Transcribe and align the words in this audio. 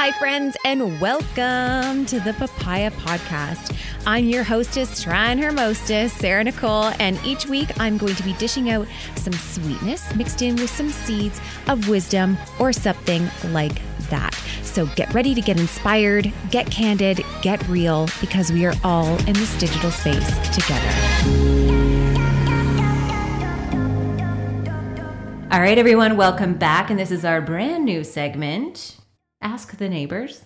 Hi, 0.00 0.12
friends, 0.12 0.56
and 0.64 1.00
welcome 1.00 2.06
to 2.06 2.20
the 2.20 2.32
Papaya 2.38 2.92
Podcast. 2.92 3.76
I'm 4.06 4.26
your 4.26 4.44
hostess, 4.44 5.02
trying 5.02 5.38
her 5.38 5.50
mostest, 5.50 6.18
Sarah 6.18 6.44
Nicole, 6.44 6.92
and 7.00 7.18
each 7.24 7.46
week 7.46 7.68
I'm 7.80 7.98
going 7.98 8.14
to 8.14 8.22
be 8.22 8.32
dishing 8.34 8.70
out 8.70 8.86
some 9.16 9.32
sweetness 9.32 10.14
mixed 10.14 10.40
in 10.40 10.54
with 10.54 10.70
some 10.70 10.90
seeds 10.90 11.40
of 11.66 11.88
wisdom 11.88 12.38
or 12.60 12.72
something 12.72 13.28
like 13.46 13.82
that. 14.08 14.34
So 14.62 14.86
get 14.94 15.12
ready 15.14 15.34
to 15.34 15.40
get 15.40 15.58
inspired, 15.58 16.32
get 16.52 16.70
candid, 16.70 17.24
get 17.42 17.66
real, 17.68 18.08
because 18.20 18.52
we 18.52 18.66
are 18.66 18.74
all 18.84 19.16
in 19.26 19.32
this 19.32 19.58
digital 19.58 19.90
space 19.90 20.28
together. 20.54 20.92
All 25.50 25.60
right, 25.60 25.76
everyone, 25.76 26.16
welcome 26.16 26.54
back. 26.54 26.88
And 26.88 27.00
this 27.00 27.10
is 27.10 27.24
our 27.24 27.40
brand 27.40 27.84
new 27.84 28.04
segment 28.04 28.97
Ask 29.40 29.76
the 29.76 29.88
Neighbors. 29.88 30.44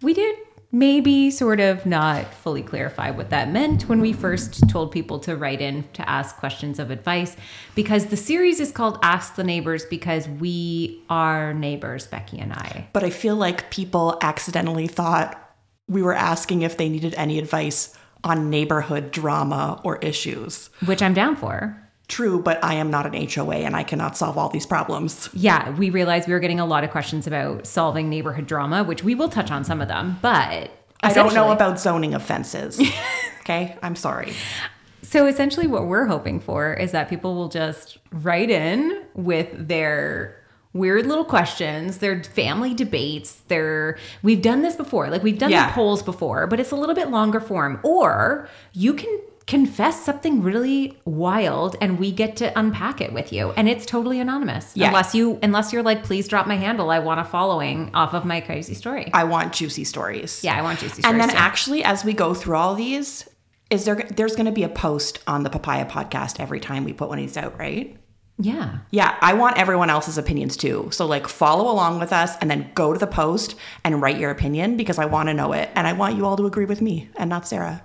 We 0.00 0.14
did 0.14 0.36
maybe 0.72 1.30
sort 1.30 1.60
of 1.60 1.84
not 1.84 2.32
fully 2.32 2.62
clarify 2.62 3.10
what 3.10 3.30
that 3.30 3.50
meant 3.50 3.88
when 3.88 4.00
we 4.00 4.12
first 4.12 4.68
told 4.68 4.92
people 4.92 5.18
to 5.18 5.36
write 5.36 5.60
in 5.60 5.84
to 5.92 6.08
ask 6.08 6.36
questions 6.36 6.78
of 6.78 6.90
advice 6.90 7.36
because 7.74 8.06
the 8.06 8.16
series 8.16 8.60
is 8.60 8.70
called 8.70 8.98
Ask 9.02 9.34
the 9.34 9.44
Neighbors 9.44 9.84
because 9.84 10.28
we 10.28 11.02
are 11.10 11.52
neighbors, 11.52 12.06
Becci 12.06 12.40
and 12.40 12.52
I. 12.52 12.88
But 12.92 13.04
I 13.04 13.10
feel 13.10 13.36
like 13.36 13.70
people 13.70 14.16
accidentally 14.22 14.86
thought 14.86 15.56
we 15.88 16.02
were 16.02 16.14
asking 16.14 16.62
if 16.62 16.76
they 16.76 16.88
needed 16.88 17.14
any 17.16 17.38
advice 17.38 17.96
on 18.22 18.48
neighborhood 18.48 19.10
drama 19.10 19.80
or 19.84 19.96
issues. 19.98 20.70
Which 20.86 21.02
I'm 21.02 21.14
down 21.14 21.36
for. 21.36 21.89
True, 22.10 22.42
but 22.42 22.62
I 22.64 22.74
am 22.74 22.90
not 22.90 23.06
an 23.06 23.28
HOA 23.28 23.54
and 23.54 23.76
I 23.76 23.84
cannot 23.84 24.16
solve 24.16 24.36
all 24.36 24.48
these 24.48 24.66
problems. 24.66 25.28
Yeah, 25.32 25.70
we 25.76 25.90
realized 25.90 26.26
we 26.26 26.34
were 26.34 26.40
getting 26.40 26.58
a 26.58 26.66
lot 26.66 26.82
of 26.82 26.90
questions 26.90 27.28
about 27.28 27.68
solving 27.68 28.08
neighborhood 28.10 28.48
drama, 28.48 28.82
which 28.82 29.04
we 29.04 29.14
will 29.14 29.28
touch 29.28 29.52
on 29.52 29.62
some 29.62 29.80
of 29.80 29.86
them, 29.86 30.18
but 30.20 30.70
I 31.02 31.12
don't 31.12 31.32
know 31.34 31.52
about 31.52 31.78
zoning 31.78 32.12
offenses. 32.12 32.80
okay, 33.42 33.76
I'm 33.80 33.94
sorry. 33.94 34.32
So 35.02 35.26
essentially, 35.26 35.68
what 35.68 35.86
we're 35.86 36.06
hoping 36.06 36.40
for 36.40 36.74
is 36.74 36.90
that 36.92 37.08
people 37.08 37.36
will 37.36 37.48
just 37.48 37.98
write 38.10 38.50
in 38.50 39.04
with 39.14 39.68
their 39.68 40.36
weird 40.72 41.06
little 41.06 41.24
questions, 41.24 41.98
their 41.98 42.22
family 42.24 42.74
debates, 42.74 43.42
their 43.48 43.98
we've 44.22 44.42
done 44.42 44.62
this 44.62 44.74
before. 44.76 45.10
Like 45.10 45.22
we've 45.22 45.38
done 45.38 45.50
Yeah. 45.50 45.68
the 45.68 45.72
polls 45.74 46.02
before, 46.02 46.46
but 46.48 46.58
it's 46.60 46.72
a 46.72 46.76
little 46.76 46.94
bit 46.94 47.10
longer 47.10 47.40
form. 47.40 47.78
Or 47.84 48.48
you 48.72 48.94
can 48.94 49.20
confess 49.50 50.04
something 50.04 50.42
really 50.42 50.96
wild 51.04 51.74
and 51.80 51.98
we 51.98 52.12
get 52.12 52.36
to 52.36 52.46
unpack 52.58 53.00
it 53.00 53.12
with 53.12 53.32
you 53.32 53.50
and 53.56 53.68
it's 53.68 53.84
totally 53.84 54.20
anonymous 54.20 54.72
Yeah. 54.76 54.88
unless 54.88 55.14
you 55.14 55.38
unless 55.42 55.72
you're 55.72 55.82
like 55.82 56.04
please 56.04 56.28
drop 56.28 56.46
my 56.46 56.56
handle 56.56 56.90
i 56.90 57.00
want 57.00 57.18
a 57.20 57.24
following 57.24 57.90
off 57.92 58.14
of 58.14 58.24
my 58.24 58.40
crazy 58.40 58.74
story 58.74 59.10
I 59.12 59.24
want 59.24 59.52
juicy 59.52 59.84
stories. 59.84 60.42
yeah 60.44 60.56
i 60.58 60.62
want 60.62 60.78
juicy 60.78 61.02
stories 61.02 61.04
And 61.12 61.20
then 61.20 61.30
too. 61.30 61.36
actually, 61.36 61.82
as 61.84 62.04
we 62.04 62.12
go 62.12 62.32
through 62.34 62.56
all 62.56 62.74
these, 62.76 63.28
is 63.70 63.84
there 63.86 63.96
there's 64.16 64.36
going 64.36 64.46
to 64.46 64.52
be 64.52 64.62
a 64.62 64.68
post 64.68 65.18
on 65.26 65.42
the 65.42 65.50
Papaya 65.50 65.84
podcast 65.84 66.38
every 66.40 66.60
time 66.60 66.84
we 66.84 66.92
put 66.92 67.08
one 67.08 67.18
of 67.18 67.24
these 67.26 67.36
out, 67.36 67.58
right? 67.58 67.96
yeah 68.38 68.78
Yeah, 68.90 69.10
I 69.20 69.32
want 69.34 69.58
everyone 69.58 69.90
else's 69.90 70.16
opinions 70.16 70.56
too. 70.56 70.88
So 70.92 71.04
like 71.06 71.26
follow 71.28 71.70
along 71.74 72.00
with 72.00 72.12
us 72.22 72.36
and 72.40 72.50
then 72.50 72.70
go 72.74 72.92
to 72.94 72.98
the 72.98 73.06
post 73.22 73.54
and 73.84 74.00
write 74.02 74.18
your 74.18 74.30
opinion 74.30 74.76
because 74.76 74.98
I 74.98 75.06
want 75.14 75.28
to 75.28 75.34
know 75.34 75.52
it 75.52 75.68
and 75.76 75.86
I 75.86 75.92
want 75.92 76.16
you 76.16 76.24
all 76.24 76.36
to 76.38 76.46
agree 76.46 76.64
with 76.64 76.80
me 76.80 77.10
and 77.16 77.28
not 77.28 77.46
Sarah. 77.46 77.82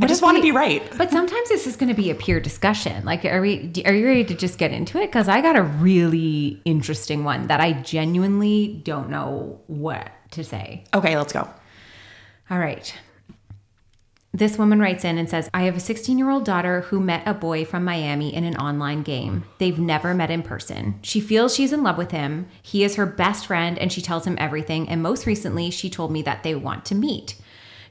I 0.00 0.06
just 0.06 0.22
want 0.22 0.36
to 0.36 0.42
be 0.42 0.52
right. 0.52 0.82
But 0.96 1.10
sometimes 1.10 1.48
this 1.48 1.66
is 1.66 1.76
going 1.76 1.88
to 1.88 1.94
be 1.94 2.10
a 2.10 2.14
peer 2.14 2.40
discussion. 2.40 3.04
Like, 3.04 3.24
are 3.24 3.40
we? 3.40 3.72
Are 3.84 3.92
you 3.92 4.06
ready 4.06 4.24
to 4.24 4.34
just 4.34 4.58
get 4.58 4.72
into 4.72 4.98
it? 4.98 5.06
Because 5.06 5.28
I 5.28 5.40
got 5.40 5.56
a 5.56 5.62
really 5.62 6.60
interesting 6.64 7.24
one 7.24 7.48
that 7.48 7.60
I 7.60 7.72
genuinely 7.72 8.80
don't 8.84 9.10
know 9.10 9.60
what 9.66 10.10
to 10.32 10.44
say. 10.44 10.84
Okay, 10.94 11.16
let's 11.16 11.32
go. 11.32 11.48
All 12.50 12.58
right. 12.58 12.94
This 14.34 14.56
woman 14.56 14.80
writes 14.80 15.04
in 15.04 15.18
and 15.18 15.28
says, 15.28 15.50
I 15.52 15.64
have 15.64 15.76
a 15.76 15.80
16 15.80 16.16
year 16.16 16.30
old 16.30 16.46
daughter 16.46 16.82
who 16.82 17.00
met 17.00 17.22
a 17.26 17.34
boy 17.34 17.66
from 17.66 17.84
Miami 17.84 18.34
in 18.34 18.44
an 18.44 18.56
online 18.56 19.02
game. 19.02 19.44
They've 19.58 19.78
never 19.78 20.14
met 20.14 20.30
in 20.30 20.42
person. 20.42 20.98
She 21.02 21.20
feels 21.20 21.54
she's 21.54 21.72
in 21.72 21.82
love 21.82 21.98
with 21.98 22.12
him. 22.12 22.46
He 22.62 22.82
is 22.82 22.94
her 22.94 23.04
best 23.04 23.46
friend 23.46 23.78
and 23.78 23.92
she 23.92 24.00
tells 24.00 24.26
him 24.26 24.38
everything. 24.38 24.88
And 24.88 25.02
most 25.02 25.26
recently, 25.26 25.70
she 25.70 25.90
told 25.90 26.10
me 26.10 26.22
that 26.22 26.44
they 26.44 26.54
want 26.54 26.86
to 26.86 26.94
meet. 26.94 27.36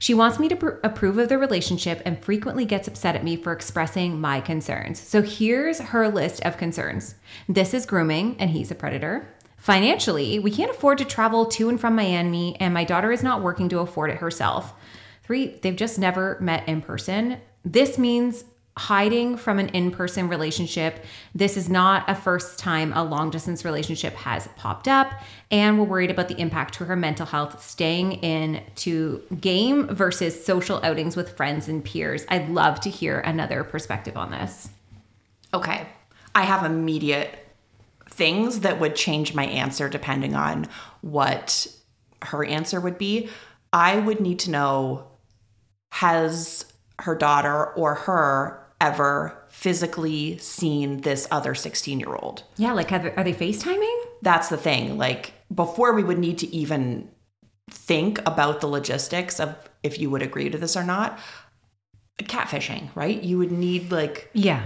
She 0.01 0.15
wants 0.15 0.39
me 0.39 0.49
to 0.49 0.55
pr- 0.55 0.69
approve 0.83 1.19
of 1.19 1.29
the 1.29 1.37
relationship 1.37 2.01
and 2.05 2.19
frequently 2.19 2.65
gets 2.65 2.87
upset 2.87 3.15
at 3.15 3.23
me 3.23 3.35
for 3.35 3.51
expressing 3.51 4.19
my 4.19 4.41
concerns. 4.41 4.99
So 4.99 5.21
here's 5.21 5.77
her 5.77 6.09
list 6.09 6.43
of 6.43 6.57
concerns 6.57 7.13
this 7.47 7.75
is 7.75 7.85
grooming, 7.85 8.35
and 8.39 8.49
he's 8.49 8.71
a 8.71 8.75
predator. 8.75 9.27
Financially, 9.57 10.39
we 10.39 10.49
can't 10.49 10.71
afford 10.71 10.97
to 10.97 11.05
travel 11.05 11.45
to 11.45 11.69
and 11.69 11.79
from 11.79 11.95
Miami, 11.95 12.59
and 12.59 12.73
my 12.73 12.83
daughter 12.83 13.11
is 13.11 13.21
not 13.21 13.43
working 13.43 13.69
to 13.69 13.77
afford 13.77 14.09
it 14.09 14.17
herself. 14.17 14.73
Three, 15.21 15.59
they've 15.61 15.75
just 15.75 15.99
never 15.99 16.39
met 16.41 16.67
in 16.67 16.81
person. 16.81 17.37
This 17.63 17.99
means 17.99 18.43
hiding 18.77 19.35
from 19.35 19.59
an 19.59 19.67
in 19.69 19.91
person 19.91 20.29
relationship. 20.29 21.03
This 21.35 21.57
is 21.57 21.69
not 21.69 22.09
a 22.09 22.15
first 22.15 22.57
time 22.57 22.93
a 22.93 23.03
long 23.03 23.29
distance 23.29 23.65
relationship 23.65 24.13
has 24.13 24.47
popped 24.55 24.87
up, 24.87 25.11
and 25.49 25.77
we're 25.77 25.85
worried 25.85 26.11
about 26.11 26.29
the 26.29 26.39
impact 26.39 26.75
to 26.75 26.85
her 26.85 26.95
mental 26.95 27.25
health 27.25 27.61
staying 27.63 28.13
in 28.13 28.63
to 28.75 29.21
game 29.41 29.87
versus 29.87 30.43
social 30.43 30.79
outings 30.83 31.15
with 31.15 31.35
friends 31.35 31.67
and 31.67 31.83
peers. 31.83 32.25
I'd 32.29 32.49
love 32.49 32.79
to 32.81 32.89
hear 32.89 33.19
another 33.19 33.63
perspective 33.63 34.15
on 34.15 34.31
this. 34.31 34.69
Okay. 35.53 35.87
I 36.33 36.43
have 36.43 36.63
immediate 36.63 37.37
things 38.09 38.61
that 38.61 38.79
would 38.79 38.95
change 38.95 39.33
my 39.33 39.45
answer 39.45 39.89
depending 39.89 40.35
on 40.35 40.67
what 41.01 41.67
her 42.21 42.45
answer 42.45 42.79
would 42.79 42.97
be. 42.97 43.29
I 43.73 43.97
would 43.97 44.19
need 44.21 44.39
to 44.39 44.51
know 44.51 45.07
has 45.91 46.65
her 46.99 47.15
daughter 47.15 47.65
or 47.73 47.95
her 47.95 48.60
ever 48.81 49.37
physically 49.49 50.37
seen 50.39 51.01
this 51.01 51.27
other 51.31 51.55
16 51.55 51.99
year 51.99 52.13
old? 52.15 52.43
Yeah, 52.57 52.73
like 52.73 52.89
have, 52.89 53.05
are 53.15 53.23
they 53.23 53.33
FaceTiming? 53.33 53.99
That's 54.21 54.49
the 54.49 54.57
thing. 54.57 54.97
Like, 54.97 55.33
before 55.53 55.93
we 55.93 56.03
would 56.03 56.19
need 56.19 56.37
to 56.39 56.53
even 56.53 57.09
think 57.69 58.19
about 58.27 58.59
the 58.59 58.67
logistics 58.67 59.39
of 59.39 59.55
if 59.83 59.99
you 59.99 60.09
would 60.09 60.21
agree 60.21 60.49
to 60.49 60.57
this 60.57 60.75
or 60.75 60.83
not, 60.83 61.17
catfishing, 62.23 62.89
right? 62.95 63.21
You 63.21 63.37
would 63.37 63.51
need 63.51 63.91
like 63.91 64.29
Yeah. 64.33 64.63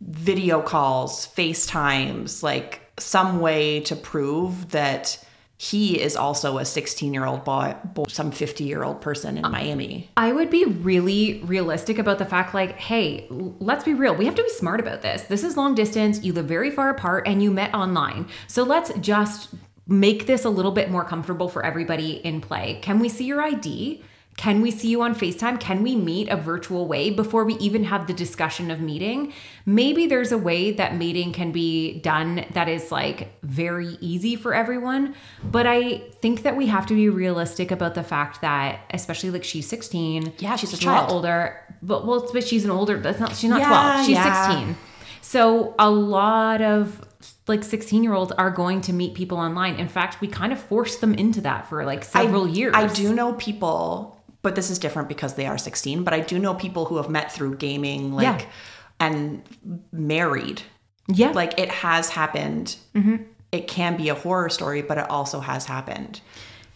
video 0.00 0.62
calls, 0.62 1.26
FaceTimes, 1.36 2.42
like 2.42 2.80
some 2.98 3.40
way 3.40 3.80
to 3.80 3.96
prove 3.96 4.70
that 4.70 5.22
he 5.58 6.00
is 6.00 6.16
also 6.16 6.58
a 6.58 6.64
16 6.64 7.14
year 7.14 7.24
old 7.24 7.44
boy, 7.44 7.74
boy, 7.94 8.04
some 8.08 8.30
50 8.30 8.64
year 8.64 8.84
old 8.84 9.00
person 9.00 9.38
in 9.38 9.50
Miami. 9.50 10.10
I 10.16 10.32
would 10.32 10.50
be 10.50 10.64
really 10.64 11.40
realistic 11.44 11.98
about 11.98 12.18
the 12.18 12.26
fact 12.26 12.52
like, 12.54 12.76
hey, 12.76 13.26
let's 13.30 13.84
be 13.84 13.94
real. 13.94 14.14
We 14.14 14.26
have 14.26 14.34
to 14.34 14.42
be 14.42 14.50
smart 14.50 14.80
about 14.80 15.02
this. 15.02 15.22
This 15.22 15.42
is 15.42 15.56
long 15.56 15.74
distance. 15.74 16.22
You 16.22 16.32
live 16.34 16.46
very 16.46 16.70
far 16.70 16.90
apart 16.90 17.26
and 17.26 17.42
you 17.42 17.50
met 17.50 17.74
online. 17.74 18.28
So 18.48 18.64
let's 18.64 18.92
just 19.00 19.54
make 19.86 20.26
this 20.26 20.44
a 20.44 20.50
little 20.50 20.72
bit 20.72 20.90
more 20.90 21.04
comfortable 21.04 21.48
for 21.48 21.64
everybody 21.64 22.14
in 22.16 22.40
play. 22.40 22.78
Can 22.82 22.98
we 22.98 23.08
see 23.08 23.24
your 23.24 23.40
ID? 23.40 24.02
Can 24.36 24.60
we 24.60 24.70
see 24.70 24.88
you 24.88 25.00
on 25.00 25.14
FaceTime? 25.14 25.58
Can 25.58 25.82
we 25.82 25.96
meet 25.96 26.28
a 26.28 26.36
virtual 26.36 26.86
way 26.86 27.08
before 27.08 27.44
we 27.44 27.54
even 27.54 27.84
have 27.84 28.06
the 28.06 28.12
discussion 28.12 28.70
of 28.70 28.80
meeting? 28.80 29.32
Maybe 29.64 30.06
there's 30.06 30.30
a 30.30 30.36
way 30.36 30.72
that 30.72 30.94
meeting 30.94 31.32
can 31.32 31.52
be 31.52 32.00
done 32.00 32.44
that 32.52 32.68
is 32.68 32.92
like 32.92 33.32
very 33.42 33.96
easy 34.00 34.36
for 34.36 34.54
everyone. 34.54 35.14
But 35.42 35.66
I 35.66 35.98
think 36.20 36.42
that 36.42 36.54
we 36.54 36.66
have 36.66 36.84
to 36.86 36.94
be 36.94 37.08
realistic 37.08 37.70
about 37.70 37.94
the 37.94 38.02
fact 38.02 38.42
that, 38.42 38.80
especially 38.90 39.30
like 39.30 39.42
she's 39.42 39.66
16. 39.68 40.34
Yeah, 40.38 40.56
she's 40.56 40.72
a 40.72 40.86
lot 40.86 41.00
child. 41.00 41.12
older. 41.12 41.58
But 41.82 42.06
well, 42.06 42.28
but 42.30 42.46
she's 42.46 42.64
an 42.64 42.70
older, 42.70 42.98
that's 42.98 43.18
not, 43.18 43.34
she's 43.34 43.48
not 43.48 43.60
Yeah, 43.60 43.68
12. 43.68 44.06
She's 44.06 44.16
yeah. 44.16 44.48
16. 44.48 44.76
So 45.22 45.74
a 45.78 45.90
lot 45.90 46.60
of 46.60 47.00
like 47.46 47.64
16 47.64 48.02
year 48.02 48.12
olds 48.12 48.32
are 48.32 48.50
going 48.50 48.80
to 48.82 48.92
meet 48.92 49.14
people 49.14 49.38
online. 49.38 49.76
In 49.76 49.88
fact, 49.88 50.20
we 50.20 50.28
kind 50.28 50.52
of 50.52 50.60
forced 50.60 51.00
them 51.00 51.14
into 51.14 51.40
that 51.42 51.68
for 51.68 51.84
like 51.84 52.04
several 52.04 52.44
I, 52.44 52.50
years. 52.50 52.74
I 52.74 52.86
do 52.88 53.14
know 53.14 53.32
people, 53.34 54.15
but 54.46 54.54
this 54.54 54.70
is 54.70 54.78
different 54.78 55.08
because 55.08 55.34
they 55.34 55.44
are 55.44 55.58
16, 55.58 56.04
but 56.04 56.14
I 56.14 56.20
do 56.20 56.38
know 56.38 56.54
people 56.54 56.84
who 56.84 56.98
have 56.98 57.10
met 57.10 57.32
through 57.32 57.56
gaming, 57.56 58.12
like, 58.12 58.42
Yeah. 58.42 58.46
and 59.00 59.42
married. 59.90 60.62
Yeah. 61.08 61.30
Like, 61.30 61.58
it 61.58 61.68
has 61.68 62.10
happened. 62.10 62.76
Mm-hmm. 62.94 63.16
It 63.50 63.66
can 63.66 63.96
be 63.96 64.08
a 64.08 64.14
horror 64.14 64.48
story, 64.48 64.82
but 64.82 64.98
it 64.98 65.10
also 65.10 65.40
has 65.40 65.66
happened. 65.66 66.20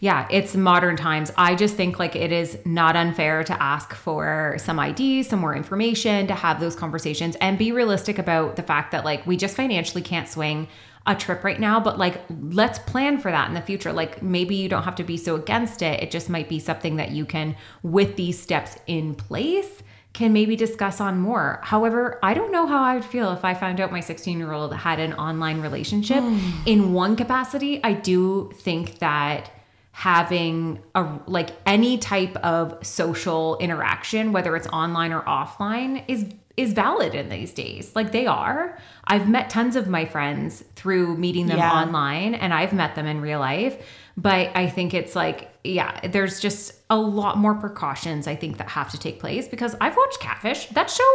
Yeah, 0.01 0.27
it's 0.29 0.53
modern 0.53 0.97
times. 0.97 1.31
I 1.37 1.55
just 1.55 1.75
think 1.77 1.97
like 1.97 2.13
it 2.13 2.33
is 2.33 2.57
not 2.65 2.97
unfair 2.97 3.41
to 3.45 3.63
ask 3.63 3.93
for 3.93 4.57
some 4.57 4.77
IDs, 4.77 5.29
some 5.29 5.39
more 5.39 5.55
information, 5.55 6.27
to 6.27 6.33
have 6.33 6.59
those 6.59 6.75
conversations 6.75 7.37
and 7.37 7.57
be 7.57 7.71
realistic 7.71 8.19
about 8.19 8.57
the 8.57 8.63
fact 8.63 8.91
that 8.91 9.05
like 9.05 9.25
we 9.25 9.37
just 9.37 9.55
financially 9.55 10.01
can't 10.01 10.27
swing 10.27 10.67
a 11.07 11.15
trip 11.15 11.43
right 11.43 11.59
now, 11.59 11.79
but 11.79 11.97
like 11.97 12.21
let's 12.29 12.77
plan 12.79 13.19
for 13.19 13.31
that 13.31 13.47
in 13.47 13.55
the 13.55 13.61
future. 13.61 13.91
Like 13.91 14.21
maybe 14.21 14.55
you 14.55 14.69
don't 14.69 14.83
have 14.83 14.95
to 14.95 15.03
be 15.03 15.17
so 15.17 15.35
against 15.35 15.81
it. 15.81 16.01
It 16.01 16.11
just 16.11 16.29
might 16.29 16.47
be 16.47 16.59
something 16.59 16.97
that 16.97 17.11
you 17.11 17.25
can 17.25 17.55
with 17.81 18.15
these 18.15 18.39
steps 18.39 18.77
in 18.87 19.15
place 19.15 19.81
can 20.13 20.33
maybe 20.33 20.55
discuss 20.55 20.99
on 20.99 21.19
more. 21.19 21.59
However, 21.63 22.19
I 22.21 22.33
don't 22.33 22.51
know 22.51 22.67
how 22.67 22.83
I 22.83 22.95
would 22.95 23.05
feel 23.05 23.31
if 23.31 23.45
I 23.45 23.53
found 23.53 23.79
out 23.79 23.91
my 23.91 24.01
16 24.01 24.37
year 24.37 24.51
old 24.51 24.73
had 24.75 24.99
an 24.99 25.13
online 25.13 25.61
relationship. 25.61 26.23
In 26.65 26.93
one 26.93 27.15
capacity, 27.15 27.81
I 27.83 27.93
do 27.93 28.51
think 28.55 28.99
that 28.99 29.51
having 29.93 30.81
a 30.95 31.19
like 31.27 31.51
any 31.65 31.97
type 31.97 32.35
of 32.37 32.85
social 32.85 33.57
interaction 33.57 34.31
whether 34.31 34.55
it's 34.55 34.67
online 34.67 35.11
or 35.11 35.21
offline 35.23 36.01
is 36.07 36.25
is 36.57 36.73
valid 36.73 37.15
in 37.15 37.29
these 37.29 37.53
days 37.53 37.95
like 37.95 38.11
they 38.11 38.25
are 38.27 38.77
i've 39.05 39.27
met 39.29 39.49
tons 39.49 39.75
of 39.75 39.87
my 39.87 40.05
friends 40.05 40.63
through 40.75 41.15
meeting 41.17 41.47
them 41.47 41.57
Yeah. 41.57 41.71
online 41.71 42.33
and 42.35 42.53
i've 42.53 42.73
met 42.73 42.95
them 42.95 43.05
in 43.05 43.21
real 43.21 43.39
life 43.39 43.77
but 44.17 44.49
i 44.55 44.67
think 44.67 44.93
it's 44.93 45.15
like 45.15 45.49
yeah 45.63 46.05
there's 46.07 46.39
just 46.39 46.73
a 46.89 46.97
lot 46.97 47.37
more 47.37 47.55
precautions 47.55 48.27
i 48.27 48.35
think 48.35 48.57
that 48.57 48.69
have 48.69 48.91
to 48.91 48.97
take 48.99 49.19
place 49.19 49.47
because 49.47 49.75
i've 49.81 49.95
watched 49.95 50.19
catfish 50.19 50.67
that 50.67 50.89
show 50.89 51.11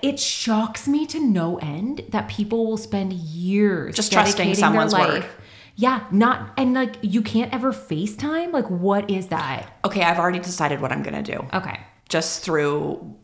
it 0.00 0.20
shocks 0.20 0.86
me 0.86 1.06
to 1.06 1.18
no 1.18 1.58
end 1.58 2.04
that 2.10 2.28
people 2.28 2.66
will 2.66 2.76
spend 2.76 3.12
years 3.12 3.96
Just 3.96 4.12
trusting 4.12 4.54
someone's 4.54 4.92
their 4.92 5.00
word. 5.00 5.10
life. 5.22 5.36
Yeah, 5.74 6.04
not 6.12 6.52
and 6.56 6.72
like 6.74 6.96
you 7.02 7.20
can't 7.22 7.52
ever 7.52 7.72
FaceTime. 7.72 8.52
Like, 8.52 8.68
what 8.70 9.10
is 9.10 9.26
that? 9.28 9.78
Okay, 9.84 10.02
I've 10.02 10.18
already 10.20 10.38
decided 10.38 10.80
what 10.80 10.92
I'm 10.92 11.02
going 11.02 11.20
to 11.24 11.32
do. 11.36 11.44
Okay. 11.52 11.80
just 12.08 12.44
through 12.44 13.16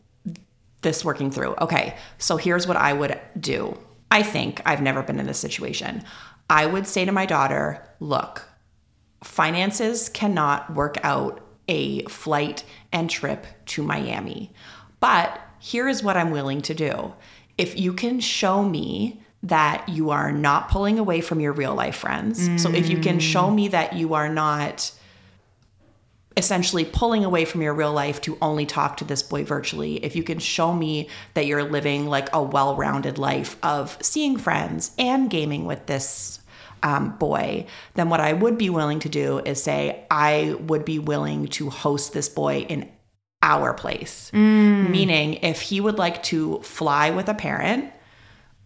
this 0.81 1.03
working 1.03 1.31
through. 1.31 1.55
Okay, 1.61 1.97
so 2.17 2.37
here's 2.37 2.67
what 2.67 2.77
I 2.77 2.93
would 2.93 3.19
do. 3.39 3.77
I 4.11 4.23
think 4.23 4.61
I've 4.65 4.81
never 4.81 5.03
been 5.03 5.19
in 5.19 5.27
this 5.27 5.39
situation. 5.39 6.03
I 6.49 6.65
would 6.65 6.87
say 6.87 7.05
to 7.05 7.11
my 7.11 7.25
daughter, 7.25 7.85
look, 7.99 8.47
finances 9.23 10.09
cannot 10.09 10.73
work 10.73 10.97
out 11.03 11.41
a 11.67 12.03
flight 12.05 12.63
and 12.91 13.09
trip 13.09 13.45
to 13.67 13.83
Miami. 13.83 14.51
But 14.99 15.39
here 15.59 15.87
is 15.87 16.01
what 16.01 16.17
I'm 16.17 16.31
willing 16.31 16.61
to 16.63 16.73
do. 16.73 17.13
If 17.57 17.77
you 17.77 17.93
can 17.93 18.19
show 18.19 18.63
me 18.63 19.21
that 19.43 19.87
you 19.87 20.09
are 20.09 20.31
not 20.31 20.69
pulling 20.69 20.97
away 20.97 21.21
from 21.21 21.39
your 21.39 21.53
real 21.53 21.75
life 21.75 21.97
friends, 21.97 22.61
so 22.61 22.71
if 22.71 22.89
you 22.89 22.97
can 22.97 23.19
show 23.19 23.51
me 23.51 23.67
that 23.67 23.93
you 23.93 24.13
are 24.13 24.29
not 24.29 24.91
essentially 26.39 26.85
pulling 26.85 27.23
away 27.23 27.45
from 27.45 27.61
your 27.61 27.73
real 27.73 27.93
life 27.93 28.19
to 28.21 28.37
only 28.41 28.65
talk 28.65 28.97
to 28.97 29.05
this 29.05 29.21
boy 29.21 29.43
virtually, 29.43 30.03
if 30.03 30.15
you 30.15 30.23
can 30.23 30.39
show 30.39 30.73
me 30.73 31.07
that 31.35 31.45
you're 31.45 31.63
living 31.63 32.07
like 32.07 32.29
a 32.33 32.41
well 32.41 32.75
rounded 32.75 33.19
life 33.19 33.57
of 33.61 33.97
seeing 34.01 34.37
friends 34.37 34.91
and 34.97 35.29
gaming 35.29 35.65
with 35.65 35.85
this 35.85 36.39
um, 36.81 37.15
boy, 37.17 37.65
then 37.93 38.09
what 38.09 38.21
I 38.21 38.33
would 38.33 38.57
be 38.57 38.69
willing 38.69 38.99
to 39.01 39.09
do 39.09 39.39
is 39.39 39.61
say, 39.61 40.05
I 40.09 40.55
would 40.61 40.85
be 40.85 40.97
willing 40.97 41.47
to 41.49 41.69
host 41.69 42.13
this 42.13 42.29
boy 42.29 42.65
in 42.69 42.89
our 43.41 43.73
place. 43.73 44.31
Meaning, 44.91 45.35
if 45.35 45.61
he 45.61 45.79
would 45.81 45.97
like 45.97 46.23
to 46.23 46.59
fly 46.61 47.11
with 47.11 47.29
a 47.29 47.33
parent, 47.33 47.91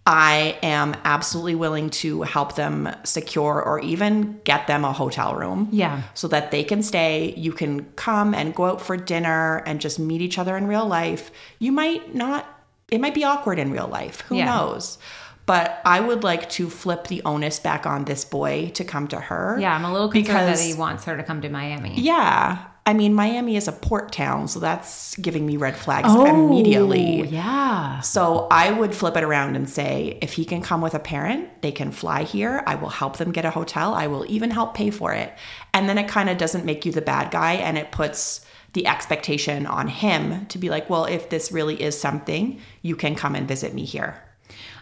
I 0.06 0.58
am 0.62 0.96
absolutely 1.06 1.56
willing 1.56 1.90
to 1.92 2.24
help 2.24 2.56
them 2.56 2.94
secure 3.06 3.62
or 3.64 3.80
even 3.80 4.42
get 4.44 4.68
them 4.68 4.84
a 4.84 4.92
hotel 4.92 5.34
room. 5.34 5.70
Yeah. 5.72 6.02
So 6.14 6.28
that 6.28 6.52
they 6.52 6.64
can 6.66 6.84
stay. 6.84 7.34
You 7.38 7.54
can 7.54 7.86
come 7.96 8.34
and 8.34 8.54
go 8.54 8.66
out 8.66 8.82
for 8.82 8.98
dinner 8.98 9.64
and 9.66 9.80
just 9.80 10.00
meet 10.00 10.22
each 10.22 10.38
other 10.38 10.58
in 10.58 10.68
real 10.68 10.86
life. 10.86 11.32
You 11.60 11.72
might 11.72 12.14
not, 12.14 12.46
it 12.92 13.00
might 13.00 13.14
be 13.14 13.24
awkward 13.24 13.60
in 13.60 13.72
real 13.72 13.88
life. 13.88 14.22
Who 14.28 14.36
Yeah. 14.36 14.46
knows? 14.46 14.98
But 15.46 15.82
I 15.86 16.00
would 16.02 16.24
like 16.24 16.50
to 16.52 16.70
flip 16.70 17.08
the 17.08 17.22
onus 17.24 17.60
back 17.60 17.86
on 17.86 18.04
this 18.06 18.26
boy 18.26 18.72
to 18.76 18.84
come 18.84 19.08
to 19.10 19.20
her. 19.20 19.58
Yeah, 19.60 19.74
I'm 19.74 19.84
a 19.86 19.92
little 19.92 20.10
concerned 20.10 20.38
that 20.38 20.46
Because- 20.48 20.66
he 20.66 20.74
wants 20.74 21.06
her 21.06 21.16
to 21.16 21.24
come 21.24 21.42
to 21.42 21.50
Miami. 21.50 21.94
Yeah. 22.00 22.58
I 22.86 22.94
mean, 22.94 23.14
Miami 23.14 23.56
is 23.56 23.70
a 23.70 23.72
port 23.72 24.12
town, 24.12 24.50
so 24.50 24.60
that's 24.60 25.16
giving 25.16 25.46
me 25.46 25.56
red 25.56 25.78
flags 25.78 26.14
immediately. 26.14 27.22
Oh, 27.22 27.24
yeah. 27.24 28.02
So 28.02 28.48
I 28.52 28.72
would 28.72 28.94
flip 28.94 29.16
it 29.16 29.24
around 29.24 29.56
and 29.56 29.70
say, 29.70 30.18
if 30.22 30.34
he 30.34 30.44
can 30.44 30.62
come 30.62 30.82
with 30.82 30.94
a 30.94 31.00
parent, 31.00 31.62
they 31.62 31.72
can 31.72 31.94
fly 31.94 32.24
here. 32.24 32.62
I 32.68 32.76
will 32.76 32.90
help 32.90 33.18
them 33.18 33.32
get 33.32 33.46
a 33.46 33.52
hotel. 33.52 33.94
I 33.94 34.08
will 34.08 34.26
even 34.28 34.52
help 34.52 34.74
pay 34.74 34.90
for 34.90 35.14
it. 35.14 35.34
And 35.74 35.88
then 35.88 35.98
it 35.98 36.10
kind 36.10 36.30
of 36.30 36.38
doesn't 36.38 36.66
make 36.66 36.86
you 36.86 36.92
the 36.92 37.02
bad 37.02 37.32
guy 37.32 37.54
and 37.54 37.78
it 37.78 37.94
puts 37.94 38.46
the 38.74 38.86
expectation 38.86 39.66
on 39.66 39.88
him 39.88 40.46
to 40.48 40.58
be 40.58 40.70
like, 40.70 40.90
well, 40.90 41.06
if 41.06 41.30
this 41.30 41.54
really 41.54 41.82
is 41.82 41.98
something, 41.98 42.60
you 42.82 42.98
can 42.98 43.16
come 43.16 43.36
and 43.36 43.48
visit 43.48 43.74
me 43.74 43.86
here. 43.86 44.22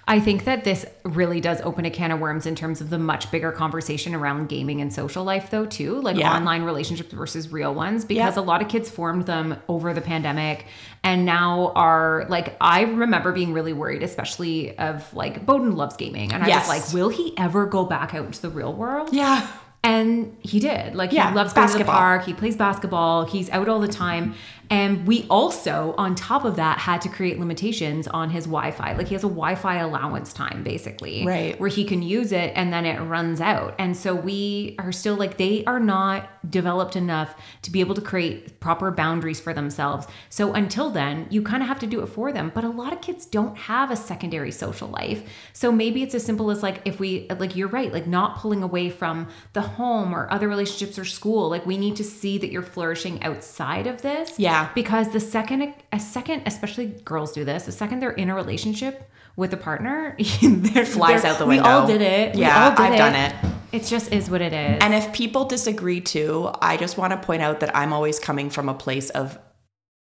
I 0.07 0.19
think 0.19 0.45
that 0.45 0.63
this 0.63 0.85
really 1.03 1.39
does 1.39 1.61
open 1.61 1.85
a 1.85 1.89
can 1.91 2.11
of 2.11 2.19
worms 2.19 2.45
in 2.45 2.55
terms 2.55 2.81
of 2.81 2.89
the 2.89 2.97
much 2.97 3.29
bigger 3.31 3.51
conversation 3.51 4.15
around 4.15 4.49
gaming 4.49 4.81
and 4.81 4.91
social 4.91 5.23
life, 5.23 5.49
though, 5.51 5.65
too. 5.65 6.01
Like 6.01 6.17
Yeah. 6.17 6.35
online 6.35 6.63
relationships 6.63 7.13
versus 7.13 7.51
real 7.51 7.73
ones, 7.73 8.03
because 8.03 8.35
Yeah. 8.35 8.41
a 8.41 8.43
lot 8.43 8.61
of 8.61 8.67
kids 8.67 8.89
formed 8.89 9.25
them 9.27 9.57
over 9.67 9.93
the 9.93 10.01
pandemic 10.01 10.65
and 11.03 11.23
now 11.25 11.71
are 11.75 12.25
like, 12.29 12.57
I 12.59 12.81
remember 12.81 13.31
being 13.31 13.53
really 13.53 13.73
worried, 13.73 14.01
especially 14.03 14.77
of 14.77 15.13
like, 15.13 15.45
Bowden 15.45 15.75
loves 15.75 15.95
gaming. 15.95 16.33
And 16.33 16.43
I 16.43 16.47
Yes. 16.47 16.67
was 16.67 16.83
like, 16.85 16.93
will 16.93 17.09
he 17.09 17.33
ever 17.37 17.65
go 17.67 17.85
back 17.85 18.13
out 18.15 18.25
into 18.25 18.41
the 18.41 18.49
real 18.49 18.73
world? 18.73 19.09
Yeah. 19.13 19.45
And 19.83 20.35
he 20.41 20.59
did. 20.59 20.93
Like 20.93 21.11
Yeah, 21.11 21.29
he 21.29 21.35
loves 21.35 21.53
going 21.53 21.67
to 21.67 21.73
the 21.73 21.79
basketball. 21.79 21.95
park. 21.95 22.25
He 22.25 22.33
plays 22.33 22.55
basketball. 22.55 23.25
He's 23.25 23.49
out 23.49 23.67
all 23.67 23.79
the 23.79 23.87
time. 23.87 24.35
And 24.71 25.05
we 25.05 25.25
also, 25.29 25.93
on 25.97 26.15
top 26.15 26.45
of 26.45 26.55
that, 26.55 26.79
had 26.79 27.01
to 27.01 27.09
create 27.09 27.37
limitations 27.37 28.07
on 28.07 28.29
his 28.29 28.45
Wi-Fi. 28.45 28.93
Like 28.93 29.07
he 29.09 29.13
has 29.15 29.23
a 29.25 29.27
Wi-Fi 29.27 29.75
allowance 29.75 30.31
time, 30.31 30.63
basically, 30.63 31.25
Right. 31.25 31.59
where 31.59 31.69
he 31.69 31.83
can 31.83 32.01
use 32.01 32.31
it 32.31 32.53
and 32.55 32.71
then 32.71 32.85
it 32.85 32.99
runs 33.01 33.41
out. 33.41 33.75
And 33.77 33.95
so 33.97 34.15
we 34.15 34.75
are 34.79 34.93
still 34.93 35.15
like 35.15 35.35
they 35.37 35.65
are 35.65 35.79
not 35.79 36.29
developed 36.49 36.95
enough 36.95 37.35
to 37.63 37.71
be 37.71 37.81
able 37.81 37.95
to 37.95 38.01
create 38.01 38.59
proper 38.61 38.91
boundaries 38.91 39.41
for 39.41 39.53
themselves. 39.53 40.07
So 40.29 40.53
until 40.53 40.89
then, 40.89 41.27
you 41.29 41.41
kind 41.43 41.61
of 41.61 41.67
have 41.67 41.79
to 41.79 41.87
do 41.87 42.01
it 42.01 42.07
for 42.07 42.31
them. 42.31 42.49
But 42.55 42.63
a 42.63 42.69
lot 42.69 42.93
of 42.93 43.01
kids 43.01 43.25
don't 43.25 43.57
have 43.57 43.91
a 43.91 43.97
secondary 43.97 44.51
social 44.51 44.87
life. 44.87 45.21
So 45.51 45.71
maybe 45.71 46.01
it's 46.01 46.15
as 46.15 46.23
simple 46.25 46.49
as 46.49 46.63
like 46.63 46.81
if 46.85 46.97
we 46.97 47.27
like 47.39 47.57
you're 47.57 47.67
right, 47.67 47.91
like 47.91 48.07
not 48.07 48.37
pulling 48.37 48.63
away 48.63 48.89
from 48.89 49.27
the 49.51 49.61
home 49.61 50.15
or 50.15 50.31
other 50.31 50.47
relationships 50.47 50.97
or 50.97 51.03
school. 51.03 51.49
Like 51.49 51.65
we 51.65 51.77
need 51.77 51.97
to 51.97 52.05
see 52.05 52.37
that 52.37 52.51
you're 52.53 52.63
flourishing 52.63 53.21
outside 53.21 53.85
of 53.85 54.01
this. 54.01 54.39
Yeah. 54.39 54.60
Because 54.75 55.09
the 55.11 55.19
second 55.19 55.73
a 55.91 55.99
second, 55.99 56.43
especially 56.45 56.87
girls 57.05 57.31
do 57.31 57.43
this, 57.45 57.63
the 57.63 57.71
second 57.71 57.99
they're 58.01 58.11
in 58.11 58.29
a 58.29 58.35
relationship 58.35 59.09
with 59.35 59.53
a 59.53 59.57
partner, 59.57 60.15
they're 60.41 60.85
Flies 60.85 61.21
they're- 61.23 61.31
out 61.31 61.39
the 61.39 61.45
window. 61.45 61.63
We 61.63 61.69
all 61.69 61.87
did 61.87 62.01
it. 62.01 62.35
We 62.35 62.41
Yeah, 62.41 62.69
did 62.75 62.79
I've 62.79 62.97
done 62.97 63.15
it. 63.15 63.35
It 63.71 63.85
just 63.85 64.11
is 64.11 64.29
what 64.29 64.41
it 64.41 64.51
is. 64.53 64.79
And 64.83 64.93
if 64.93 65.13
people 65.13 65.45
disagree 65.45 66.01
too, 66.01 66.51
I 66.61 66.75
just 66.75 66.97
want 66.97 67.11
to 67.13 67.17
point 67.17 67.41
out 67.41 67.61
that 67.61 67.73
I'm 67.75 67.93
always 67.93 68.19
coming 68.19 68.49
from 68.49 68.67
a 68.67 68.73
place 68.73 69.09
of 69.11 69.37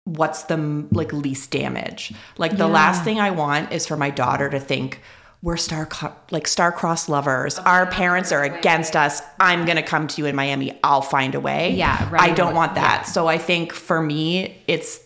what's 0.05 0.43
the 0.43 0.57
like 0.91 1.13
least 1.13 1.51
damage. 1.51 2.11
Like 2.37 2.51
the 2.57 2.65
Yeah. 2.67 2.73
last 2.73 3.03
thing 3.03 3.19
I 3.19 3.29
want 3.31 3.71
is 3.71 3.85
for 3.85 3.95
my 3.95 4.09
daughter 4.09 4.49
to 4.49 4.59
think 4.59 4.99
we're 5.41 5.57
star 5.57 5.89
like 6.29 6.47
star-crossed 6.47 7.09
lovers. 7.09 7.57
Our 7.59 7.87
parents 7.87 8.31
are 8.31 8.43
against 8.43 8.95
us. 8.95 9.21
I'm 9.39 9.65
going 9.65 9.77
to 9.77 9.83
come 9.83 10.07
to 10.07 10.21
you 10.21 10.27
in 10.27 10.35
Miami. 10.35 10.79
I'll 10.83 11.01
find 11.01 11.33
a 11.33 11.39
way. 11.39 11.73
Yeah, 11.73 12.09
I 12.13 12.31
don't 12.31 12.53
want 12.53 12.75
that. 12.75 13.03
Yeah. 13.05 13.11
So 13.11 13.27
I 13.27 13.37
think 13.37 13.73
for 13.73 14.01
me 14.01 14.61
it's 14.67 14.99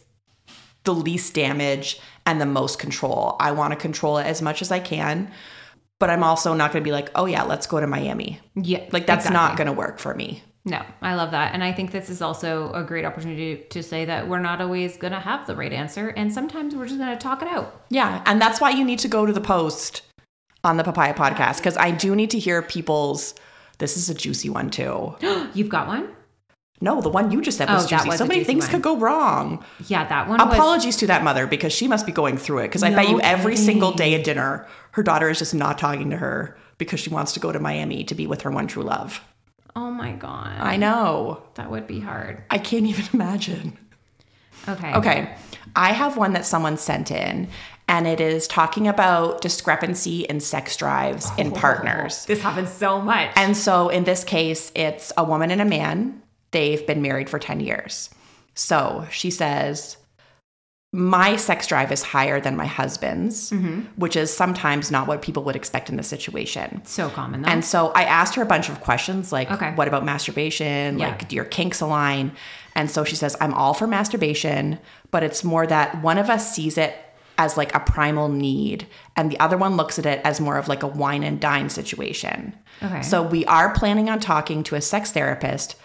the 0.83 0.93
least 0.93 1.33
damage 1.33 1.99
and 2.25 2.41
the 2.41 2.45
most 2.45 2.79
control. 2.79 3.37
I 3.39 3.51
want 3.51 3.71
to 3.71 3.77
control 3.77 4.17
it 4.17 4.25
as 4.25 4.41
much 4.41 4.61
as 4.61 4.71
I 4.71 4.79
can. 4.79 5.31
But 5.97 6.09
I'm 6.09 6.25
also 6.25 6.53
not 6.53 6.73
going 6.73 6.83
to 6.83 6.87
be 6.87 6.91
like, 6.91 7.09
"Oh 7.15 7.25
yeah, 7.25 7.43
let's 7.43 7.67
go 7.67 7.79
to 7.79 7.87
Miami." 7.87 8.41
yeah, 8.55 8.83
Like 8.91 9.07
that's 9.07 9.29
not 9.29 9.55
going 9.55 9.67
to 9.67 9.73
work 9.73 9.97
for 9.97 10.13
me. 10.13 10.43
No, 10.65 10.83
I 11.01 11.13
love 11.15 11.31
that. 11.31 11.53
And 11.53 11.63
I 11.63 11.71
think 11.71 11.91
this 11.91 12.09
is 12.09 12.21
also 12.21 12.73
a 12.73 12.83
great 12.83 13.05
opportunity 13.05 13.63
to 13.69 13.83
say 13.83 14.03
that 14.05 14.27
we're 14.27 14.39
not 14.39 14.59
always 14.59 14.97
going 14.97 15.13
to 15.13 15.19
have 15.19 15.45
the 15.45 15.55
right 15.55 15.71
answer. 15.71 16.09
And 16.09 16.33
sometimes 16.33 16.75
we're 16.75 16.87
just 16.87 16.97
going 16.97 17.15
to 17.15 17.21
talk 17.23 17.43
it 17.43 17.47
out. 17.47 17.85
Yeah, 17.89 18.23
and 18.25 18.41
that's 18.41 18.59
why 18.59 18.71
you 18.71 18.83
need 18.83 18.99
to 18.99 19.07
go 19.07 19.25
to 19.25 19.31
the 19.31 19.39
post 19.39 20.01
on 20.65 20.77
the 20.77 20.83
Papaya 20.83 21.13
podcast 21.13 21.57
because 21.57 21.77
I 21.77 21.91
do 21.91 22.15
need 22.15 22.31
to 22.31 22.39
hear 22.39 22.61
people's. 22.61 23.35
This 23.77 23.97
is 23.97 24.09
a 24.09 24.13
juicy 24.13 24.49
one 24.49 24.69
too. 24.69 25.15
You've 25.53 25.69
got 25.69 25.87
one? 25.87 26.09
No, 26.81 26.99
the 27.01 27.09
one 27.09 27.31
you 27.31 27.41
just 27.41 27.57
said 27.57 27.69
was 27.69 27.85
Oh, 27.85 27.87
juicy. 27.87 28.09
was 28.09 28.17
so 28.17 28.25
many 28.25 28.43
things 28.43 28.65
one. 28.65 28.71
could 28.71 28.81
go 28.81 28.97
wrong. 28.97 29.63
Yeah, 29.87 30.05
that 30.07 30.27
one 30.27 30.39
was. 30.39 30.53
Apologies 30.57 30.97
to 30.97 31.07
that 31.07 31.23
mother 31.23 31.47
because 31.47 31.71
she 31.71 31.87
must 31.87 32.05
be 32.05 32.11
going 32.11 32.37
through 32.37 32.59
it. 32.59 32.63
Because 32.67 32.83
I 32.83 32.93
bet 32.93 33.07
you 33.09 33.21
every 33.21 33.55
single 33.55 33.91
day 33.93 34.13
at 34.15 34.23
dinner, 34.25 34.67
her 34.91 35.01
daughter 35.03 35.29
is 35.29 35.39
just 35.39 35.55
not 35.55 35.77
talking 35.77 36.09
to 36.09 36.17
her 36.17 36.57
because 36.77 36.99
she 36.99 37.09
wants 37.09 37.31
to 37.33 37.39
go 37.39 37.51
to 37.53 37.59
Miami 37.59 38.03
to 38.03 38.13
be 38.15 38.27
with 38.27 38.41
her 38.41 38.51
one 38.51 38.67
true 38.67 38.83
love. 38.83 39.21
Oh 39.75 39.89
my 39.89 40.11
God. 40.13 40.57
I 40.59 40.75
know. 40.77 41.43
That 41.55 41.71
would 41.71 41.87
be 41.87 41.99
hard. 42.01 42.43
I 42.49 42.57
can't 42.57 42.85
even 42.85 43.05
imagine. 43.13 43.77
Okay. 44.67 44.93
Okay. 44.95 45.35
I 45.75 45.91
have 45.93 46.17
one 46.17 46.33
that 46.33 46.45
someone 46.45 46.77
sent 46.77 47.09
in, 47.11 47.47
and 47.87 48.07
it 48.07 48.19
is 48.19 48.47
talking 48.47 48.87
about 48.87 49.41
discrepancy 49.41 50.21
in 50.21 50.39
sex 50.39 50.75
drives 50.75 51.29
in 51.37 51.51
oh, 51.51 51.55
partners. 51.55 52.25
This 52.25 52.41
happens 52.41 52.71
so 52.71 53.01
much. 53.01 53.31
And 53.35 53.55
so 53.55 53.89
in 53.89 54.05
this 54.05 54.23
case, 54.23 54.71
it's 54.75 55.11
a 55.17 55.23
woman 55.23 55.51
and 55.51 55.61
a 55.61 55.65
man. 55.65 56.21
They've 56.51 56.85
been 56.85 57.01
married 57.01 57.29
for 57.29 57.37
10 57.37 57.59
years. 57.59 58.09
So 58.55 59.05
she 59.11 59.29
says, 59.29 59.97
My 60.91 61.35
sex 61.35 61.67
drive 61.67 61.91
is 61.91 62.01
higher 62.01 62.39
than 62.39 62.55
my 62.55 62.65
husband's, 62.65 63.51
mm-hmm. 63.51 63.81
which 63.97 64.15
is 64.15 64.33
sometimes 64.35 64.89
not 64.89 65.07
what 65.07 65.21
people 65.21 65.43
would 65.43 65.55
expect 65.55 65.89
in 65.89 65.97
this 65.97 66.07
situation. 66.07 66.81
so 66.85 67.09
common 67.09 67.41
though. 67.43 67.49
And 67.49 67.63
so 67.63 67.89
I 67.89 68.05
asked 68.05 68.33
her 68.35 68.41
a 68.41 68.47
bunch 68.47 68.69
of 68.69 68.81
questions 68.81 69.31
like, 69.31 69.51
Okay. 69.51 69.73
what 69.75 69.87
about 69.87 70.05
masturbation? 70.05 70.97
Yeah. 70.97 71.09
Like, 71.09 71.27
do 71.27 71.35
your 71.35 71.45
kinks 71.45 71.81
align? 71.81 72.31
And 72.73 72.89
so 72.89 73.03
she 73.03 73.15
says, 73.15 73.37
I'm 73.39 73.53
all 73.53 73.73
for 73.73 73.87
masturbation, 73.87 74.79
but 75.11 75.21
it's 75.21 75.43
more 75.43 75.67
that 75.67 76.01
one 76.01 76.17
of 76.17 76.29
us 76.29 76.53
sees 76.55 76.77
it 76.77 76.95
as 77.37 77.57
like 77.57 77.73
a 77.75 77.79
primal 77.79 78.29
need, 78.29 78.87
and 79.15 79.31
the 79.31 79.39
other 79.39 79.57
one 79.57 79.77
looks 79.77 79.99
at 79.99 80.05
it 80.05 80.21
as 80.23 80.39
more 80.41 80.57
of 80.57 80.67
like 80.67 80.83
a 80.83 80.87
wine 80.87 81.23
and 81.23 81.39
dine 81.39 81.69
situation. 81.69 82.55
Okay. 82.83 83.01
So 83.01 83.23
we 83.23 83.45
are 83.45 83.73
planning 83.73 84.09
on 84.09 84.19
talking 84.19 84.63
to 84.63 84.75
a 84.75 84.81
sex 84.81 85.11
therapist, 85.11 85.75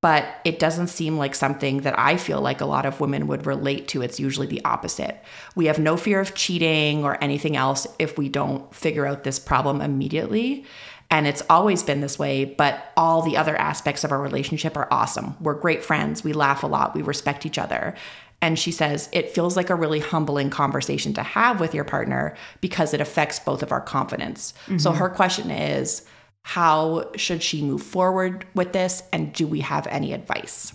but 0.00 0.24
it 0.44 0.58
doesn't 0.58 0.86
seem 0.88 1.18
like 1.18 1.34
something 1.34 1.78
that 1.82 1.98
I 1.98 2.16
feel 2.16 2.40
like 2.40 2.60
a 2.60 2.66
lot 2.66 2.86
of 2.86 3.00
women 3.00 3.26
would 3.26 3.46
relate 3.46 3.88
to. 3.88 4.02
It's 4.02 4.20
usually 4.20 4.46
the 4.46 4.64
opposite. 4.64 5.22
We 5.56 5.66
have 5.66 5.78
no 5.78 5.96
fear 5.96 6.20
of 6.20 6.34
cheating 6.34 7.04
or 7.04 7.22
anything 7.22 7.56
else 7.56 7.86
if 7.98 8.16
we 8.16 8.28
don't 8.28 8.72
figure 8.74 9.06
out 9.06 9.24
this 9.24 9.38
problem 9.40 9.80
immediately. 9.80 10.64
And 11.10 11.26
it's 11.26 11.42
always 11.48 11.82
been 11.82 12.00
this 12.00 12.18
way, 12.18 12.44
but 12.44 12.92
all 12.96 13.22
the 13.22 13.38
other 13.38 13.56
aspects 13.56 14.04
of 14.04 14.12
our 14.12 14.20
relationship 14.20 14.76
are 14.76 14.88
awesome. 14.90 15.36
We're 15.40 15.54
great 15.54 15.82
friends. 15.82 16.22
We 16.22 16.34
laugh 16.34 16.62
a 16.62 16.66
lot. 16.66 16.94
We 16.94 17.02
respect 17.02 17.46
each 17.46 17.58
other. 17.58 17.94
And 18.40 18.58
she 18.58 18.70
says, 18.70 19.08
it 19.12 19.30
feels 19.30 19.56
like 19.56 19.68
a 19.68 19.74
really 19.74 19.98
humbling 19.98 20.48
conversation 20.48 21.12
to 21.14 21.22
have 21.22 21.58
with 21.58 21.74
your 21.74 21.84
partner 21.84 22.36
because 22.60 22.94
it 22.94 23.00
affects 23.00 23.40
both 23.40 23.62
of 23.62 23.72
our 23.72 23.80
confidence. 23.80 24.54
So 24.66 24.90
mm-hmm. 24.90 24.98
her 24.98 25.08
question 25.08 25.50
is, 25.50 26.04
how 26.42 27.10
should 27.16 27.42
she 27.42 27.62
move 27.62 27.82
forward 27.82 28.46
with 28.54 28.72
this? 28.72 29.02
And 29.12 29.32
do 29.32 29.46
we 29.46 29.60
have 29.60 29.86
any 29.88 30.12
advice? 30.12 30.72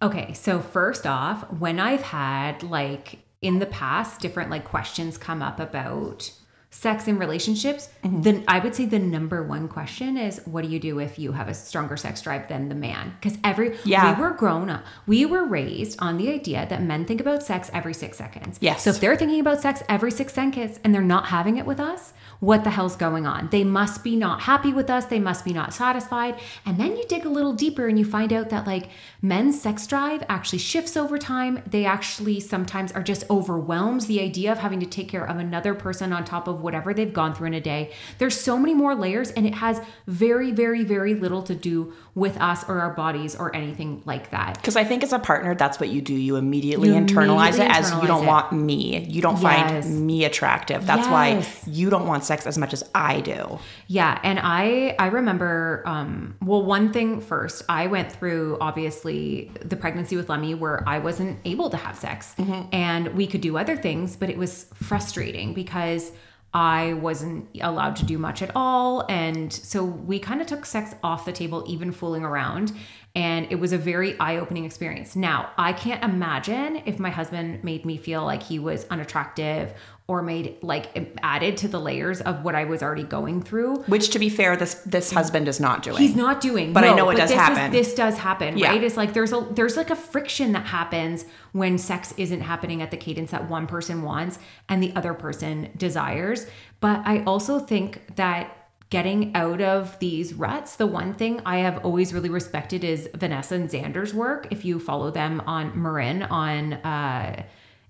Okay, 0.00 0.32
so 0.34 0.60
first 0.60 1.06
off, 1.06 1.50
when 1.52 1.80
I've 1.80 2.02
had 2.02 2.62
like 2.62 3.18
in 3.42 3.58
the 3.58 3.66
past 3.66 4.20
different 4.20 4.50
like 4.50 4.64
questions 4.64 5.18
come 5.18 5.42
up 5.42 5.58
about 5.58 6.30
sex 6.70 7.08
in 7.08 7.18
relationships, 7.18 7.88
Mm-hmm. 8.04 8.22
then 8.22 8.44
I 8.46 8.60
would 8.60 8.74
say 8.74 8.84
the 8.86 8.98
number 8.98 9.42
one 9.42 9.66
question 9.68 10.16
is 10.16 10.40
what 10.46 10.62
do 10.64 10.70
you 10.70 10.78
do 10.78 11.00
if 11.00 11.18
you 11.18 11.32
have 11.32 11.48
a 11.48 11.54
stronger 11.54 11.96
sex 11.96 12.22
drive 12.22 12.46
than 12.48 12.68
the 12.68 12.74
man? 12.74 13.14
Because 13.20 13.36
every 13.42 13.76
Yeah. 13.84 14.14
we 14.14 14.20
were 14.22 14.30
grown 14.30 14.70
up, 14.70 14.84
we 15.06 15.26
were 15.26 15.44
raised 15.44 15.98
on 16.00 16.16
the 16.16 16.30
idea 16.30 16.66
that 16.68 16.82
men 16.82 17.04
think 17.04 17.20
about 17.20 17.42
sex 17.42 17.70
every 17.74 17.94
six 17.94 18.16
seconds. 18.16 18.58
Yes. 18.60 18.82
So 18.84 18.90
if 18.90 19.00
they're 19.00 19.16
thinking 19.16 19.40
about 19.40 19.60
sex 19.60 19.82
every 19.88 20.10
six 20.12 20.32
seconds 20.34 20.78
and 20.84 20.94
they're 20.94 21.02
not 21.02 21.26
having 21.26 21.56
it 21.56 21.66
with 21.66 21.80
us, 21.80 22.12
what 22.40 22.62
the 22.64 22.70
hell's 22.70 22.94
going 22.96 23.26
on? 23.26 23.48
They 23.50 23.64
must 23.64 24.04
be 24.04 24.14
not 24.14 24.42
happy 24.42 24.72
with 24.72 24.88
us. 24.90 25.06
They 25.06 25.18
must 25.18 25.44
be 25.44 25.52
not 25.52 25.74
satisfied. 25.74 26.38
And 26.64 26.78
then 26.78 26.96
you 26.96 27.04
dig 27.08 27.24
a 27.24 27.28
little 27.28 27.52
deeper 27.52 27.88
and 27.88 27.98
you 27.98 28.04
find 28.04 28.32
out 28.32 28.50
that 28.50 28.66
like 28.66 28.88
men's 29.20 29.60
sex 29.60 29.86
drive 29.86 30.22
actually 30.28 30.58
shifts 30.60 30.96
over 30.96 31.18
time. 31.18 31.62
They 31.66 31.84
actually 31.84 32.38
sometimes 32.40 32.92
are 32.92 33.02
just 33.02 33.28
overwhelmed. 33.28 34.02
The 34.02 34.20
idea 34.20 34.52
of 34.52 34.58
having 34.58 34.78
to 34.80 34.86
take 34.86 35.08
care 35.08 35.24
of 35.28 35.38
another 35.38 35.74
person 35.74 36.12
on 36.12 36.24
top 36.24 36.46
of 36.46 36.60
whatever 36.60 36.94
they've 36.94 37.12
gone 37.12 37.34
through 37.34 37.48
in 37.48 37.54
a 37.54 37.60
day. 37.60 37.92
There's 38.18 38.40
so 38.40 38.56
many 38.58 38.74
more 38.74 38.94
layers 38.94 39.30
and 39.32 39.44
it 39.46 39.54
has 39.54 39.80
very, 40.06 40.52
very, 40.52 40.84
very 40.84 41.14
little 41.14 41.42
to 41.42 41.54
do 41.54 41.92
with 42.14 42.36
us 42.40 42.68
or 42.68 42.80
our 42.80 42.90
bodies 42.94 43.34
or 43.36 43.54
anything 43.54 44.02
like 44.04 44.30
that. 44.30 44.54
Because 44.54 44.76
I 44.76 44.84
think 44.84 45.02
as 45.02 45.12
a 45.12 45.18
partner, 45.18 45.54
that's 45.54 45.80
what 45.80 45.88
you 45.88 46.00
do. 46.00 46.14
You 46.14 46.36
immediately 46.36 46.88
You 46.88 46.94
internalize 46.94 47.54
immediately 47.54 47.66
it 47.66 47.76
as 47.76 47.92
you 47.92 48.06
don't 48.06 48.24
it. 48.24 48.26
want 48.26 48.52
me. 48.52 48.98
You 49.08 49.22
don't 49.22 49.40
Yes. 49.40 49.84
find 49.86 50.06
me 50.06 50.24
attractive. 50.24 50.86
That's 50.86 51.06
Yes. 51.08 51.64
why 51.66 51.70
you 51.72 51.90
don't 51.90 52.06
want 52.06 52.24
sex 52.28 52.46
as 52.46 52.56
much 52.56 52.72
as 52.72 52.88
I 52.94 53.20
do. 53.20 53.58
Yeah, 53.88 54.20
and 54.22 54.38
I 54.40 54.94
I 54.98 55.06
remember 55.06 55.82
um 55.86 56.36
well 56.40 56.62
one 56.62 56.92
thing 56.92 57.20
first, 57.20 57.64
I 57.68 57.88
went 57.88 58.12
through 58.12 58.58
obviously 58.60 59.50
the 59.60 59.76
pregnancy 59.76 60.16
with 60.16 60.28
Lemmy 60.28 60.54
where 60.54 60.88
I 60.88 60.98
wasn't 61.00 61.40
able 61.44 61.70
to 61.70 61.76
have 61.76 61.96
sex 61.96 62.34
and 62.72 63.08
we 63.14 63.26
could 63.26 63.40
do 63.40 63.58
other 63.58 63.76
things, 63.76 64.14
but 64.14 64.30
it 64.30 64.38
was 64.38 64.66
frustrating 64.74 65.54
because 65.54 66.12
I 66.54 66.94
wasn't 66.94 67.46
allowed 67.60 67.96
to 67.96 68.06
do 68.06 68.16
much 68.16 68.40
at 68.40 68.50
all 68.54 69.04
and 69.08 69.52
so 69.52 69.84
we 69.84 70.18
kind 70.18 70.40
of 70.40 70.46
took 70.46 70.64
sex 70.64 70.94
off 71.02 71.24
the 71.26 71.32
table 71.32 71.64
even 71.66 71.92
fooling 71.92 72.24
around 72.24 72.72
and 73.14 73.46
it 73.50 73.56
was 73.56 73.72
a 73.72 73.78
very 73.78 74.18
eye-opening 74.20 74.64
experience. 74.64 75.16
Now, 75.16 75.50
I 75.58 75.72
can't 75.72 76.04
imagine 76.04 76.82
if 76.86 76.98
my 76.98 77.10
husband 77.10 77.64
made 77.64 77.84
me 77.84 77.96
feel 77.96 78.24
like 78.24 78.42
he 78.42 78.58
was 78.58 78.86
unattractive 78.90 79.74
or 80.08 80.22
made 80.22 80.56
like 80.62 81.14
added 81.22 81.58
to 81.58 81.68
the 81.68 81.78
layers 81.78 82.22
of 82.22 82.42
what 82.42 82.54
I 82.54 82.64
was 82.64 82.82
already 82.82 83.02
going 83.04 83.42
through. 83.42 83.82
Which, 83.82 84.08
to 84.10 84.18
be 84.18 84.30
fair, 84.30 84.56
this 84.56 84.74
this 84.86 85.12
husband 85.12 85.46
is 85.48 85.60
not 85.60 85.82
doing. 85.82 85.98
He's 85.98 86.16
not 86.16 86.40
doing, 86.40 86.72
But 86.72 86.84
I 86.84 86.94
know 86.94 87.10
it 87.10 87.16
does 87.16 87.28
this 87.28 87.38
is- 87.38 87.44
happen. 87.44 87.70
this 87.72 87.94
does 87.94 88.16
happen, 88.16 88.56
Yeah. 88.56 88.70
right? 88.70 88.82
It's 88.82 88.96
like 88.96 89.12
there's 89.12 89.32
a 89.34 89.46
there's 89.50 89.76
like 89.76 89.90
a 89.90 89.96
friction 89.96 90.52
that 90.52 90.64
happens 90.64 91.26
when 91.52 91.76
sex 91.76 92.14
isn't 92.16 92.40
happening 92.40 92.80
at 92.80 92.90
the 92.90 92.96
cadence 92.96 93.30
that 93.32 93.50
one 93.50 93.66
person 93.66 94.02
wants 94.02 94.38
and 94.68 94.82
the 94.82 94.92
other 94.96 95.12
person 95.12 95.68
desires. 95.76 96.46
But 96.80 97.02
I 97.04 97.22
also 97.24 97.58
think 97.58 98.16
that 98.16 98.54
getting 98.88 99.36
out 99.36 99.60
of 99.60 99.98
these 99.98 100.32
ruts, 100.32 100.76
the 100.76 100.86
one 100.86 101.12
thing 101.12 101.42
I 101.44 101.58
have 101.58 101.84
always 101.84 102.14
really 102.14 102.30
respected 102.30 102.82
is 102.82 103.10
Vanessa 103.14 103.56
and 103.56 103.68
Xander's 103.68 104.14
work. 104.14 104.48
If 104.50 104.64
you 104.64 104.80
follow 104.80 105.10
them 105.10 105.42
on 105.46 105.78
Marin 105.82 106.22
on 106.22 106.72
uh 106.72 107.42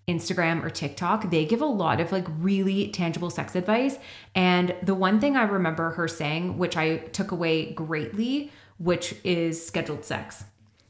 Instagram 0.09 0.65
or 0.65 0.71
TikTok, 0.71 1.31
they 1.31 1.45
give 1.45 1.61
a 1.61 1.67
lot 1.67 2.01
of 2.01 2.11
like 2.11 2.27
really 2.39 2.89
tangible 2.89 3.31
sex 3.31 3.55
advice. 3.55 3.99
And 4.35 4.75
the 4.83 4.95
one 4.95 5.21
thing 5.21 5.37
I 5.37 5.43
remember 5.43 5.91
her 5.91 6.09
saying, 6.09 6.59
which 6.59 6.77
I 6.77 6.97
took 6.97 7.31
away 7.31 7.73
greatly, 7.73 8.51
which 8.79 9.15
is 9.23 9.65
scheduled 9.65 10.05
sex. 10.05 10.45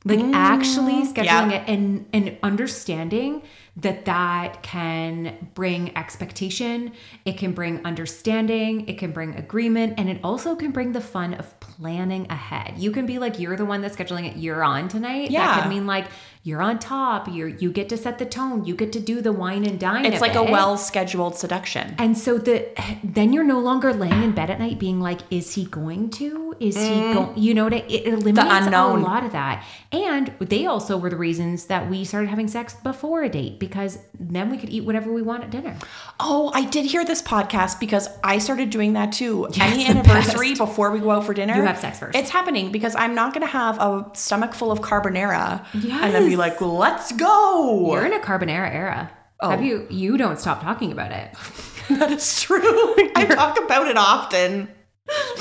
Like 0.04 0.20
mm, 0.20 0.32
actually 0.32 1.02
scheduling 1.02 1.50
yeah. 1.50 1.62
it 1.62 1.68
and 1.68 2.06
and 2.12 2.38
understanding 2.44 3.42
that 3.78 4.04
that 4.04 4.62
can 4.62 5.50
bring 5.54 5.96
expectation, 5.96 6.92
it 7.24 7.36
can 7.36 7.52
bring 7.52 7.84
understanding, 7.84 8.88
it 8.88 8.98
can 8.98 9.10
bring 9.10 9.34
agreement, 9.34 9.94
and 9.98 10.08
it 10.08 10.20
also 10.22 10.54
can 10.54 10.70
bring 10.70 10.92
the 10.92 11.00
fun 11.00 11.34
of 11.34 11.58
planning 11.60 12.26
ahead. 12.30 12.74
You 12.78 12.92
can 12.92 13.06
be 13.06 13.18
like, 13.18 13.38
you're 13.40 13.56
the 13.56 13.64
one 13.64 13.80
that's 13.80 13.96
scheduling 13.96 14.28
it, 14.28 14.36
you're 14.36 14.62
on 14.62 14.88
tonight. 14.88 15.30
Yeah. 15.32 15.46
That 15.46 15.62
could 15.62 15.68
mean 15.68 15.86
like 15.86 16.06
you're 16.42 16.62
on 16.62 16.78
top, 16.78 17.28
you're 17.30 17.48
you 17.48 17.70
get 17.70 17.88
to 17.90 17.96
set 17.96 18.18
the 18.18 18.24
tone, 18.26 18.64
you 18.64 18.74
get 18.74 18.92
to 18.92 19.00
do 19.00 19.20
the 19.20 19.32
wine 19.32 19.64
and 19.66 19.78
dine. 19.78 20.04
it's 20.06 20.20
like 20.20 20.34
a 20.34 20.42
well 20.42 20.76
scheduled 20.78 21.36
seduction. 21.36 21.94
And 21.98 22.16
so 22.16 22.38
the 22.38 22.66
then 23.04 23.32
you're 23.32 23.44
no 23.44 23.60
longer 23.60 23.92
laying 23.92 24.22
in 24.22 24.32
bed 24.32 24.50
at 24.50 24.58
night 24.58 24.78
being 24.78 25.00
like, 25.00 25.20
is 25.30 25.54
he 25.54 25.64
going 25.66 26.10
to? 26.10 26.54
Is 26.60 26.76
he 26.76 26.88
going? 27.12 27.36
You 27.36 27.54
know 27.54 27.64
what? 27.64 27.74
I- 27.74 27.84
It 27.88 28.06
eliminates 28.06 28.66
Mm. 28.68 28.96
a 28.98 29.00
lot 29.00 29.24
of 29.24 29.32
that. 29.32 29.64
And 29.92 30.32
they 30.40 30.66
also 30.66 30.96
were 30.98 31.08
the 31.10 31.16
reasons 31.16 31.66
that 31.66 31.88
we 31.88 32.04
started 32.04 32.28
having 32.28 32.48
sex 32.48 32.74
before 32.82 33.22
a 33.22 33.28
date 33.28 33.58
because 33.58 33.98
then 34.18 34.50
we 34.50 34.56
could 34.58 34.68
eat 34.70 34.84
whatever 34.84 35.12
we 35.12 35.22
want 35.22 35.44
at 35.44 35.50
dinner. 35.50 35.76
Oh, 36.20 36.50
I 36.54 36.64
did 36.64 36.84
hear 36.86 37.04
this 37.04 37.22
podcast 37.22 37.78
because 37.80 38.08
I 38.24 38.38
started 38.38 38.70
doing 38.70 38.94
that 38.94 39.12
too. 39.12 39.46
Any 39.60 39.84
the 39.84 39.90
anniversary 39.90 40.54
before 40.54 40.90
we 40.90 40.98
go 40.98 41.10
out 41.12 41.24
for 41.26 41.32
dinner, 41.34 41.54
You 41.54 41.62
have 41.62 41.78
sex 41.78 41.98
first. 42.00 42.16
It's 42.18 42.30
happening 42.30 42.70
because 42.72 42.94
I'm 42.96 43.14
not 43.14 43.32
going 43.32 43.46
to 43.46 43.52
have 43.52 43.78
a 43.80 44.10
stomach 44.14 44.54
full 44.54 44.70
of 44.72 44.80
carbonara 44.80 45.64
and 45.72 46.14
then 46.14 46.27
be 46.28 46.36
like, 46.36 46.60
"Let's 46.60 47.12
go." 47.12 47.92
You're 47.92 48.06
in 48.06 48.12
a 48.12 48.20
carbonara 48.20 48.72
era. 48.72 49.10
Oh. 49.40 49.50
Have 49.50 49.62
you? 49.62 49.86
You 49.90 50.16
don't 50.16 50.38
stop 50.38 50.62
talking 50.62 50.92
about 50.92 51.12
it. 51.12 51.32
that 51.90 52.10
is 52.10 52.40
true. 52.40 52.60
I 53.16 53.24
talk 53.26 53.58
about 53.58 53.88
it 53.88 53.96
often. 53.96 54.68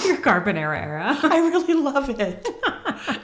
Your 0.05 0.17
carbonara 0.17 0.81
era. 0.81 1.17
I 1.23 1.39
really 1.39 1.73
love 1.73 2.09
it. 2.09 2.47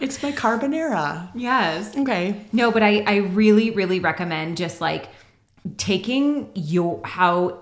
it's 0.02 0.22
my 0.22 0.32
carbonara. 0.32 1.32
yes. 1.34 1.96
Okay. 1.98 2.46
No, 2.52 2.72
but 2.72 2.84
I, 2.84 3.04
I 3.08 3.16
really, 3.18 3.72
really 3.72 4.00
recommend 4.00 4.58
just 4.58 4.82
like 4.82 5.08
taking 5.78 6.52
your 6.54 7.02
how 7.06 7.60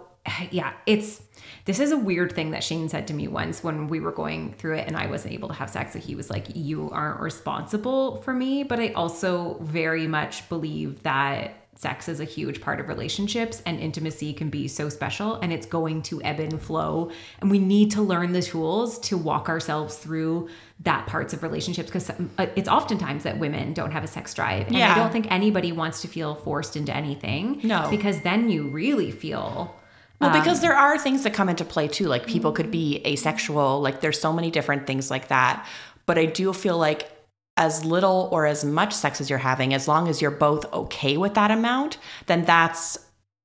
yeah, 0.52 0.74
it's 0.86 1.22
this 1.66 1.80
is 1.80 1.92
a 1.92 1.98
weird 1.98 2.34
thing 2.34 2.52
that 2.52 2.64
Shane 2.64 2.90
said 2.90 3.08
to 3.08 3.14
me 3.14 3.28
once 3.28 3.64
when 3.64 3.88
we 3.88 4.00
were 4.00 4.12
going 4.12 4.54
through 4.54 4.76
it 4.78 4.88
and 4.88 4.96
I 4.98 5.08
wasn't 5.08 5.34
able 5.34 5.48
to 5.50 5.54
have 5.56 5.70
sex. 5.70 5.94
That 5.94 6.04
he 6.04 6.16
was 6.16 6.30
like, 6.30 6.48
You 6.56 6.90
aren't 6.92 7.20
responsible 7.20 8.18
for 8.22 8.34
me. 8.34 8.64
But 8.64 8.80
I 8.80 8.90
also 8.94 9.58
very 9.62 10.08
much 10.08 10.48
believe 10.50 11.04
that 11.04 11.56
sex 11.76 12.08
is 12.08 12.20
a 12.20 12.26
huge 12.26 12.62
part 12.62 12.80
of 12.80 12.88
relationships 12.88 13.64
and 13.66 13.80
intimacy 13.80 14.34
can 14.34 14.50
be 14.52 14.68
so 14.68 14.88
special 14.88 15.36
and 15.38 15.52
it's 15.52 15.66
going 15.66 16.02
to 16.04 16.22
ebb 16.22 16.40
and 16.40 16.62
flow. 16.62 17.10
And 17.40 17.50
we 17.50 17.58
need 17.58 17.92
to 17.92 18.04
learn 18.04 18.34
the 18.34 18.42
tools 18.42 19.00
to 19.00 19.18
walk 19.18 19.50
ourselves 19.50 19.98
through 19.98 20.50
that 20.82 21.08
parts 21.08 21.34
of 21.34 21.42
relationships 21.42 21.88
because 21.90 22.10
uh, 22.12 22.46
it's 22.56 22.70
oftentimes 22.70 23.24
that 23.24 23.40
women 23.40 23.74
don't 23.74 23.92
have 23.92 24.04
a 24.04 24.08
sex 24.08 24.32
drive. 24.34 24.68
And 24.68 24.76
Yeah. 24.76 24.92
I 24.94 24.96
don't 24.96 25.12
think 25.12 25.32
anybody 25.32 25.72
wants 25.72 26.02
to 26.04 26.08
feel 26.08 26.36
forced 26.36 26.76
into 26.76 26.96
anything. 26.96 27.62
No. 27.64 27.88
Because 27.90 28.22
then 28.22 28.50
you 28.50 28.68
really 28.68 29.10
feel 29.10 29.76
Well, 30.22 30.30
um, 30.30 30.40
because 30.40 30.62
there 30.62 30.76
are 30.76 30.98
things 30.98 31.24
that 31.24 31.34
come 31.34 31.50
into 31.50 31.66
play 31.66 31.88
too. 31.88 32.06
Like 32.08 32.28
people 32.28 32.52
could 32.52 32.72
be 32.72 33.02
asexual. 33.06 33.82
Like 33.82 34.02
there's 34.02 34.20
so 34.22 34.32
many 34.32 34.52
different 34.52 34.88
things 34.88 35.10
like 35.12 35.28
that. 35.30 35.68
But 36.06 36.18
I 36.18 36.26
do 36.26 36.54
feel 36.54 36.78
like 36.78 37.10
as 37.58 37.84
little 37.84 38.30
or 38.32 38.46
as 38.46 38.64
much 38.64 38.94
sex 38.94 39.20
as 39.20 39.30
you're 39.30 39.40
having, 39.40 39.74
as 39.74 39.88
long 39.88 40.08
as 40.08 40.22
you're 40.22 40.32
both 40.32 40.72
okay 40.74 41.18
with 41.18 41.34
that 41.34 41.52
amount, 41.52 41.98
then 42.28 42.46
that's 42.46 42.98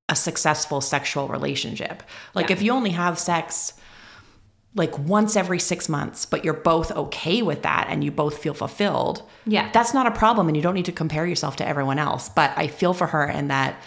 a 0.09 0.15
successful 0.15 0.81
sexual 0.81 1.27
relationship. 1.29 2.03
Like 2.35 2.49
Yeah. 2.51 2.57
if 2.57 2.63
you 2.63 2.73
only 2.73 2.91
have 2.91 3.19
sex 3.19 3.73
like 4.75 4.97
once 4.99 5.37
every 5.37 5.59
six 5.59 5.89
months, 5.89 6.27
but 6.27 6.45
you're 6.45 6.53
both 6.53 6.93
okay 6.93 7.41
with 7.41 7.63
that 7.63 7.87
and 7.89 8.05
you 8.05 8.11
both 8.11 8.37
feel 8.37 8.53
fulfilled, 8.53 9.23
Yeah. 9.47 9.71
that's 9.73 9.95
not 9.95 10.07
a 10.07 10.11
problem. 10.11 10.49
And 10.49 10.57
you 10.57 10.63
don't 10.63 10.75
need 10.75 10.85
to 10.85 10.93
compare 10.93 11.27
yourself 11.27 11.57
to 11.57 11.67
everyone 11.67 11.99
else. 11.99 12.29
But 12.29 12.53
I 12.57 12.67
feel 12.69 12.93
for 12.93 13.07
her 13.07 13.25
in 13.27 13.49
that 13.49 13.81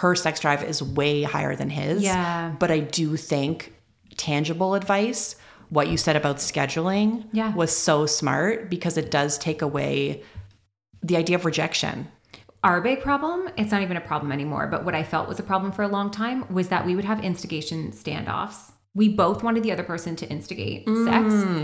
her 0.00 0.14
sex 0.14 0.40
drive 0.40 0.62
is 0.64 0.82
way 0.82 1.22
higher 1.22 1.54
than 1.54 1.68
his. 1.70 2.02
Yeah. 2.02 2.52
But 2.58 2.70
I 2.70 2.80
do 2.80 3.16
think 3.16 3.74
tangible 4.16 4.74
advice, 4.74 5.36
what 5.68 5.88
you 5.88 5.96
said 5.96 6.16
about 6.16 6.36
scheduling, 6.36 7.24
Yeah. 7.32 7.54
was 7.54 7.76
so 7.76 8.06
smart 8.06 8.70
because 8.70 8.96
it 8.96 9.10
does 9.10 9.36
take 9.38 9.60
away 9.62 10.22
the 11.02 11.16
idea 11.16 11.36
of 11.36 11.44
rejection. 11.44 12.08
our 12.64 12.80
big 12.80 13.00
problem, 13.02 13.48
it's 13.56 13.72
not 13.72 13.82
even 13.82 13.96
a 13.96 14.00
problem 14.00 14.30
anymore, 14.30 14.68
but 14.68 14.84
what 14.84 14.94
I 14.94 15.02
felt 15.02 15.26
was 15.28 15.40
a 15.40 15.42
problem 15.42 15.72
for 15.72 15.82
a 15.82 15.88
long 15.88 16.12
time 16.12 16.44
was 16.48 16.68
that 16.68 16.86
we 16.86 16.94
would 16.94 17.04
have 17.04 17.18
instigation 17.24 17.90
standoffs. 17.90 18.70
We 18.94 19.08
both 19.08 19.42
wanted 19.42 19.64
the 19.64 19.72
other 19.72 19.82
person 19.82 20.14
to 20.16 20.28
instigate 20.30 20.86
Mm. 20.86 21.04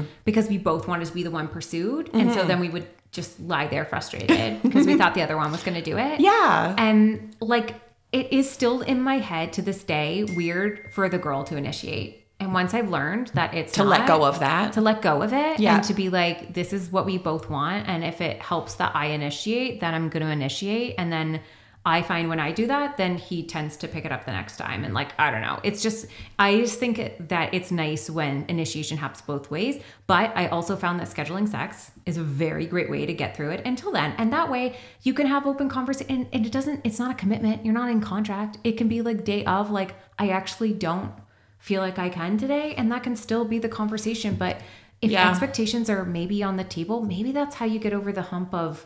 sex 0.00 0.06
because 0.25 0.49
we 0.49 0.58
both 0.58 0.88
wanted 0.88 1.06
to 1.06 1.14
be 1.14 1.23
the 1.23 1.30
one 1.30 1.47
pursued. 1.47 2.11
And 2.12 2.30
Mm-hmm. 2.30 2.40
so 2.40 2.44
then 2.47 2.58
we 2.58 2.68
would 2.68 2.88
just 3.12 3.38
lie 3.38 3.68
there 3.68 3.85
frustrated 3.85 4.61
because 4.62 4.87
we 4.88 4.97
thought 4.97 5.14
the 5.14 5.23
other 5.23 5.37
one 5.37 5.52
was 5.52 5.62
going 5.62 5.76
to 5.76 5.88
do 5.90 5.97
it. 5.99 6.18
Yeah. 6.30 6.75
And 6.76 7.37
like, 7.40 7.76
it 8.12 8.33
is 8.33 8.50
still 8.50 8.81
in 8.83 9.00
my 9.03 9.19
head 9.19 9.53
to 9.55 9.62
this 9.62 9.85
day 9.85 10.25
weird 10.25 10.91
for 10.93 11.09
the 11.09 11.19
girl 11.19 11.45
to 11.45 11.57
initiate. 11.57 12.27
And 12.41 12.55
once 12.55 12.73
I've 12.73 12.88
learned 12.88 13.29
that 13.35 13.53
it's 13.55 13.73
To 13.73 13.85
let 13.85 14.07
go 14.07 14.25
of 14.25 14.38
that. 14.38 14.73
to 14.75 14.81
let 14.81 15.03
go 15.03 15.23
of 15.23 15.33
it 15.33 15.59
Yeah. 15.59 15.75
and 15.77 15.85
to 15.85 15.93
be 15.95 16.09
like, 16.09 16.55
this 16.55 16.73
is 16.73 16.91
what 16.91 17.05
we 17.05 17.19
both 17.19 17.50
want. 17.50 17.88
And 17.88 18.05
if 18.05 18.21
it 18.21 18.41
helps 18.41 18.75
that 18.77 18.95
I 18.95 19.07
initiate, 19.07 19.81
then 19.81 19.93
I'm 19.95 20.09
going 20.09 20.25
to 20.25 20.31
initiate. 20.31 20.95
And 20.99 21.12
then 21.12 21.41
I 21.87 22.02
find 22.02 22.28
when 22.28 22.40
I 22.40 22.52
do 22.52 22.66
that, 22.66 22.99
then 22.99 23.16
he 23.16 23.42
tends 23.47 23.76
to 23.78 23.88
pick 23.88 24.04
it 24.04 24.12
up 24.12 24.26
the 24.26 24.32
next 24.32 24.58
time. 24.58 24.85
And 24.85 24.92
like, 24.92 25.18
I 25.18 25.30
don't 25.30 25.40
know. 25.40 25.58
It's 25.62 25.80
just, 25.80 26.06
I 26.38 26.58
just 26.58 26.78
think 26.78 27.28
that 27.28 27.54
it's 27.54 27.70
nice 27.70 28.11
when 28.11 28.44
initiation 28.49 28.99
happens 28.99 29.23
both 29.23 29.50
ways. 29.50 29.82
But 30.06 30.37
I 30.37 30.49
also 30.49 30.76
found 30.76 31.00
that 31.00 31.08
scheduling 31.08 31.49
sex 31.49 31.92
is 32.04 32.18
a 32.18 32.23
very 32.23 32.66
great 32.66 32.90
way 32.90 33.06
to 33.06 33.14
get 33.14 33.35
through 33.35 33.50
it 33.50 33.64
until 33.64 33.90
then. 33.90 34.12
And 34.18 34.30
that 34.35 34.50
way 34.50 34.76
you 35.02 35.14
can 35.14 35.26
have 35.26 35.47
open 35.47 35.70
conversation. 35.70 36.28
And, 36.30 36.47
it 36.47 36.52
doesn't, 36.52 36.82
it's 36.85 36.99
not 36.99 37.11
a 37.11 37.14
commitment. 37.14 37.64
You're 37.64 37.75
not 37.75 37.88
in 37.88 38.02
contract. 38.02 38.58
It 38.64 38.73
can 38.73 38.88
be 38.88 39.00
like 39.00 39.25
day 39.25 39.44
of, 39.47 39.70
like, 39.70 39.94
I 40.18 40.28
actually 40.28 40.75
don't 40.75 41.12
feel 41.58 41.80
like 41.80 41.99
I 41.99 42.11
can 42.11 42.37
today. 42.37 42.75
And 42.75 42.92
that 42.92 43.02
can 43.02 43.16
still 43.16 43.47
be 43.47 43.58
the 43.58 43.68
conversation. 43.68 44.35
But 44.35 44.61
if 45.00 45.11
Yeah. 45.11 45.30
expectations 45.30 45.88
are 45.88 46.04
maybe 46.04 46.42
on 46.42 46.56
the 46.56 46.64
table, 46.64 47.02
maybe 47.02 47.32
that's 47.32 47.56
how 47.56 47.64
you 47.64 47.78
get 47.78 47.94
over 47.94 48.12
the 48.12 48.23
hump 48.23 48.52
of 48.52 48.85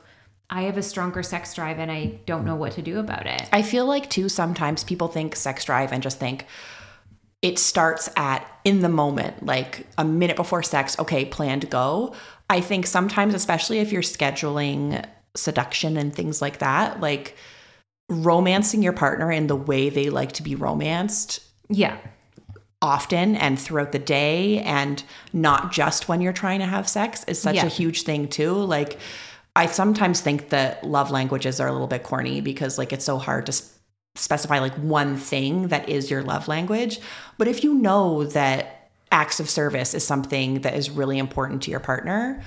I 0.54 0.62
have 0.64 0.76
a 0.76 0.82
stronger 0.82 1.22
sex 1.22 1.54
drive 1.54 1.78
and 1.78 1.90
I 1.90 2.18
don't 2.26 2.44
know 2.44 2.54
what 2.56 2.72
to 2.72 2.82
do 2.82 2.98
about 2.98 3.26
it. 3.26 3.48
I 3.54 3.62
feel 3.62 3.86
like 3.86 4.10
too 4.10 4.28
sometimes 4.28 4.84
people 4.84 5.08
think 5.08 5.34
sex 5.34 5.64
drive 5.64 5.92
and 5.92 6.02
just 6.02 6.20
think 6.20 6.44
it 7.40 7.58
starts 7.58 8.10
at 8.16 8.46
in 8.62 8.80
the 8.80 8.88
moment, 8.90 9.46
like 9.46 9.86
a 9.96 10.04
minute 10.04 10.36
before 10.36 10.62
sex, 10.62 10.98
okay, 10.98 11.24
plan 11.24 11.58
to 11.60 11.66
go. 11.66 12.14
I 12.50 12.60
think 12.60 12.86
sometimes, 12.86 13.32
especially 13.34 13.78
if 13.78 13.90
you're 13.92 14.02
scheduling 14.02 15.02
seduction 15.34 15.96
and 15.96 16.14
things 16.14 16.42
like 16.42 16.58
that, 16.58 17.00
like 17.00 17.34
romancing 18.10 18.82
your 18.82 18.92
partner 18.92 19.32
in 19.32 19.46
the 19.46 19.56
way 19.56 19.88
they 19.88 20.10
like 20.10 20.32
to 20.32 20.42
be 20.42 20.54
romanced 20.54 21.40
Yeah. 21.70 21.96
often 22.82 23.36
and 23.36 23.58
throughout 23.58 23.92
the 23.92 23.98
day 23.98 24.60
and 24.60 25.02
not 25.32 25.72
just 25.72 26.08
when 26.08 26.20
you're 26.20 26.34
trying 26.34 26.58
to 26.60 26.66
have 26.66 26.86
sex 26.86 27.24
is 27.26 27.40
such 27.40 27.56
Yeah. 27.56 27.64
a 27.64 27.68
huge 27.70 28.02
thing 28.02 28.28
too 28.28 28.52
like 28.52 28.98
i 29.56 29.66
sometimes 29.66 30.20
think 30.20 30.48
that 30.50 30.82
love 30.84 31.10
languages 31.10 31.60
are 31.60 31.68
a 31.68 31.72
little 31.72 31.86
bit 31.86 32.02
corny 32.02 32.40
because 32.40 32.78
like 32.78 32.92
it's 32.92 33.04
so 33.04 33.18
hard 33.18 33.46
to 33.46 33.52
specify 34.14 34.58
like 34.58 34.74
one 34.74 35.16
thing 35.16 35.68
that 35.68 35.88
is 35.88 36.10
your 36.10 36.22
love 36.22 36.48
language 36.48 37.00
but 37.38 37.48
if 37.48 37.64
you 37.64 37.74
know 37.74 38.24
that 38.24 38.90
acts 39.10 39.40
of 39.40 39.48
service 39.48 39.94
is 39.94 40.06
something 40.06 40.60
that 40.62 40.74
is 40.74 40.90
really 40.90 41.18
important 41.18 41.62
to 41.62 41.70
your 41.70 41.80
partner 41.80 42.42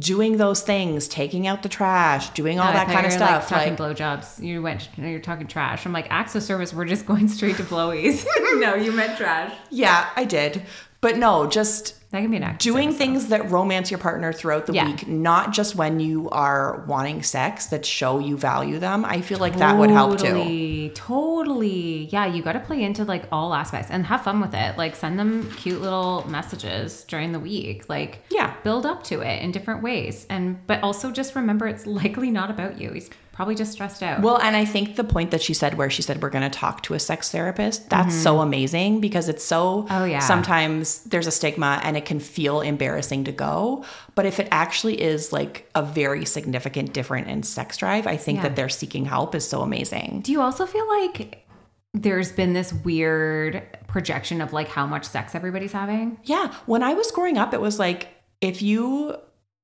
doing 0.00 0.36
those 0.36 0.62
things 0.62 1.06
taking 1.06 1.46
out 1.46 1.62
the 1.62 1.68
trash 1.68 2.30
doing 2.30 2.58
all 2.58 2.68
I 2.68 2.72
that 2.72 2.88
kind 2.88 3.06
of 3.06 3.12
stuff 3.12 3.50
Like, 3.50 3.68
like, 3.68 3.76
talking 3.76 3.94
blowjobs. 3.94 4.42
You 4.42 4.60
went. 4.60 4.88
You're 4.96 5.20
talking 5.20 5.46
trash. 5.46 5.86
I'm 5.86 5.92
like 5.92 6.08
acts 6.10 6.34
of 6.34 6.42
service. 6.42 6.74
We're 6.74 6.86
just 6.86 7.06
going 7.12 7.28
straight 7.28 7.56
to 7.58 7.62
blowies. 7.62 8.26
no, 8.60 8.74
you 8.74 8.90
meant 8.90 9.16
trash. 9.16 9.54
yeah 9.70 10.10
i 10.16 10.24
did 10.24 10.62
but 11.00 11.16
no 11.18 11.46
just 11.46 11.94
That 12.10 12.20
can 12.20 12.30
be 12.30 12.36
an 12.36 12.44
act. 12.44 12.62
doing 12.62 12.92
things 12.92 13.26
that 13.28 13.50
romance 13.50 13.90
your 13.90 13.98
partner 13.98 14.32
throughout 14.32 14.66
the 14.66 14.72
Yeah. 14.74 14.86
week, 14.86 15.08
not 15.08 15.52
just 15.52 15.74
when 15.74 15.98
you 16.00 16.30
are 16.30 16.84
wanting 16.86 17.22
sex 17.22 17.66
that 17.66 17.84
show 17.84 18.18
you 18.20 18.36
value 18.36 18.78
them. 18.78 19.04
I 19.04 19.20
feel 19.20 19.38
like 19.38 19.56
that 19.58 19.76
would 19.76 19.90
help 19.90 20.18
too. 20.18 20.26
Totally, 20.28 20.92
totally. 20.94 22.08
Yeah, 22.12 22.26
you 22.26 22.42
got 22.42 22.52
to 22.52 22.60
play 22.60 22.82
into 22.82 23.04
like 23.04 23.24
all 23.32 23.54
aspects 23.54 23.90
and 23.90 24.06
have 24.06 24.22
fun 24.22 24.40
with 24.40 24.54
it. 24.54 24.78
Like 24.78 24.94
send 24.96 25.18
them 25.18 25.50
cute 25.56 25.80
little 25.80 26.24
messages 26.28 27.04
during 27.08 27.32
the 27.32 27.40
week. 27.40 27.88
Like 27.88 28.20
Yeah. 28.30 28.52
build 28.62 28.86
up 28.86 29.02
to 29.04 29.20
it 29.20 29.42
in 29.42 29.50
different 29.52 29.82
ways. 29.82 30.26
And 30.30 30.64
but 30.66 30.82
also 30.82 31.10
just 31.10 31.34
remember 31.34 31.66
it's 31.66 31.86
likely 32.02 32.30
not 32.30 32.50
about 32.50 32.80
you. 32.80 32.92
He's 32.92 33.10
probably 33.32 33.54
just 33.54 33.72
stressed 33.72 34.02
out. 34.02 34.22
Well, 34.22 34.38
and 34.38 34.56
I 34.56 34.64
think 34.64 34.96
the 34.96 35.04
point 35.04 35.30
that 35.30 35.42
she 35.42 35.52
said, 35.52 35.76
where 35.76 35.90
she 35.90 36.00
said, 36.00 36.22
we're 36.22 36.30
going 36.30 36.50
to 36.50 36.58
talk 36.58 36.82
to 36.84 36.94
a 36.94 36.98
sex 36.98 37.30
therapist, 37.30 37.90
that's 37.90 38.14
so 38.14 38.40
amazing 38.40 39.00
because 39.02 39.28
it's 39.28 39.44
so. 39.44 39.82
Mm-hmm. 39.82 39.92
Oh, 39.94 40.04
yeah. 40.06 40.20
Sometimes 40.20 41.00
there's 41.04 41.26
a 41.26 41.30
stigma 41.30 41.78
and 41.82 41.95
it 41.96 42.04
can 42.04 42.20
feel 42.20 42.60
embarrassing 42.60 43.24
to 43.24 43.32
go. 43.32 43.84
But 44.14 44.26
if 44.26 44.38
it 44.38 44.48
actually 44.50 45.00
is 45.00 45.32
like 45.32 45.68
a 45.74 45.82
very 45.82 46.24
significant 46.24 46.92
difference 46.92 47.28
in 47.28 47.42
sex 47.42 47.76
drive, 47.78 48.06
I 48.06 48.16
think 48.16 48.38
Yeah. 48.38 48.42
that 48.44 48.56
they're 48.56 48.68
seeking 48.68 49.04
help 49.06 49.34
is 49.34 49.48
so 49.48 49.62
amazing. 49.62 50.20
Do 50.24 50.32
you 50.32 50.40
also 50.40 50.66
feel 50.66 50.86
like 50.88 51.46
there's 51.94 52.30
been 52.32 52.52
this 52.52 52.72
weird 52.72 53.62
projection 53.88 54.40
of 54.40 54.52
like 54.52 54.68
how 54.68 54.86
much 54.86 55.04
sex 55.04 55.34
everybody's 55.34 55.72
having? 55.72 56.18
Yeah. 56.24 56.52
When 56.66 56.82
I 56.82 56.94
was 56.94 57.10
growing 57.10 57.38
up, 57.38 57.54
it 57.54 57.60
was 57.60 57.78
like 57.78 58.08
if 58.40 58.60
you 58.62 59.16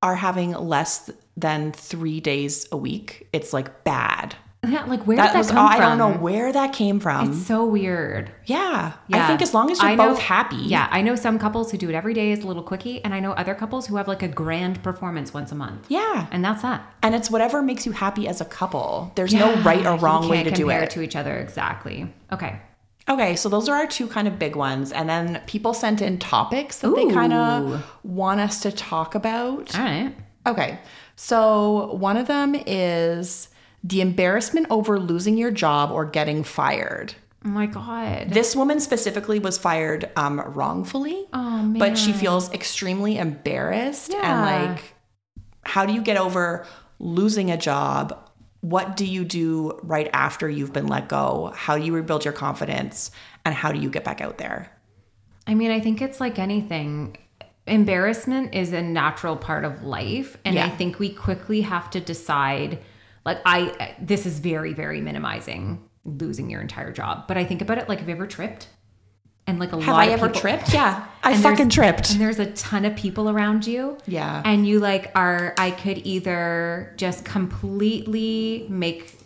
are 0.02 0.16
having 0.16 0.52
less 0.52 1.10
than 1.36 1.72
three 1.72 2.20
days 2.20 2.66
a 2.72 2.76
week, 2.76 3.28
it's 3.32 3.52
like 3.52 3.84
bad. 3.84 4.34
Yeah, 4.64 4.84
like 4.84 5.08
where 5.08 5.16
That 5.16 5.28
did 5.28 5.34
that 5.34 5.38
was 5.38 5.50
come 5.50 5.66
I 5.66 5.76
from? 5.76 5.98
don't 5.98 5.98
know 5.98 6.18
where 6.20 6.52
that 6.52 6.72
came 6.72 7.00
from. 7.00 7.30
It's 7.32 7.46
so 7.48 7.64
weird. 7.66 8.30
yeah. 8.44 8.92
Yeah. 9.08 9.24
I 9.24 9.26
think 9.26 9.42
as 9.42 9.52
long 9.52 9.72
as 9.72 9.80
you're 9.82 9.90
I 9.90 9.96
know- 9.96 10.10
both 10.10 10.20
happy. 10.20 10.54
Yeah, 10.54 10.86
I 10.88 11.02
know 11.02 11.16
some 11.16 11.40
couples 11.40 11.72
who 11.72 11.78
do 11.78 11.88
it 11.88 11.96
every 11.96 12.14
day 12.14 12.30
is 12.30 12.44
a 12.44 12.46
little 12.46 12.62
quickie, 12.62 13.04
and 13.04 13.12
I 13.12 13.18
know 13.18 13.32
other 13.32 13.56
couples 13.56 13.88
who 13.88 13.96
have 13.96 14.06
like 14.06 14.22
a 14.22 14.28
grand 14.28 14.80
performance 14.84 15.34
once 15.34 15.50
a 15.50 15.56
month. 15.56 15.86
Yeah. 15.88 16.28
And 16.30 16.44
that's 16.44 16.62
that. 16.62 16.94
And 17.02 17.12
it's 17.16 17.28
whatever 17.28 17.60
makes 17.60 17.86
you 17.86 17.90
happy 17.92 18.28
as 18.28 18.40
a 18.40 18.44
couple. 18.44 19.10
There's 19.16 19.34
no 19.34 19.52
right 19.62 19.84
or 19.84 19.98
wrong 19.98 20.28
way 20.28 20.44
to 20.44 20.50
do 20.52 20.62
compare 20.62 20.84
it. 20.84 20.90
to 20.90 21.02
each 21.02 21.16
other 21.16 21.36
exactly. 21.38 22.14
Okay. 22.32 22.60
Okay, 23.08 23.34
so 23.34 23.48
those 23.48 23.68
are 23.68 23.74
our 23.74 23.88
two 23.88 24.06
kind 24.06 24.28
of 24.28 24.38
big 24.38 24.54
ones. 24.54 24.92
And 24.92 25.08
then 25.08 25.42
people 25.48 25.74
sent 25.74 26.00
in 26.00 26.20
topics 26.20 26.78
that 26.78 26.94
they 26.94 27.10
kind 27.10 27.32
of 27.32 27.84
want 28.04 28.38
us 28.40 28.60
to 28.60 28.70
talk 28.70 29.16
about. 29.16 29.74
All 29.76 29.82
right. 29.84 30.14
Okay. 30.46 30.78
So 31.16 31.94
one 31.94 32.16
of 32.16 32.28
them 32.28 32.54
is 32.54 33.48
the 33.84 34.00
embarrassment 34.00 34.66
over 34.70 34.98
losing 34.98 35.36
your 35.36 35.50
job 35.50 35.90
or 35.90 36.04
getting 36.04 36.44
fired. 36.44 37.14
Oh 37.44 37.48
my 37.48 37.66
god. 37.66 38.30
This 38.30 38.54
woman 38.54 38.78
specifically 38.78 39.38
was 39.38 39.58
fired 39.58 40.10
um, 40.16 40.40
wrongfully, 40.40 41.26
Oh 41.32 41.74
but 41.76 41.98
she 41.98 42.12
feels 42.12 42.52
extremely 42.52 43.18
embarrassed. 43.18 44.12
Yeah. 44.12 44.20
And 44.22 44.74
like, 44.74 44.94
how 45.64 45.84
do 45.84 45.92
you 45.92 46.02
get 46.02 46.16
over 46.16 46.66
losing 46.98 47.50
a 47.50 47.56
job? 47.56 48.30
What 48.60 48.96
do 48.96 49.04
you 49.04 49.24
do 49.24 49.80
right 49.82 50.08
after 50.12 50.48
you've 50.48 50.72
been 50.72 50.86
let 50.86 51.08
go? 51.08 51.52
How 51.56 51.76
do 51.76 51.84
you 51.84 51.92
rebuild 51.92 52.24
your 52.24 52.32
confidence? 52.32 53.10
And 53.44 53.52
how 53.54 53.72
do 53.72 53.80
you 53.80 53.90
get 53.90 54.04
back 54.04 54.20
out 54.20 54.38
there? 54.38 54.70
I 55.48 55.54
mean, 55.54 55.72
I 55.72 55.80
think 55.80 56.00
it's 56.00 56.20
like 56.20 56.38
anything. 56.38 57.16
Embarrassment 57.66 58.54
is 58.54 58.72
a 58.72 58.82
natural 58.82 59.36
part 59.36 59.64
of 59.64 59.82
life, 59.82 60.36
and 60.44 60.58
I 60.58 60.68
think 60.68 61.00
we 61.00 61.10
quickly 61.10 61.62
have 61.62 61.90
to 61.90 62.00
decide. 62.00 62.78
Like, 63.24 63.38
I 63.44 63.94
this 64.00 64.26
is 64.26 64.38
very 64.40 64.72
very 64.72 65.00
minimizing 65.00 65.88
losing 66.04 66.50
your 66.50 66.60
entire 66.60 66.92
job, 66.92 67.28
but 67.28 67.36
I 67.36 67.44
think 67.44 67.62
about 67.62 67.78
it 67.78 67.88
like, 67.88 68.00
have 68.00 68.08
you 68.08 68.14
ever 68.14 68.26
tripped? 68.26 68.68
and 69.44 69.58
like 69.58 69.72
a 69.72 69.76
Have 69.80 69.88
lot 69.88 70.00
I 70.00 70.04
of 70.06 70.12
ever 70.12 70.26
people- 70.28 70.40
tripped? 70.40 70.72
Yeah. 70.74 71.04
I 71.24 71.36
fucking 71.36 71.68
tripped. 71.70 72.10
And 72.12 72.20
there's 72.20 72.38
a 72.38 72.46
ton 72.52 72.84
of 72.84 72.94
people 72.94 73.28
around 73.28 73.66
you. 73.66 73.98
Yeah. 74.06 74.40
And 74.44 74.66
you 74.68 74.78
like 74.78 75.10
are 75.16 75.52
I 75.58 75.72
could 75.72 75.98
either 76.06 76.94
just 76.96 77.24
completely 77.24 78.66
make 78.68 79.18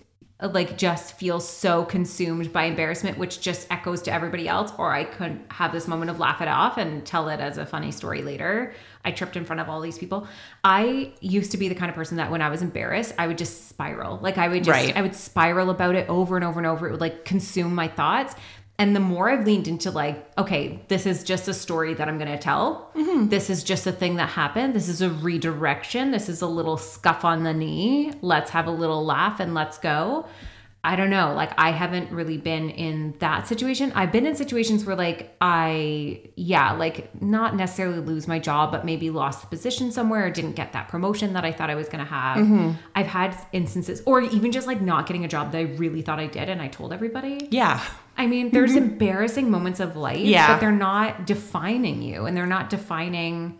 like 0.43 0.77
just 0.79 1.19
feel 1.19 1.39
so 1.41 1.85
consumed 1.85 2.53
by 2.53 2.65
embarrassment 2.65 3.17
which 3.19 3.41
just 3.41 3.67
echoes 3.71 4.03
to 4.03 4.13
everybody 4.13 4.47
else 4.49 4.71
or 4.79 4.93
I 4.93 5.05
could 5.05 5.41
have 5.51 5.73
this 5.73 5.87
moment 5.89 6.11
of 6.11 6.19
laugh 6.19 6.41
it 6.43 6.49
off 6.49 6.77
and 6.77 7.05
tell 7.07 7.29
it 7.29 7.41
as 7.41 7.57
a 7.59 7.65
funny 7.67 7.91
story 7.93 8.23
later. 8.23 8.75
I 9.07 9.13
tripped 9.13 9.37
in 9.37 9.45
front 9.45 9.61
of 9.61 9.69
all 9.71 9.81
these 9.81 9.97
people. 9.97 10.27
I 10.65 11.13
used 11.21 11.53
to 11.53 11.57
be 11.57 11.69
the 11.69 11.75
kind 11.75 11.89
of 11.89 11.95
person 11.95 12.17
that 12.19 12.31
when 12.31 12.43
I 12.43 12.51
was 12.51 12.61
embarrassed, 12.61 13.15
I 13.17 13.27
would 13.29 13.39
just 13.39 13.69
spiral. 13.69 14.19
Like 14.21 14.37
I 14.37 14.49
would 14.49 14.65
just 14.65 14.77
Right. 14.77 14.97
I 14.97 15.01
would 15.01 15.15
spiral 15.15 15.71
about 15.71 15.95
it 15.95 16.09
over 16.09 16.37
and 16.37 16.45
over 16.45 16.59
and 16.59 16.67
over. 16.67 16.89
It 16.89 16.91
would 16.91 17.01
like 17.01 17.25
consume 17.25 17.75
my 17.75 17.89
thoughts. 17.89 18.35
And 18.79 18.95
the 18.95 19.01
more 19.01 19.31
I've 19.31 19.47
leaned 19.47 19.69
into 19.69 19.91
like, 19.91 20.31
okay, 20.37 20.83
this 20.89 21.07
is 21.07 21.25
just 21.25 21.49
a 21.49 21.55
story 21.55 21.95
that 21.95 22.09
I'm 22.09 22.19
going 22.19 22.31
to 22.31 22.39
tell. 22.39 22.91
Mm-hmm. 22.95 23.29
This 23.29 23.49
is 23.49 23.65
just 23.65 23.87
a 23.87 23.93
thing 23.93 24.17
that 24.17 24.29
happened. 24.29 24.75
This 24.75 24.89
is 24.89 25.01
a 25.01 25.09
redirection. 25.09 26.11
This 26.11 26.29
is 26.29 26.43
a 26.43 26.47
little 26.47 26.77
scuff 26.77 27.25
on 27.25 27.43
the 27.43 27.55
knee. 27.55 28.13
Let's 28.21 28.51
have 28.51 28.67
a 28.67 28.71
little 28.71 29.03
laugh 29.03 29.41
and 29.41 29.55
let's 29.55 29.79
go. 29.79 30.27
I 30.87 30.95
don't 30.95 31.11
know. 31.11 31.35
Like, 31.35 31.51
I 31.59 31.73
haven't 31.73 32.13
really 32.13 32.39
been 32.39 32.71
in 32.71 33.17
that 33.19 33.49
situation. 33.49 33.91
I've 33.97 34.13
been 34.13 34.25
in 34.25 34.37
situations 34.37 34.85
where, 34.85 34.95
like, 34.95 35.35
I, 35.41 36.21
yeah, 36.37 36.73
like, 36.75 37.21
not 37.21 37.57
necessarily 37.57 37.99
lose 37.99 38.29
my 38.29 38.39
job, 38.39 38.71
but 38.71 38.85
maybe 38.85 39.11
lost 39.11 39.41
the 39.41 39.49
position 39.49 39.91
somewhere 39.91 40.27
or 40.27 40.31
didn't 40.31 40.53
get 40.53 40.73
that 40.75 40.87
promotion 40.87 41.33
that 41.33 41.45
I 41.45 41.51
thought 41.51 41.71
I 41.71 41.75
was 41.75 41.89
going 41.89 42.05
to 42.05 42.11
have. 42.11 42.39
Mm-hmm. 42.39 42.71
I've 42.95 43.09
had 43.09 43.37
instances, 43.53 44.01
or 44.07 44.21
even 44.21 44.53
just 44.53 44.69
like 44.69 44.81
not 44.81 45.09
getting 45.09 45.25
a 45.25 45.29
job 45.29 45.51
that 45.51 45.59
I 45.59 45.63
really 45.63 46.03
thought 46.03 46.21
I 46.21 46.29
did 46.29 46.49
and 46.49 46.63
I 46.63 46.69
told 46.69 46.93
everybody. 46.93 47.49
yeah. 47.51 47.83
I 48.19 48.27
mean, 48.27 48.51
there's 48.51 48.71
mm-hmm. 48.71 48.93
embarrassing 48.93 49.51
moments 49.51 49.79
of 49.81 49.95
life, 49.97 50.21
Yeah. 50.21 50.47
but 50.47 50.61
they're 50.61 50.73
not 50.73 51.27
defining 51.27 52.01
you 52.01 52.27
and 52.27 52.35
they're 52.37 52.47
not 52.47 52.71
defining. 52.71 53.59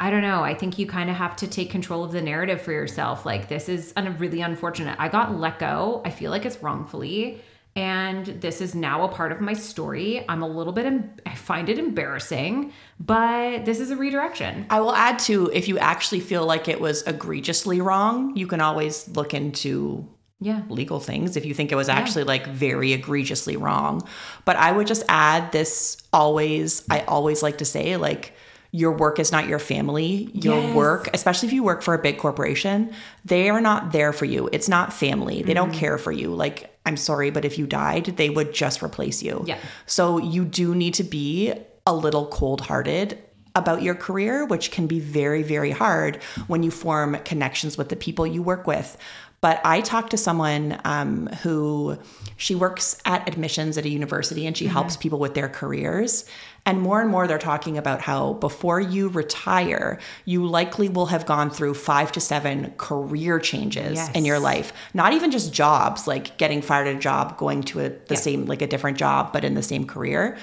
I 0.00 0.10
don't 0.10 0.22
know. 0.22 0.42
I 0.44 0.54
think 0.54 0.78
you 0.78 0.86
kind 0.86 1.10
of 1.10 1.16
have 1.16 1.34
to 1.36 1.48
take 1.48 1.70
control 1.70 2.04
of 2.04 2.12
the 2.12 2.22
narrative 2.22 2.60
for 2.62 2.70
yourself. 2.72 3.26
Like, 3.26 3.48
this 3.48 3.68
is 3.68 3.92
un- 3.96 4.16
really 4.18 4.40
unfortunate. 4.42 4.96
I 4.98 5.08
got 5.08 5.36
let 5.36 5.58
go. 5.58 6.02
I 6.04 6.10
feel 6.10 6.30
like 6.30 6.44
it's 6.46 6.62
wrongfully. 6.62 7.42
And 7.74 8.26
this 8.26 8.60
is 8.60 8.74
now 8.74 9.04
a 9.04 9.08
part 9.08 9.30
of 9.32 9.40
my 9.40 9.52
story. 9.52 10.24
I'm 10.28 10.42
a 10.42 10.48
little 10.48 10.72
bit, 10.72 10.86
em- 10.86 11.10
I 11.26 11.34
find 11.34 11.68
it 11.68 11.78
embarrassing, 11.78 12.72
but 12.98 13.64
this 13.64 13.78
is 13.80 13.90
a 13.90 13.96
redirection. 13.96 14.66
I 14.70 14.80
will 14.80 14.94
add 14.94 15.18
to 15.20 15.50
if 15.52 15.68
you 15.68 15.78
actually 15.78 16.20
feel 16.20 16.44
like 16.46 16.68
it 16.68 16.80
was 16.80 17.02
egregiously 17.02 17.80
wrong, 17.80 18.36
you 18.36 18.46
can 18.46 18.60
always 18.60 19.08
look 19.08 19.32
into 19.34 20.06
Yeah. 20.40 20.62
legal 20.68 20.98
things 21.00 21.36
if 21.36 21.44
you 21.44 21.54
think 21.54 21.70
it 21.72 21.76
was 21.76 21.88
actually 21.88 22.24
like 22.24 22.46
very 22.46 22.92
egregiously 22.92 23.56
wrong. 23.56 24.02
But 24.44 24.56
I 24.56 24.70
would 24.72 24.86
just 24.86 25.02
add 25.08 25.50
this 25.52 25.96
always, 26.12 26.84
I 26.90 27.00
always 27.02 27.42
like 27.42 27.58
to 27.58 27.64
say, 27.64 27.96
like, 27.96 28.32
your 28.70 28.92
work 28.92 29.18
is 29.18 29.32
not 29.32 29.48
your 29.48 29.58
family. 29.58 30.30
Your 30.34 30.60
Yes. 30.60 30.74
work, 30.74 31.08
especially 31.14 31.48
if 31.48 31.54
you 31.54 31.62
work 31.62 31.82
for 31.82 31.94
a 31.94 31.98
big 31.98 32.18
corporation, 32.18 32.90
they 33.24 33.48
are 33.48 33.60
not 33.60 33.92
there 33.92 34.12
for 34.12 34.26
you. 34.26 34.48
It's 34.52 34.68
not 34.68 34.92
family. 34.92 35.42
They 35.42 35.54
don't 35.54 35.70
mm-hmm. 35.70 35.78
care 35.78 35.98
for 35.98 36.12
you. 36.12 36.34
Like, 36.34 36.76
I'm 36.84 36.96
sorry, 36.96 37.30
but 37.30 37.44
if 37.44 37.58
you 37.58 37.66
died, 37.66 38.16
they 38.16 38.28
would 38.28 38.52
just 38.52 38.82
replace 38.82 39.22
you. 39.22 39.42
Yeah. 39.46 39.58
So 39.86 40.18
you 40.18 40.44
do 40.44 40.74
need 40.74 40.94
to 40.94 41.04
be 41.04 41.54
a 41.86 41.94
little 41.94 42.26
cold 42.26 42.60
hearted 42.60 43.18
about 43.54 43.82
your 43.82 43.94
career, 43.94 44.44
which 44.44 44.70
can 44.70 44.86
be 44.86 45.00
very, 45.00 45.42
very 45.42 45.70
hard 45.70 46.22
when 46.46 46.62
you 46.62 46.70
form 46.70 47.16
connections 47.24 47.76
with 47.76 47.88
the 47.88 47.96
people 47.96 48.26
you 48.26 48.42
work 48.42 48.66
with. 48.66 48.96
But 49.40 49.60
I 49.64 49.80
talked 49.82 50.10
to 50.10 50.16
someone 50.16 50.80
um, 50.84 51.28
who 51.42 51.96
she 52.36 52.54
works 52.56 53.00
at 53.04 53.28
admissions 53.28 53.78
at 53.78 53.84
a 53.84 53.88
university 53.88 54.46
and 54.46 54.56
she 54.56 54.66
helps 54.66 54.96
people 54.96 55.20
with 55.20 55.34
their 55.34 55.48
careers. 55.48 56.24
And 56.66 56.80
more 56.80 57.00
and 57.00 57.08
more, 57.08 57.26
they're 57.28 57.38
talking 57.38 57.78
about 57.78 58.00
how 58.00 58.32
before 58.34 58.80
you 58.80 59.08
retire, 59.08 60.00
you 60.24 60.44
likely 60.44 60.88
will 60.88 61.06
have 61.06 61.24
gone 61.24 61.50
through 61.50 61.74
five 61.74 62.10
to 62.12 62.20
seven 62.20 62.72
career 62.78 63.38
changes 63.38 63.94
Yes. 63.96 64.10
in 64.14 64.24
your 64.24 64.40
life. 64.40 64.72
Not 64.92 65.12
even 65.12 65.30
just 65.30 65.52
jobs, 65.52 66.06
like 66.08 66.36
getting 66.36 66.60
fired 66.60 66.88
at 66.88 66.96
a 66.96 66.98
job, 66.98 67.38
going 67.38 67.62
to 67.64 67.80
a, 67.80 67.88
the 68.08 68.16
same, 68.16 68.46
like 68.46 68.60
a 68.60 68.66
different 68.66 68.98
job, 68.98 69.32
but 69.32 69.44
in 69.44 69.54
the 69.54 69.62
same 69.62 69.86
career 69.86 70.36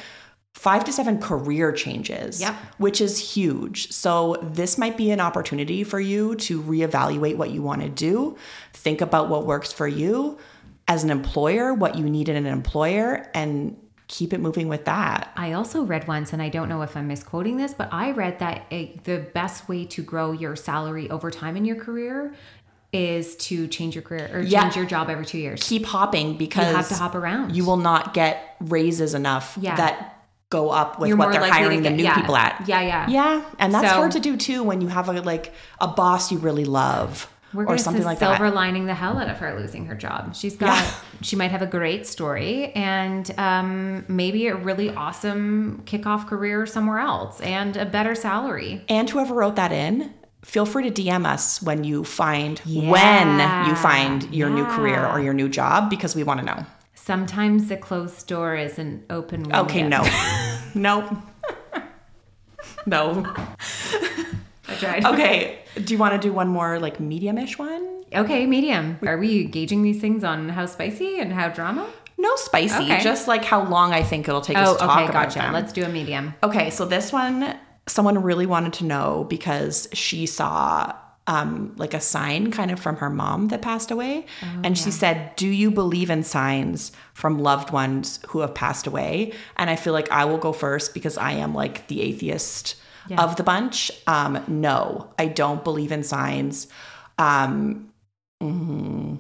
five 0.53 0.86
to 0.86 0.91
seven 0.93 1.19
career 1.19 1.73
changes, 1.73 2.39
Yep. 2.39 2.55
which 2.77 3.01
is 3.01 3.19
huge. 3.36 3.91
So, 3.91 4.38
this 4.41 4.77
might 4.77 4.95
be 4.95 5.12
an 5.12 5.19
opportunity 5.19 5.84
for 5.84 5.99
you 5.99 6.34
to 6.36 6.62
reevaluate 6.63 7.36
what 7.36 7.49
you 7.49 7.62
want 7.62 7.81
to 7.81 7.89
do, 7.89 8.38
think 8.86 9.02
about 9.02 9.30
what 9.30 9.48
works 9.48 9.74
for 9.74 9.88
you 9.88 10.38
as 10.88 11.04
an 11.04 11.10
employer, 11.10 11.74
what 11.74 11.95
you 11.95 12.06
need 12.08 12.30
in 12.30 12.36
an 12.36 12.45
employer, 12.45 13.28
and 13.34 13.76
keep 14.08 14.32
it 14.32 14.39
moving 14.39 14.67
with 14.67 14.86
that. 14.86 15.32
I 15.36 15.54
also 15.54 15.82
read 15.82 16.08
once, 16.08 16.34
and 16.34 16.39
I 16.41 16.50
don't 16.50 16.69
know 16.69 16.84
if 16.84 16.95
I'm 16.95 17.08
misquoting 17.08 17.58
this, 17.58 17.74
but 17.74 17.89
I 17.91 18.12
read 18.12 18.38
that 18.39 18.67
a, 18.69 18.95
the 19.04 19.17
best 19.34 19.67
way 19.67 19.86
to 19.86 20.04
grow 20.04 20.32
your 20.34 20.56
salary 20.56 21.10
over 21.10 21.32
time 21.32 21.58
in 21.58 21.65
your 21.65 21.78
career 21.78 22.36
is 22.93 23.36
to 23.38 23.67
change 23.67 23.95
your 23.95 24.04
career 24.04 24.30
or 24.32 24.45
change 24.45 24.76
your 24.76 24.86
job 24.86 25.10
every 25.10 25.26
two 25.26 25.39
years. 25.39 25.63
Keep 25.67 25.88
hopping 25.88 26.38
because 26.38 26.69
You 26.69 26.76
have 26.76 26.88
to 26.89 26.93
hop 26.93 27.15
around. 27.15 27.56
You 27.56 27.65
will 27.65 27.78
not 27.78 28.13
get 28.13 28.56
raises 28.62 29.15
enough 29.15 29.58
Yeah. 29.60 29.76
that 29.78 30.12
go 30.52 30.69
up 30.69 31.00
with 31.00 31.10
You're 31.10 31.17
what 31.17 31.32
they're 31.32 31.41
hiring 31.52 31.82
the 31.82 31.89
new 31.89 32.04
yeah. 32.04 32.13
people 32.15 32.38
at. 32.38 32.63
Yeah, 32.67 32.82
yeah. 32.82 33.10
Yeah, 33.10 33.45
and 33.58 33.74
that's 33.74 33.89
So- 33.89 33.95
hard 33.95 34.12
to 34.12 34.19
do 34.19 34.38
too 34.38 34.62
when 34.63 34.80
you 34.80 34.88
have 34.89 35.10
a 35.10 35.19
like 35.21 35.52
a 35.82 35.88
boss 35.88 36.32
you 36.32 36.38
really 36.38 36.65
love 36.65 37.28
We're 37.55 37.65
or 37.65 37.77
something 37.77 38.03
like 38.03 38.19
silver 38.19 38.45
that. 38.49 38.55
lining 38.55 38.85
the 38.85 38.93
hell 38.93 39.17
out 39.17 39.29
of 39.29 39.37
her 39.37 39.57
losing 39.59 39.85
her 39.87 39.95
job. 39.95 40.35
She's 40.35 40.55
got, 40.55 40.77
Yeah. 40.77 40.91
she 41.21 41.35
might 41.35 41.51
have 41.51 41.61
a 41.61 41.67
great 41.67 42.05
story 42.05 42.71
and 42.73 43.31
um, 43.39 44.05
maybe 44.07 44.47
a 44.47 44.55
really 44.55 44.89
awesome 44.91 45.81
kickoff 45.85 46.27
career 46.27 46.65
somewhere 46.65 46.99
else 46.99 47.39
and 47.41 47.77
a 47.77 47.85
better 47.85 48.13
salary. 48.15 48.83
And 48.89 49.09
whoever 49.09 49.33
wrote 49.33 49.55
that 49.55 49.71
in, 49.71 50.13
feel 50.43 50.65
free 50.65 50.89
to 50.89 51.01
DM 51.01 51.25
us 51.25 51.61
when 51.61 51.83
you 51.83 52.03
find 52.03 52.61
Yeah. 52.65 52.91
when 52.91 53.67
you 53.69 53.75
find 53.75 54.33
your 54.35 54.49
new 54.49 54.65
career 54.65 55.05
or 55.07 55.19
your 55.19 55.33
new 55.33 55.49
job 55.49 55.89
because 55.89 56.15
we 56.15 56.23
want 56.23 56.39
to 56.41 56.45
know. 56.45 56.65
Sometimes 56.93 57.67
the 57.67 57.77
closed 57.77 58.27
door 58.27 58.55
is 58.55 58.77
an 58.79 59.03
open 59.09 59.43
window. 59.43 59.61
Okay, 59.63 59.83
no. 59.87 60.01
nope. 60.75 61.05
no. 62.85 63.23
I 64.67 64.75
tried. 64.79 65.05
Okay. 65.05 65.59
Do 65.83 65.93
you 65.93 65.97
want 65.97 66.13
to 66.19 66.27
do 66.27 66.33
one 66.33 66.47
more 66.47 66.79
like 66.79 66.99
medium-ish 66.99 67.57
one? 67.57 68.03
Okay, 68.13 68.45
medium. 68.45 68.97
Are 69.05 69.17
we 69.17 69.43
gauging 69.45 69.83
these 69.83 69.99
things 69.99 70.23
on 70.23 70.49
how 70.49 70.65
spicy 70.67 71.19
and 71.19 71.33
how 71.33 71.49
drama? 71.49 71.88
No 72.17 72.33
spicy, 72.38 72.83
Okay. 72.85 73.01
just 73.03 73.27
like 73.27 73.43
how 73.43 73.67
long 73.67 73.91
I 73.91 74.01
think 74.01 74.27
it'll 74.27 74.39
take 74.41 74.57
Oh, 74.57 74.61
us 74.61 74.73
to 74.73 74.77
talk 74.79 74.85
about. 74.85 74.97
okay, 75.01 75.09
about 75.09 75.23
gotcha. 75.25 75.39
them. 75.39 75.53
Let's 75.53 75.73
do 75.73 75.83
a 75.83 75.89
medium. 75.89 76.33
Okay, 76.43 76.69
so 76.69 76.85
this 76.85 77.11
one, 77.11 77.57
someone 77.88 78.21
really 78.23 78.45
wanted 78.45 78.71
to 78.73 78.85
know 78.85 79.25
because 79.29 79.89
she 79.91 80.25
saw 80.25 80.93
um, 81.27 81.73
like 81.75 81.93
a 81.95 81.99
sign 81.99 82.51
kind 82.51 82.69
of 82.71 82.79
from 82.79 82.97
her 82.97 83.09
mom 83.09 83.47
that 83.49 83.61
passed 83.61 83.89
away. 83.91 84.27
and 84.63 84.77
she 84.77 84.91
said, 84.91 85.35
Do 85.35 85.47
you 85.47 85.71
believe 85.71 86.09
in 86.09 86.23
signs 86.23 86.91
from 87.13 87.39
loved 87.39 87.71
ones 87.71 88.19
who 88.27 88.39
have 88.39 88.53
passed 88.53 88.85
away? 88.88 89.33
And 89.57 89.69
I 89.69 89.75
feel 89.75 89.91
like 89.91 90.09
I 90.11 90.23
will 90.25 90.38
go 90.38 90.53
first 90.53 90.93
because 90.93 91.17
I 91.17 91.31
am 91.33 91.53
like 91.55 91.88
the 91.88 92.01
atheist 92.01 92.75
Yeah. 93.07 93.21
of 93.23 93.35
the 93.35 93.43
bunch. 93.43 93.91
Um, 94.07 94.43
no, 94.47 95.13
I 95.19 95.27
don't 95.27 95.63
believe 95.63 95.91
in 95.91 96.03
signs. 96.03 96.67
Um, 97.17 97.91
mm, 98.41 99.17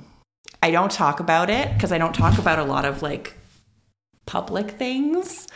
I 0.63 0.71
don't 0.71 0.91
talk 0.91 1.19
about 1.19 1.49
it 1.49 1.73
because 1.73 1.91
I 1.91 1.97
don't 1.97 2.13
talk 2.15 2.37
about 2.37 2.59
a 2.59 2.63
lot 2.63 2.85
of 2.85 3.01
like 3.01 3.37
public 4.25 4.71
things 4.71 5.47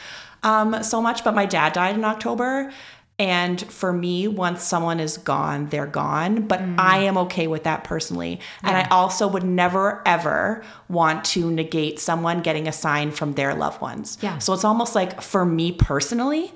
um, 0.44 0.84
so 0.84 1.02
much. 1.02 1.24
But 1.24 1.34
my 1.34 1.46
dad 1.46 1.74
died 1.74 1.96
in 1.96 2.06
October. 2.06 2.72
And 3.18 3.60
for 3.60 3.92
me, 3.92 4.30
once 4.30 4.64
someone 4.64 5.02
is 5.02 5.18
gone, 5.18 5.68
they're 5.68 5.86
gone. 5.86 6.44
But 6.48 6.62
Mm. 6.62 6.80
I 6.80 7.00
am 7.00 7.18
okay 7.18 7.48
with 7.48 7.64
that 7.66 7.84
personally. 7.84 8.40
And 8.64 8.78
I 8.78 8.88
also 8.90 9.28
would 9.28 9.44
never, 9.44 10.02
ever 10.06 10.64
want 10.88 11.26
to 11.26 11.52
negate 11.52 12.00
someone 12.00 12.40
getting 12.42 12.66
a 12.66 12.72
sign 12.72 13.12
from 13.12 13.34
their 13.34 13.54
loved 13.56 13.82
ones. 13.82 14.18
Yeah. 14.22 14.38
So 14.38 14.54
it's 14.54 14.64
almost 14.64 14.96
like 14.96 15.22
for 15.22 15.44
me 15.44 15.74
personally, 15.74 16.54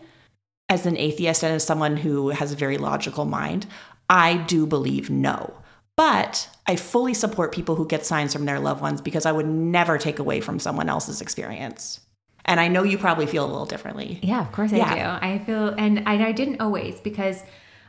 as 0.69 0.85
an 0.85 0.97
atheist 0.97 1.43
and 1.43 1.53
as 1.53 1.63
someone 1.63 1.97
who 1.97 2.29
has 2.29 2.51
a 2.51 2.55
very 2.55 2.77
logical 2.77 3.25
mind, 3.25 3.65
I 4.09 4.37
do 4.37 4.65
believe 4.65 5.09
no. 5.09 5.53
But 5.95 6.49
I 6.67 6.75
fully 6.75 7.13
support 7.13 7.53
people 7.53 7.75
who 7.75 7.87
get 7.87 8.05
signs 8.05 8.33
from 8.33 8.45
their 8.45 8.59
loved 8.59 8.81
ones 8.81 9.01
because 9.01 9.25
I 9.25 9.31
would 9.31 9.45
never 9.47 9.97
take 9.97 10.19
away 10.19 10.41
from 10.41 10.59
someone 10.59 10.89
else's 10.89 11.21
experience. 11.21 11.99
And 12.45 12.59
I 12.59 12.67
know 12.67 12.83
you 12.83 12.97
probably 12.97 13.27
feel 13.27 13.45
a 13.45 13.47
little 13.47 13.65
differently. 13.65 14.19
Yeah, 14.21 14.41
of 14.41 14.51
course 14.51 14.73
I 14.73 14.77
Yeah. 14.77 15.19
do. 15.19 15.25
I 15.25 15.39
feel, 15.39 15.67
and, 15.69 15.99
and 15.99 16.23
I 16.23 16.31
didn't 16.31 16.61
always 16.61 16.99
because 16.99 17.41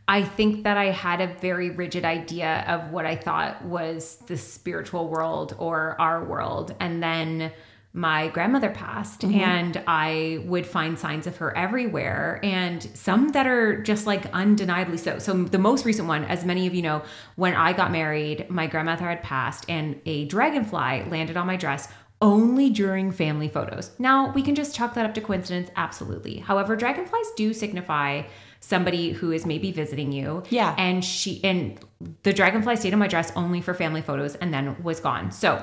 I 0.06 0.22
think 0.22 0.64
that 0.64 0.76
I 0.76 0.86
had 0.90 1.20
a 1.20 1.26
very 1.26 1.70
rigid 1.70 2.04
idea 2.04 2.64
of 2.68 2.92
what 2.92 3.06
I 3.06 3.16
thought 3.16 3.64
was 3.64 4.16
the 4.26 4.36
spiritual 4.36 5.08
world 5.08 5.56
or 5.58 5.96
our 5.98 6.24
world. 6.24 6.74
And 6.78 7.02
then 7.02 7.52
my 7.96 8.28
grandmother 8.28 8.70
passed, 8.70 9.20
Mm-hmm. 9.20 9.38
and 9.40 9.82
I 9.86 10.40
would 10.44 10.66
find 10.66 10.98
signs 10.98 11.26
of 11.28 11.36
her 11.36 11.56
everywhere, 11.56 12.40
and 12.42 12.82
some 12.94 13.28
that 13.28 13.46
are 13.46 13.80
just 13.80 14.04
like 14.06 14.26
undeniably 14.34 14.98
so. 14.98 15.18
So, 15.20 15.32
the 15.44 15.58
most 15.58 15.84
recent 15.86 16.08
one, 16.08 16.24
as 16.24 16.44
many 16.44 16.66
of 16.66 16.74
you 16.74 16.82
know, 16.82 17.02
when 17.36 17.54
I 17.54 17.72
got 17.72 17.92
married, 17.92 18.50
my 18.50 18.66
grandmother 18.66 19.08
had 19.08 19.22
passed, 19.22 19.64
and 19.68 20.00
a 20.06 20.24
dragonfly 20.26 21.04
landed 21.08 21.36
on 21.36 21.46
my 21.46 21.56
dress 21.56 21.88
only 22.20 22.70
during 22.70 23.12
family 23.12 23.48
photos. 23.48 23.90
Now, 23.98 24.32
we 24.32 24.42
can 24.42 24.54
just 24.54 24.74
chalk 24.74 24.94
that 24.94 25.04
up 25.04 25.14
to 25.14 25.20
coincidence, 25.20 25.70
absolutely. 25.76 26.38
However, 26.38 26.74
dragonflies 26.74 27.30
do 27.36 27.52
signify 27.52 28.22
somebody 28.60 29.12
who 29.12 29.30
is 29.30 29.44
maybe 29.44 29.70
visiting 29.72 30.10
you. 30.10 30.42
Yeah. 30.48 30.74
And 30.78 31.04
she 31.04 31.40
and 31.44 31.78
the 32.22 32.32
dragonfly 32.32 32.76
stayed 32.76 32.92
on 32.94 32.98
my 32.98 33.08
dress 33.08 33.30
only 33.36 33.60
for 33.60 33.74
family 33.74 34.00
photos 34.00 34.36
and 34.36 34.54
then 34.54 34.82
was 34.82 35.00
gone. 35.00 35.32
So 35.32 35.62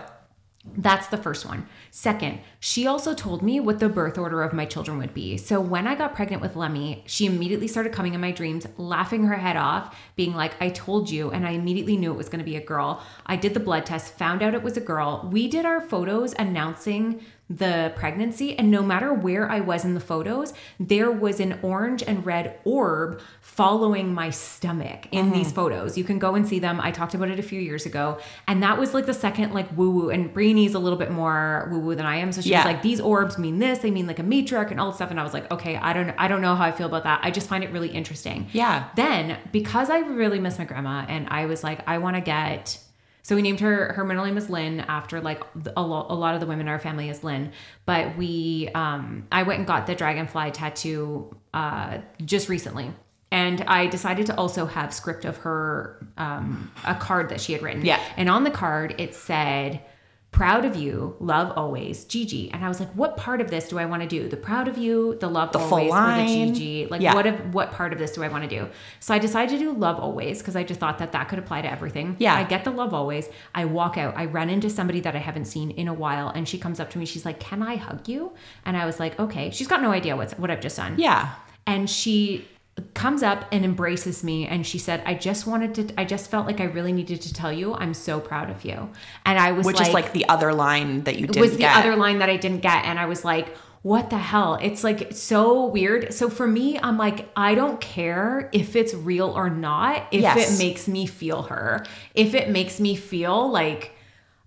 that's 0.78 1.08
the 1.08 1.17
first 1.17 1.45
one. 1.45 1.67
Second, 1.89 2.39
she 2.60 2.86
also 2.86 3.15
told 3.15 3.41
me 3.41 3.60
what 3.60 3.80
the 3.80 3.89
birth 3.89 4.17
order 4.17 4.43
of 4.43 4.54
my 4.54 4.65
children 4.65 5.00
would 5.00 5.13
be. 5.13 5.36
So 5.38 5.60
when 5.60 5.88
I 5.88 5.95
got 5.95 6.13
pregnant 6.13 6.41
with 6.41 6.56
Lemmy, 6.56 7.04
she 7.08 7.26
immediately 7.26 7.67
started 7.67 7.93
coming 7.93 8.13
in 8.13 8.21
my 8.21 8.32
dreams, 8.32 8.67
laughing 8.78 9.26
her 9.26 9.38
head 9.38 9.58
off, 9.58 9.95
being 10.15 10.36
like, 10.36 10.54
I 10.62 10.69
told 10.69 11.10
you. 11.10 11.32
And 11.32 11.47
I 11.47 11.52
immediately 11.52 11.97
knew 11.97 12.12
it 12.12 12.17
was 12.17 12.30
going 12.30 12.43
to 12.43 12.45
be 12.45 12.58
a 12.58 12.63
girl. 12.63 13.02
I 13.26 13.38
did 13.38 13.56
the 13.56 13.60
blood 13.60 13.88
test, 13.88 14.13
found 14.13 14.43
out 14.43 14.54
it 14.54 14.62
was 14.62 14.78
a 14.78 14.82
girl. 14.82 15.28
We 15.32 15.47
did 15.47 15.65
our 15.65 15.82
photos 15.82 16.36
announcing 16.38 17.26
the 17.58 17.92
pregnancy. 17.96 18.58
And 18.58 18.72
no 18.72 18.82
matter 18.82 19.14
where 19.14 19.50
I 19.50 19.60
was 19.60 19.84
in 19.84 19.94
the 19.94 20.00
photos 20.00 20.54
there 20.80 21.12
was 21.12 21.40
an 21.40 21.60
orange 21.62 22.04
and 22.04 22.26
red 22.26 22.60
orb 22.64 23.22
following 23.42 24.14
my 24.14 24.30
stomach 24.30 25.08
in 25.12 25.28
uh-huh. 25.28 25.36
these 25.36 25.52
photos. 25.52 25.98
You 25.98 26.04
can 26.04 26.20
go 26.20 26.36
and 26.36 26.48
see 26.48 26.60
them. 26.60 26.80
I 26.80 26.92
talked 26.92 27.14
about 27.14 27.30
it 27.30 27.40
a 27.40 27.44
few 27.44 27.60
years 27.60 27.86
ago. 27.86 28.20
And 28.48 28.64
that 28.64 28.78
was 28.80 28.94
like 28.94 29.06
the 29.06 29.14
second 29.14 29.54
like 29.54 29.68
woo 29.78 29.90
woo 29.92 30.10
and 30.10 30.34
Breenie's 30.34 30.74
a 30.74 30.80
little 30.80 30.98
bit 30.98 31.12
more 31.12 31.68
woo 31.72 31.80
woo 31.80 31.96
than 31.96 32.06
I 32.06 32.18
am. 32.18 32.32
So 32.32 32.42
she 32.42 32.50
Yeah. 32.52 32.60
was 32.60 32.74
like 32.74 32.82
these 32.82 33.02
orbs 33.02 33.38
mean 33.38 33.60
this. 33.60 33.80
They 33.80 33.92
mean 33.92 34.08
like 34.08 34.20
a 34.20 34.24
matriarch 34.24 34.72
and 34.72 34.80
all 34.80 34.94
stuff. 34.94 35.12
And 35.12 35.20
I 35.20 35.24
was 35.24 35.34
like 35.34 35.52
okay 35.52 35.76
I 35.76 35.94
don't 35.94 36.12
I 36.18 36.28
don't 36.28 36.42
know 36.42 36.56
how 36.56 36.66
I 36.66 36.72
feel 36.72 36.88
about 36.88 37.04
that. 37.04 37.20
I 37.24 37.32
just 37.32 37.48
find 37.48 37.64
it 37.64 37.72
really 37.72 37.90
interesting. 37.90 38.48
Yeah. 38.54 38.88
then 38.96 39.38
because 39.52 39.90
I 39.90 40.00
really 40.00 40.40
miss 40.40 40.58
my 40.58 40.66
grandma 40.66 41.06
and 41.08 41.28
I 41.30 41.46
was 41.46 41.64
like 41.64 41.88
I 41.88 41.98
want 41.98 42.16
to 42.16 42.22
get 42.22 42.80
so 43.23 43.36
we 43.36 43.41
named 43.41 43.60
her 43.60 43.93
her 43.93 44.03
middle 44.03 44.25
name 44.25 44.38
is 44.38 44.49
Lynn 44.49 44.79
after 44.81 45.21
like 45.21 45.43
a, 45.77 45.81
lo- 45.81 46.07
a 46.10 46.15
lot 46.15 46.34
of 46.36 46.41
the 46.41 46.47
women 46.47 46.67
in 46.67 46.71
our 46.71 46.79
family 46.79 47.10
is 47.10 47.23
Lynn. 47.23 47.51
But 47.86 48.17
we 48.17 48.69
um 48.75 49.27
I 49.31 49.43
went 49.43 49.60
and 49.60 49.67
got 49.67 49.88
the 49.88 49.95
dragonfly 49.95 50.51
tattoo 50.51 51.36
uh 51.53 51.99
just 52.23 52.49
recently. 52.49 52.91
And 53.34 53.62
I 53.62 53.88
decided 53.88 54.25
to 54.25 54.36
also 54.38 54.65
have 54.65 54.93
script 54.93 55.23
of 55.25 55.38
her 55.38 56.05
um 56.17 56.71
a 56.86 56.95
card 56.95 57.29
that 57.29 57.39
she 57.41 57.53
had 57.53 57.62
written. 57.62 57.86
Yeah. 57.86 58.01
and 58.17 58.29
on 58.29 58.43
the 58.43 58.51
card 58.51 58.95
it 58.97 59.13
said 59.15 59.81
proud 60.32 60.63
of 60.63 60.78
you 60.78 61.15
love 61.20 61.52
always 61.58 62.06
Gigi 62.06 62.50
and 62.52 62.63
I 62.63 62.70
was 62.70 62.80
like 62.80 62.89
what 62.94 63.17
part 63.17 63.41
of 63.41 63.50
this 63.52 63.67
do 63.67 63.78
I 63.78 63.86
want 63.86 64.02
to 64.02 64.08
do 64.08 64.30
the 64.30 64.38
proud 64.38 64.70
of 64.70 64.78
you 64.78 65.15
the 65.20 65.28
love 65.28 65.52
The 65.52 65.60
full 65.60 65.74
always 65.74 65.91
or 65.91 65.96
the 65.96 66.02
line. 66.02 66.54
Gigi 66.54 66.88
like 66.88 67.02
Yeah. 67.02 67.13
what 67.13 67.26
if 67.28 67.39
what 67.48 67.72
part 67.72 67.91
of 67.91 68.00
this 68.00 68.12
do 68.13 68.24
I 68.24 68.30
want 68.30 68.44
to 68.46 68.50
do? 68.50 68.70
So 69.02 69.13
I 69.13 69.20
decided 69.20 69.52
to 69.52 69.60
do 69.60 69.74
love 69.74 70.00
always 70.00 70.39
because 70.39 70.56
I 70.56 70.63
just 70.63 70.80
thought 70.80 71.00
that 71.00 71.12
that 71.12 71.28
could 71.28 71.38
apply 71.38 71.62
to 71.63 71.70
everything. 71.72 72.15
Yeah. 72.17 72.34
I 72.36 72.46
get 72.46 72.63
the 72.63 72.72
love 72.72 72.94
always. 72.94 73.28
I 73.54 73.65
walk 73.65 73.98
out. 73.98 74.13
I 74.15 74.26
run 74.26 74.50
into 74.50 74.70
somebody 74.70 75.02
that 75.02 75.15
I 75.15 75.20
haven't 75.20 75.46
seen 75.46 75.72
in 75.72 75.88
a 75.89 75.94
while, 75.94 76.30
and 76.30 76.48
she 76.48 76.58
comes 76.58 76.80
up 76.80 76.89
to 76.91 76.98
me. 76.98 77.06
She's 77.06 77.26
like, 77.26 77.39
"Can 77.39 77.62
I 77.62 77.76
hug 77.76 78.08
you?" 78.08 78.32
And 78.65 78.78
I 78.78 78.86
was 78.86 79.00
like, 79.02 79.20
"Okay." 79.20 79.52
She's 79.52 79.67
got 79.67 79.82
no 79.82 79.91
idea 79.91 80.15
what's 80.15 80.34
what 80.38 80.50
I've 80.50 80.62
just 80.62 80.78
done. 80.78 80.96
Yeah. 80.98 81.34
And 81.67 81.89
she 81.89 82.48
comes 82.94 83.24
up 83.24 83.46
and 83.52 83.63
embraces 83.65 84.24
me 84.24 84.46
and 84.48 84.65
she 84.65 84.78
said 84.78 85.02
i 85.06 85.13
just 85.13 85.46
wanted 85.48 85.74
to 85.76 86.00
i 86.00 86.06
just 86.06 86.30
felt 86.30 86.46
like 86.48 86.60
i 86.60 86.65
really 86.65 86.91
needed 86.94 87.22
to 87.22 87.34
tell 87.34 87.52
you 87.52 87.74
i'm 87.76 87.94
so 87.94 88.20
proud 88.20 88.50
of 88.50 88.63
you 88.65 88.89
and 89.26 89.38
i 89.39 89.52
was 89.52 89.65
Which 89.65 89.78
like, 89.78 89.88
is 89.88 89.94
like 89.94 90.13
the 90.13 90.28
other 90.30 90.54
line 90.54 91.04
that 91.04 91.17
you 91.17 91.28
didn't 91.28 91.41
was 91.41 91.52
the 91.52 91.58
get. 91.60 91.78
other 91.78 91.96
line 91.96 92.20
that 92.20 92.30
I 92.30 92.38
didn't 92.38 92.60
get. 92.62 92.86
And 92.86 93.00
I 93.00 93.06
was 93.06 93.24
like, 93.26 93.56
what 93.84 94.10
the 94.10 94.17
hell? 94.17 94.58
It's 94.62 94.84
like 94.84 95.12
so 95.13 95.65
weird. 95.65 96.13
So 96.13 96.30
for 96.30 96.46
me, 96.48 96.78
I'm 96.80 96.98
like, 96.98 97.28
I 97.36 97.56
don't 97.56 97.82
care 97.82 98.50
if 98.52 98.76
it's 98.76 98.94
real 98.94 99.30
or 99.30 99.50
not, 99.50 100.08
if 100.12 100.22
Yes. 100.22 100.54
it 100.54 100.63
makes 100.63 100.88
me 100.88 101.06
feel 101.08 101.44
her. 101.44 101.86
If 102.13 102.34
it 102.36 102.50
makes 102.50 102.80
me 102.80 102.96
feel 102.96 103.50
like, 103.52 103.94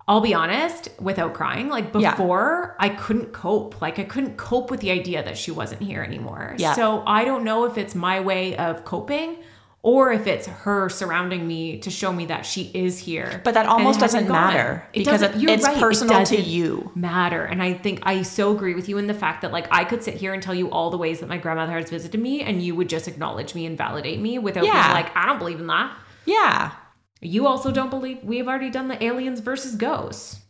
I'll 0.06 0.20
be 0.20 0.34
honest, 0.34 0.90
without 1.00 1.32
crying, 1.32 1.68
like 1.70 1.86
Yeah. 1.98 2.10
before, 2.10 2.76
I 2.78 2.90
couldn't 2.90 3.32
cope. 3.32 3.80
Like 3.80 3.98
I 3.98 4.04
couldn't 4.04 4.36
cope 4.36 4.70
with 4.70 4.80
the 4.80 4.90
idea 4.90 5.22
that 5.24 5.38
she 5.38 5.50
wasn't 5.50 5.80
here 5.82 6.02
anymore. 6.02 6.54
Yeah. 6.58 6.74
So 6.74 7.02
I 7.06 7.24
don't 7.24 7.42
know 7.44 7.64
if 7.64 7.78
it's 7.78 7.94
my 7.94 8.20
way 8.20 8.54
of 8.56 8.84
coping 8.84 9.36
or 9.80 10.12
if 10.12 10.26
it's 10.26 10.46
her 10.46 10.88
surrounding 10.88 11.46
me 11.46 11.78
to 11.78 11.90
show 11.90 12.10
me 12.12 12.24
that 12.26 12.44
she 12.46 12.70
is 12.74 12.98
here. 12.98 13.40
But 13.44 13.52
that 13.54 13.64
almost 13.66 14.00
doesn't 14.00 14.28
matter 14.28 14.82
It 14.94 15.00
because 15.00 15.20
doesn't- 15.22 15.46
it's 15.48 15.64
right, 15.64 15.76
it 15.76 15.80
personal 15.80 16.14
to 16.14 16.20
doesn't 16.20 16.46
you. 16.46 16.90
matter. 16.94 17.42
And 17.44 17.62
I 17.62 17.72
think 17.74 18.00
I 18.02 18.22
so 18.22 18.50
agree 18.52 18.74
with 18.74 18.88
you 18.90 18.98
in 18.98 19.06
the 19.06 19.14
fact 19.14 19.40
that 19.42 19.52
like 19.52 19.68
I 19.70 19.84
could 19.84 20.02
sit 20.02 20.14
here 20.14 20.32
and 20.34 20.42
tell 20.42 20.54
you 20.54 20.70
all 20.70 20.90
the 20.90 20.96
ways 20.98 21.20
that 21.20 21.28
my 21.30 21.36
grandmother 21.38 21.72
has 21.74 21.88
visited 21.90 22.20
me 22.20 22.40
and 22.42 22.62
you 22.62 22.74
would 22.74 22.88
just 22.90 23.08
acknowledge 23.08 23.54
me 23.54 23.64
and 23.66 23.76
validate 23.76 24.20
me 24.20 24.38
without 24.38 24.64
Yeah. 24.64 24.82
being 24.92 24.94
like, 25.04 25.16
I 25.16 25.26
don't 25.26 25.38
believe 25.38 25.60
in 25.60 25.66
that. 25.68 25.92
Yeah. 26.26 26.70
You 27.20 27.46
also 27.46 27.70
don't 27.72 27.90
believe 27.90 28.22
we've 28.22 28.46
already 28.48 28.70
done 28.70 28.88
the 28.88 29.02
aliens 29.02 29.40
versus 29.40 29.76
ghosts. 29.76 30.40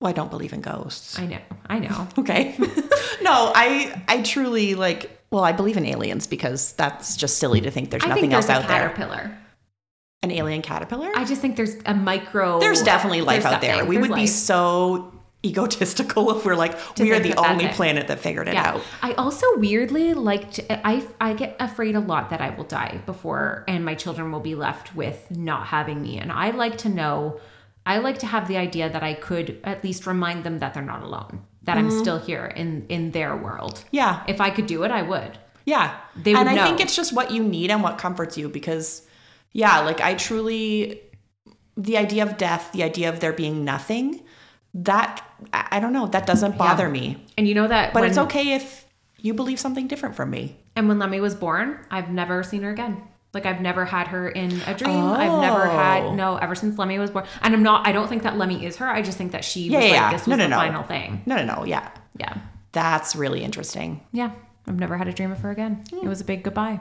Well, 0.00 0.10
I 0.10 0.12
don't 0.12 0.30
believe 0.30 0.52
in 0.52 0.60
ghosts. 0.60 1.18
I 1.18 1.26
know. 1.26 1.38
I 1.68 1.78
know. 1.78 2.08
Okay. 2.18 2.56
no, 3.22 3.52
I 3.54 4.02
I 4.08 4.22
truly 4.22 4.74
like 4.74 5.18
well, 5.30 5.44
I 5.44 5.52
believe 5.52 5.76
in 5.76 5.86
aliens 5.86 6.26
because 6.26 6.72
that's 6.74 7.16
just 7.16 7.38
silly 7.38 7.60
to 7.62 7.70
think 7.70 7.90
there's 7.90 8.04
I 8.04 8.08
nothing 8.08 8.22
think 8.22 8.32
there's 8.32 8.48
else 8.48 8.58
a 8.58 8.62
out 8.62 8.68
there. 8.68 8.88
caterpillar. 8.90 9.38
An 10.24 10.30
alien 10.30 10.62
caterpillar? 10.62 11.10
I 11.16 11.24
just 11.24 11.40
think 11.40 11.56
there's 11.56 11.76
a 11.86 11.94
micro 11.94 12.60
there's 12.60 12.82
definitely 12.82 13.22
life 13.22 13.42
there's 13.42 13.54
out 13.54 13.60
there. 13.60 13.84
We 13.84 13.96
There's 13.96 14.08
would 14.08 14.14
be 14.14 14.26
so 14.28 15.12
egotistical 15.44 16.36
if 16.36 16.44
we're 16.44 16.54
like 16.54 16.78
we 16.98 17.12
are 17.12 17.18
the 17.18 17.34
only 17.34 17.64
it. 17.64 17.74
planet 17.74 18.06
that 18.08 18.20
figured 18.20 18.48
it 18.48 18.54
out. 18.54 18.80
I 19.02 19.12
also 19.14 19.46
weirdly 19.56 20.14
like 20.14 20.52
to, 20.52 20.86
I 20.86 21.04
I 21.20 21.34
get 21.34 21.56
afraid 21.58 21.96
a 21.96 22.00
lot 22.00 22.30
that 22.30 22.40
I 22.40 22.50
will 22.50 22.64
die 22.64 23.00
before 23.06 23.64
and 23.66 23.84
my 23.84 23.94
children 23.94 24.30
will 24.30 24.40
be 24.40 24.54
left 24.54 24.94
with 24.94 25.30
not 25.30 25.66
having 25.66 26.00
me 26.00 26.18
and 26.18 26.30
I 26.30 26.50
like 26.50 26.78
to 26.78 26.88
know 26.88 27.40
I 27.84 27.98
like 27.98 28.18
to 28.20 28.26
have 28.26 28.46
the 28.46 28.56
idea 28.56 28.88
that 28.88 29.02
I 29.02 29.14
could 29.14 29.58
at 29.64 29.82
least 29.82 30.06
remind 30.06 30.44
them 30.44 30.58
that 30.60 30.74
they're 30.74 30.82
not 30.82 31.02
alone 31.02 31.42
that 31.64 31.76
I'm 31.76 31.90
still 31.90 32.18
here 32.18 32.46
in 32.46 32.86
in 32.88 33.12
their 33.12 33.36
world. 33.36 33.76
Mm-hmm. 33.76 33.88
Yeah. 33.92 34.24
If 34.26 34.40
I 34.40 34.50
could 34.50 34.66
do 34.66 34.82
it, 34.84 34.90
I 34.90 35.02
would. 35.02 35.38
Yeah. 35.64 35.96
They 36.16 36.34
and 36.34 36.48
I 36.48 36.64
think 36.64 36.80
it's 36.80 36.96
just 36.96 37.14
what 37.14 37.30
you 37.30 37.42
need 37.42 37.70
and 37.70 37.82
what 37.82 37.98
comforts 37.98 38.36
you 38.36 38.48
because 38.48 39.06
yeah, 39.52 39.80
like 39.80 40.00
I 40.00 40.14
truly 40.14 41.00
the 41.76 41.96
idea 41.96 42.24
of 42.24 42.36
death, 42.36 42.70
the 42.72 42.82
idea 42.82 43.08
of 43.08 43.20
there 43.20 43.32
being 43.32 43.64
nothing, 43.64 44.22
that 44.74 45.24
I 45.52 45.80
don't 45.80 45.92
know, 45.92 46.06
that 46.08 46.26
doesn't 46.26 46.56
bother 46.56 46.88
me. 46.88 47.24
And 47.36 47.46
you 47.46 47.54
know 47.54 47.68
that 47.68 47.92
But 47.92 48.02
when, 48.02 48.10
it's 48.10 48.18
okay 48.18 48.54
if 48.54 48.86
you 49.18 49.34
believe 49.34 49.60
something 49.60 49.86
different 49.86 50.14
from 50.16 50.30
me. 50.30 50.56
And 50.76 50.88
when 50.88 50.98
Lemmy 50.98 51.20
was 51.20 51.34
born, 51.34 51.78
I've 51.90 52.10
never 52.10 52.42
seen 52.42 52.62
her 52.62 52.70
again. 52.70 53.02
Like 53.34 53.46
I've 53.46 53.60
never 53.60 53.84
had 53.84 54.08
her 54.08 54.28
in 54.28 54.50
a 54.66 54.74
dream. 54.74 55.04
I've 55.04 55.40
never 55.40 55.66
Oh. 55.66 55.70
had 55.70 56.14
no 56.14 56.36
ever 56.36 56.54
since 56.54 56.78
Lemmy 56.78 56.98
was 56.98 57.10
born. 57.10 57.24
And 57.42 57.54
I'm 57.54 57.62
not. 57.62 57.86
I 57.86 57.92
don't 57.92 58.08
think 58.08 58.22
that 58.24 58.36
Lemmy 58.36 58.64
is 58.66 58.76
her. 58.76 58.88
I 58.88 59.00
just 59.02 59.16
think 59.18 59.32
that 59.32 59.44
she 59.44 59.68
Yeah, 59.68 59.78
was 59.78 59.84
yeah, 59.86 59.90
like 59.92 60.00
yeah. 60.00 60.12
this 60.12 60.26
No, 60.26 60.32
was 60.32 60.38
no, 60.38 60.44
the 60.44 60.48
no. 60.50 60.56
final 60.56 60.82
thing. 60.82 61.22
No, 61.26 61.36
no, 61.36 61.44
no. 61.56 61.64
Yeah. 61.64 61.88
Yeah, 62.18 62.34
That's 62.72 63.16
really 63.16 63.42
interesting. 63.42 64.02
yeah. 64.12 64.32
I've 64.66 64.78
never 64.78 64.96
had 64.96 65.08
a 65.08 65.12
dream 65.12 65.32
of 65.32 65.40
her 65.40 65.50
again. 65.50 65.82
It 65.92 66.00
hmm. 66.00 66.08
was 66.08 66.20
a 66.20 66.24
big 66.24 66.42
goodbye. 66.44 66.80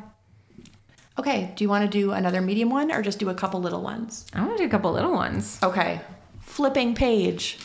Okay. 1.17 1.51
Do 1.55 1.63
you 1.63 1.69
want 1.69 1.89
to 1.89 1.89
do 1.89 2.11
another 2.11 2.41
medium 2.41 2.69
one 2.69 2.91
or 2.91 3.01
just 3.01 3.17
do 3.19 3.29
a 3.29 3.33
couple 3.33 3.59
little 3.61 3.81
ones? 3.81 4.25
I 4.33 4.41
want 4.45 4.57
to 4.57 4.63
do 4.63 4.67
a 4.67 4.69
couple 4.69 4.91
little 4.91 5.11
ones. 5.13 5.57
Okay. 5.63 6.01
Flipping 6.51 6.95
page. 6.95 7.57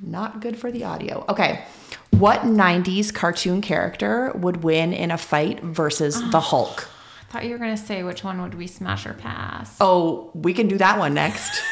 Not 0.00 0.40
good 0.40 0.58
for 0.58 0.72
the 0.72 0.84
audio. 0.84 1.22
Okay. 1.28 1.66
What 2.12 2.40
90s 2.40 3.12
cartoon 3.12 3.60
character 3.60 4.32
would 4.36 4.64
win 4.64 4.94
in 4.94 5.10
a 5.10 5.18
fight 5.18 5.62
versus 5.62 6.18
the 6.30 6.40
Hulk? 6.50 6.88
I 7.20 7.32
thought 7.32 7.44
you 7.44 7.50
were 7.50 7.58
gonna 7.58 7.76
say 7.76 8.02
which 8.02 8.24
one 8.24 8.40
would 8.40 8.54
we 8.54 8.66
smash 8.66 9.04
or 9.04 9.12
pass. 9.12 9.76
Oh, 9.82 10.30
we 10.32 10.54
can 10.54 10.66
do 10.66 10.78
that 10.78 10.98
one 10.98 11.12
next. 11.12 11.62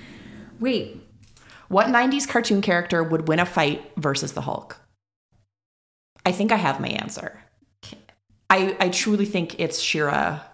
Wait, 0.60 1.00
what 1.68 1.86
90s 1.86 2.28
cartoon 2.28 2.60
character 2.60 3.02
would 3.02 3.28
win 3.28 3.40
a 3.40 3.46
fight 3.46 3.90
versus 3.96 4.34
the 4.34 4.42
Hulk? 4.42 4.78
I 6.26 6.32
think 6.32 6.52
I 6.52 6.56
have 6.56 6.78
my 6.78 6.88
answer. 6.88 7.42
I, 8.50 8.76
I 8.78 8.90
truly 8.90 9.24
think 9.24 9.58
it's 9.58 9.80
Shira, 9.80 10.44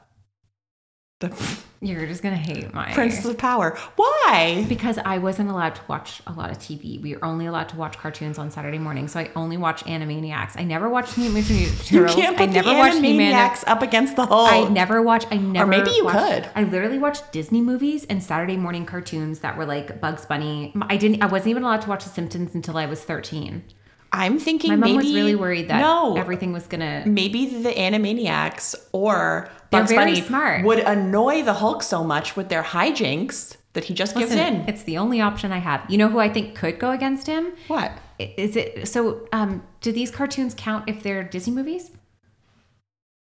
the 1.20 1.34
you're 1.80 2.06
just 2.06 2.22
gonna 2.22 2.36
hate 2.36 2.72
my 2.72 2.92
Princess 2.92 3.24
of 3.24 3.38
Power. 3.38 3.76
Why? 3.96 4.64
because 4.68 4.98
I 4.98 5.18
wasn't 5.18 5.50
allowed 5.50 5.74
to 5.76 5.80
watch 5.88 6.22
a 6.28 6.32
lot 6.32 6.50
of 6.50 6.58
TV. 6.58 7.00
We 7.02 7.14
were 7.16 7.24
only 7.24 7.46
allowed 7.46 7.68
to 7.70 7.76
watch 7.76 7.96
cartoons 7.98 8.38
on 8.38 8.50
Saturday 8.52 8.78
morning, 8.78 9.08
so 9.08 9.18
I 9.20 9.30
only 9.34 9.56
watched 9.56 9.84
Animaniacs. 9.86 10.52
I 10.60 10.64
never 10.64 10.88
watched 10.88 11.16
Mutant 11.18 11.44
Ninja 11.44 11.90
You 11.90 12.00
Turtles. 12.00 12.14
can't 12.16 12.36
put 12.36 12.50
I 12.50 12.52
never 12.52 12.68
the 12.70 12.74
watched 12.76 12.96
Animaniacs 12.98 13.64
up 13.66 13.82
against 13.82 14.14
the 14.16 14.26
Hulk. 14.26 14.50
I 14.52 14.68
never 14.68 15.02
watched. 15.02 15.26
I 15.32 15.38
never. 15.38 15.68
maybe 15.68 15.90
you 15.90 16.04
watched- 16.04 16.18
could. 16.18 16.50
I 16.54 16.62
literally 16.64 16.98
watched 16.98 17.32
Disney 17.32 17.62
movies 17.62 18.04
and 18.08 18.22
Saturday 18.22 18.56
morning 18.56 18.86
cartoons 18.86 19.40
that 19.40 19.56
were 19.56 19.66
like 19.66 20.00
Bugs 20.00 20.24
Bunny. 20.26 20.72
I 20.82 20.96
didn't. 20.96 21.22
I 21.22 21.26
wasn't 21.26 21.48
even 21.50 21.64
allowed 21.64 21.82
to 21.82 21.88
watch 21.88 22.04
The 22.04 22.10
Simpsons 22.10 22.54
until 22.54 22.76
I 22.76 22.86
was 22.86 23.02
thirteen. 23.02 23.64
I'm 24.12 24.38
thinking 24.38 24.70
My 24.70 24.76
mom 24.76 24.90
maybe 24.96 24.96
was 25.06 25.14
really 25.14 25.34
worried 25.34 25.68
that 25.68 25.80
no, 25.80 26.16
everything 26.16 26.52
was 26.52 26.66
gonna. 26.66 27.04
maybe 27.06 27.46
the 27.62 27.70
Animaniacs 27.70 28.74
or 28.92 29.50
Bugs 29.70 29.92
Bunny 29.92 30.20
smart. 30.22 30.64
would 30.64 30.78
annoy 30.78 31.42
the 31.42 31.52
Hulk 31.54 31.82
so 31.82 32.02
much 32.02 32.34
with 32.36 32.48
their 32.48 32.62
hijinks 32.62 33.56
that 33.74 33.84
he 33.84 33.92
just 33.94 34.16
gives 34.16 34.30
Listen, 34.30 34.54
in. 34.62 34.68
It's 34.68 34.82
the 34.84 34.96
only 34.98 35.20
option 35.20 35.52
I 35.52 35.58
have. 35.58 35.84
You 35.90 35.98
know 35.98 36.08
who 36.08 36.18
I 36.18 36.28
think 36.30 36.54
could 36.56 36.78
go 36.78 36.90
against 36.90 37.26
him? 37.26 37.52
What 37.68 37.92
is 38.18 38.56
it 38.56 38.88
so? 38.88 39.28
Um, 39.32 39.62
do 39.82 39.92
these 39.92 40.10
cartoons 40.10 40.54
count 40.56 40.88
if 40.88 41.02
they're 41.02 41.22
Disney 41.22 41.52
movies? 41.52 41.90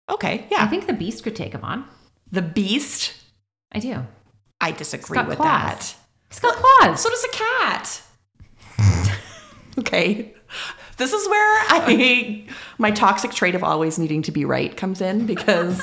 Okay, 0.09 0.47
yeah. 0.49 0.63
I 0.63 0.67
think 0.67 0.87
the 0.87 0.93
Beast 0.93 1.23
could 1.23 1.35
take 1.35 1.53
him 1.53 1.63
on. 1.63 1.85
the 2.31 2.41
Beast. 2.41 3.13
I 3.71 3.79
do. 3.79 4.05
I 4.61 4.71
disagree 4.71 5.15
got 5.15 5.27
with 5.27 5.37
claws. 5.37 5.47
that. 5.49 5.95
He's 6.29 6.39
got 6.39 6.55
claws. 6.55 7.01
So 7.01 7.09
does 7.09 7.23
a 7.25 7.29
cat. 7.29 8.01
Okay. 9.77 10.33
This 10.97 11.13
is 11.13 11.27
where 11.29 11.65
I 11.69 12.45
my 12.77 12.91
toxic 12.91 13.31
trait 13.31 13.55
of 13.55 13.63
always 13.63 13.97
needing 13.99 14.21
to 14.23 14.31
be 14.31 14.45
right 14.45 14.75
comes 14.75 15.01
in 15.01 15.25
because 15.25 15.79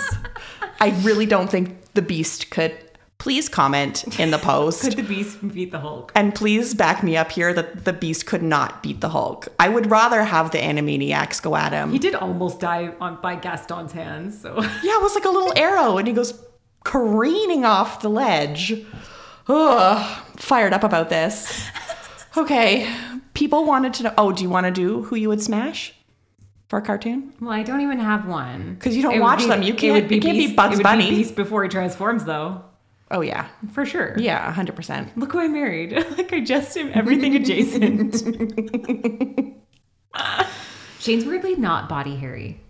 I 0.80 0.90
really 1.02 1.26
don't 1.26 1.48
think 1.50 1.92
the 1.94 2.02
beast 2.02 2.50
could 2.50 2.76
please 3.18 3.48
comment 3.48 4.20
in 4.20 4.30
the 4.30 4.38
post 4.38 4.82
Could 4.82 4.96
the 4.98 5.02
beast 5.02 5.38
beat 5.54 5.72
the 5.72 5.80
Hulk? 5.80 6.12
and 6.14 6.34
please 6.34 6.74
back 6.74 7.02
me 7.02 7.16
up 7.16 7.32
here 7.32 7.54
that 7.54 7.86
the 7.86 7.92
beast 7.94 8.26
could 8.26 8.42
not 8.42 8.82
beat 8.82 9.00
the 9.00 9.08
Hulk. 9.08 9.48
I 9.58 9.70
would 9.70 9.90
rather 9.90 10.22
have 10.24 10.50
the 10.50 10.58
Animaniacs 10.58 11.40
go 11.42 11.56
at 11.56 11.72
him. 11.72 11.92
He 11.92 11.98
did 11.98 12.14
almost 12.14 12.60
die 12.60 12.92
on 13.00 13.18
by 13.22 13.36
Gaston's 13.36 13.92
hands, 13.92 14.40
so 14.42 14.60
Yeah, 14.60 14.96
it 14.98 15.02
was 15.02 15.14
like 15.14 15.24
a 15.24 15.30
little 15.30 15.52
arrow, 15.56 15.96
and 15.96 16.06
he 16.06 16.12
goes 16.12 16.38
careening 16.84 17.64
off 17.64 18.00
the 18.02 18.10
ledge. 18.10 18.84
Ugh, 19.48 20.22
fired 20.36 20.72
up 20.74 20.84
about 20.84 21.08
this. 21.08 21.66
Okay, 22.38 22.86
people 23.36 23.64
wanted 23.64 23.94
to 23.94 24.02
know. 24.04 24.14
Oh, 24.18 24.32
do 24.32 24.42
you 24.42 24.50
want 24.50 24.66
to 24.66 24.72
do 24.72 25.02
who 25.02 25.14
you 25.16 25.28
would 25.28 25.40
smash 25.42 25.92
for 26.68 26.78
a 26.78 26.82
cartoon? 26.82 27.32
well, 27.40 27.50
I 27.52 27.62
don't 27.62 27.80
even 27.82 27.98
have 28.00 28.26
one 28.26 28.74
because 28.74 28.96
you 28.96 29.02
don't 29.02 29.14
It 29.14 29.20
watch 29.20 29.40
be- 29.40 29.46
them. 29.46 29.62
You 29.62 29.74
can't- 29.74 29.94
would 29.94 30.08
be 30.08 30.16
it 30.16 30.22
can't 30.22 30.36
be 30.38 30.52
Bugs 30.54 30.74
it 30.74 30.78
would 30.78 30.82
Bunny. 30.82 31.10
Beast 31.10 31.36
before 31.36 31.62
he 31.62 31.68
transforms, 31.68 32.24
though, 32.24 32.62
Oh 33.10 33.20
yeah, 33.20 33.46
for 33.72 33.86
sure. 33.86 34.14
yeah, 34.18 34.50
hundred 34.52 34.74
percent. 34.74 35.16
Look 35.16 35.32
who 35.32 35.38
I 35.40 35.46
married. 35.48 35.92
like 36.18 36.32
I 36.32 36.40
just 36.40 36.76
am 36.76 36.90
everything 36.94 37.36
adjacent. 37.36 38.14
Shane's 40.98 41.24
weirdly 41.24 41.54
not 41.56 41.88
body 41.88 42.16
hairy. 42.16 42.60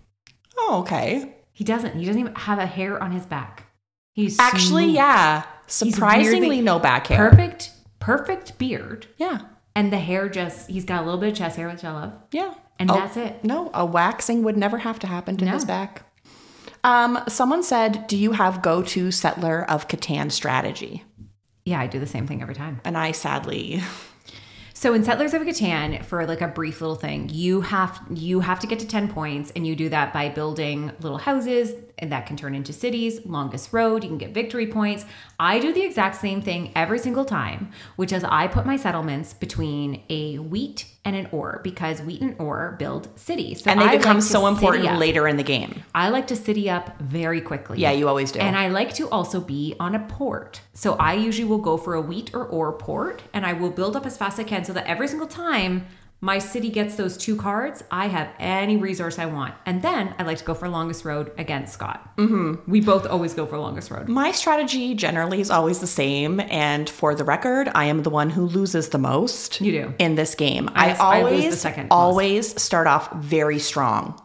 Oh, 0.58 0.80
okay. 0.80 1.32
He 1.52 1.64
doesn't. 1.64 1.96
He 1.98 2.04
doesn't 2.04 2.20
even 2.20 2.34
have 2.34 2.58
a 2.58 2.66
hair 2.66 3.02
on 3.02 3.12
his 3.12 3.24
back. 3.24 3.64
He's 4.12 4.38
Actually, 4.38 4.84
smooth. 4.84 4.94
yeah, 4.96 5.42
surprisingly 5.66 6.40
weirdly- 6.48 6.60
no 6.62 6.78
back 6.78 7.06
hair. 7.06 7.30
Perfect, 7.30 7.70
perfect 7.98 8.58
beard, 8.58 9.06
Yeah, 9.18 9.40
and 9.76 9.92
the 9.92 9.98
hair 9.98 10.28
just—he's 10.28 10.84
got 10.84 11.02
a 11.02 11.04
little 11.04 11.20
bit 11.20 11.30
of 11.30 11.38
chest 11.38 11.56
hair, 11.56 11.68
which 11.68 11.84
I 11.84 11.92
love. 11.92 12.12
yeah, 12.32 12.54
And 12.80 12.90
Oh, 12.90 12.94
that's 12.94 13.16
it. 13.16 13.44
No, 13.44 13.70
a 13.72 13.86
waxing 13.86 14.42
would 14.42 14.56
never 14.56 14.78
have 14.78 14.98
to 15.00 15.06
happen 15.06 15.36
to 15.36 15.44
No. 15.44 15.52
his 15.52 15.64
back. 15.64 16.02
Um, 16.82 17.18
someone 17.28 17.62
said, 17.62 18.06
"Do 18.08 18.16
you 18.16 18.32
have 18.32 18.62
go-to 18.62 19.10
settler 19.12 19.64
of 19.70 19.86
Catan 19.88 20.30
strategy?" 20.32 21.04
Yeah, 21.64 21.80
I 21.80 21.86
do 21.88 21.98
the 22.00 22.06
same 22.06 22.26
thing 22.26 22.42
every 22.42 22.54
time. 22.54 22.80
And 22.84 22.96
I 22.96 23.12
sadly, 23.12 23.82
So 24.78 24.92
in 24.92 25.04
Settlers 25.04 25.32
of 25.32 25.40
Catan, 25.40 26.04
for 26.04 26.26
like 26.26 26.42
a 26.42 26.48
brief 26.48 26.82
little 26.82 26.96
thing, 26.96 27.30
you 27.32 27.62
have 27.62 27.98
you 28.10 28.40
have 28.40 28.60
to 28.60 28.66
get 28.66 28.78
to 28.80 28.86
ten 28.86 29.08
points, 29.08 29.50
and 29.56 29.66
you 29.66 29.74
do 29.74 29.88
that 29.88 30.12
by 30.12 30.28
building 30.28 30.92
little 31.00 31.16
houses, 31.16 31.72
and 31.96 32.12
that 32.12 32.26
can 32.26 32.36
turn 32.36 32.54
into 32.54 32.74
cities. 32.74 33.24
Longest 33.24 33.72
road, 33.72 34.04
you 34.04 34.10
can 34.10 34.18
get 34.18 34.34
victory 34.34 34.66
points. 34.66 35.06
I 35.40 35.60
do 35.60 35.72
the 35.72 35.80
exact 35.80 36.16
same 36.16 36.42
thing 36.42 36.72
every 36.76 36.98
single 36.98 37.24
time, 37.24 37.72
which 37.96 38.12
is 38.12 38.22
I 38.22 38.48
put 38.48 38.66
my 38.66 38.76
settlements 38.76 39.32
between 39.32 40.02
a 40.10 40.36
wheat 40.36 40.84
and 41.06 41.14
an 41.14 41.28
ore 41.30 41.60
because 41.62 42.02
wheat 42.02 42.20
and 42.20 42.34
ore 42.40 42.74
build 42.80 43.08
cities, 43.18 43.62
so 43.62 43.70
and 43.70 43.80
they 43.80 43.84
I 43.84 43.96
become 43.96 44.16
like 44.16 44.24
so 44.24 44.48
important 44.48 44.98
later 44.98 45.28
in 45.28 45.36
the 45.36 45.44
game. 45.44 45.84
I 45.94 46.08
like 46.08 46.26
to 46.26 46.36
city 46.36 46.68
up 46.68 47.00
very 47.00 47.40
quickly. 47.40 47.78
Yeah, 47.78 47.92
you 47.92 48.08
always 48.08 48.32
do. 48.32 48.40
And 48.40 48.56
I 48.56 48.68
like 48.68 48.92
to 48.94 49.08
also 49.08 49.40
be 49.40 49.76
on 49.78 49.94
a 49.94 50.00
port. 50.00 50.60
So 50.74 50.94
I 50.94 51.14
usually 51.14 51.46
will 51.46 51.58
go 51.58 51.76
for 51.76 51.94
a 51.94 52.00
wheat 52.00 52.34
or 52.34 52.44
ore 52.44 52.72
port 52.72 53.22
and 53.32 53.46
I 53.46 53.52
will 53.52 53.70
build 53.70 53.94
up 53.96 54.04
as 54.04 54.16
fast 54.16 54.38
as 54.38 54.44
I 54.44 54.48
can 54.48 54.64
so 54.64 54.72
that 54.72 54.86
every 54.86 55.06
single 55.06 55.28
time 55.28 55.86
my 56.20 56.38
city 56.38 56.70
gets 56.70 56.96
those 56.96 57.16
two 57.16 57.36
cards, 57.36 57.84
I 57.90 58.06
have 58.08 58.28
any 58.38 58.76
resource 58.78 59.18
I 59.18 59.26
want. 59.26 59.54
And 59.66 59.82
then 59.82 60.14
I 60.18 60.22
like 60.22 60.38
to 60.38 60.44
go 60.44 60.54
for 60.54 60.68
longest 60.68 61.04
road 61.04 61.30
against 61.36 61.74
Scott. 61.74 62.16
Mm-hmm. 62.16 62.70
We 62.70 62.80
both 62.80 63.06
always 63.06 63.34
go 63.34 63.44
for 63.46 63.58
longest 63.58 63.90
road. 63.90 64.08
My 64.08 64.32
strategy 64.32 64.94
generally 64.94 65.40
is 65.40 65.50
always 65.50 65.80
the 65.80 65.86
same, 65.86 66.40
and 66.40 66.88
for 66.88 67.14
the 67.14 67.24
record, 67.24 67.68
I 67.74 67.84
am 67.84 68.02
the 68.02 68.10
one 68.10 68.30
who 68.30 68.46
loses 68.46 68.88
the 68.88 68.98
most. 68.98 69.60
You 69.60 69.72
do. 69.72 69.94
in 69.98 70.14
this 70.14 70.34
game. 70.34 70.70
I- 70.74 70.86
I, 70.86 70.92
I 70.92 71.18
always, 71.22 71.64
most. 71.64 71.76
always 71.90 72.62
start 72.62 72.86
off 72.86 73.12
very 73.16 73.58
strong. 73.58 74.20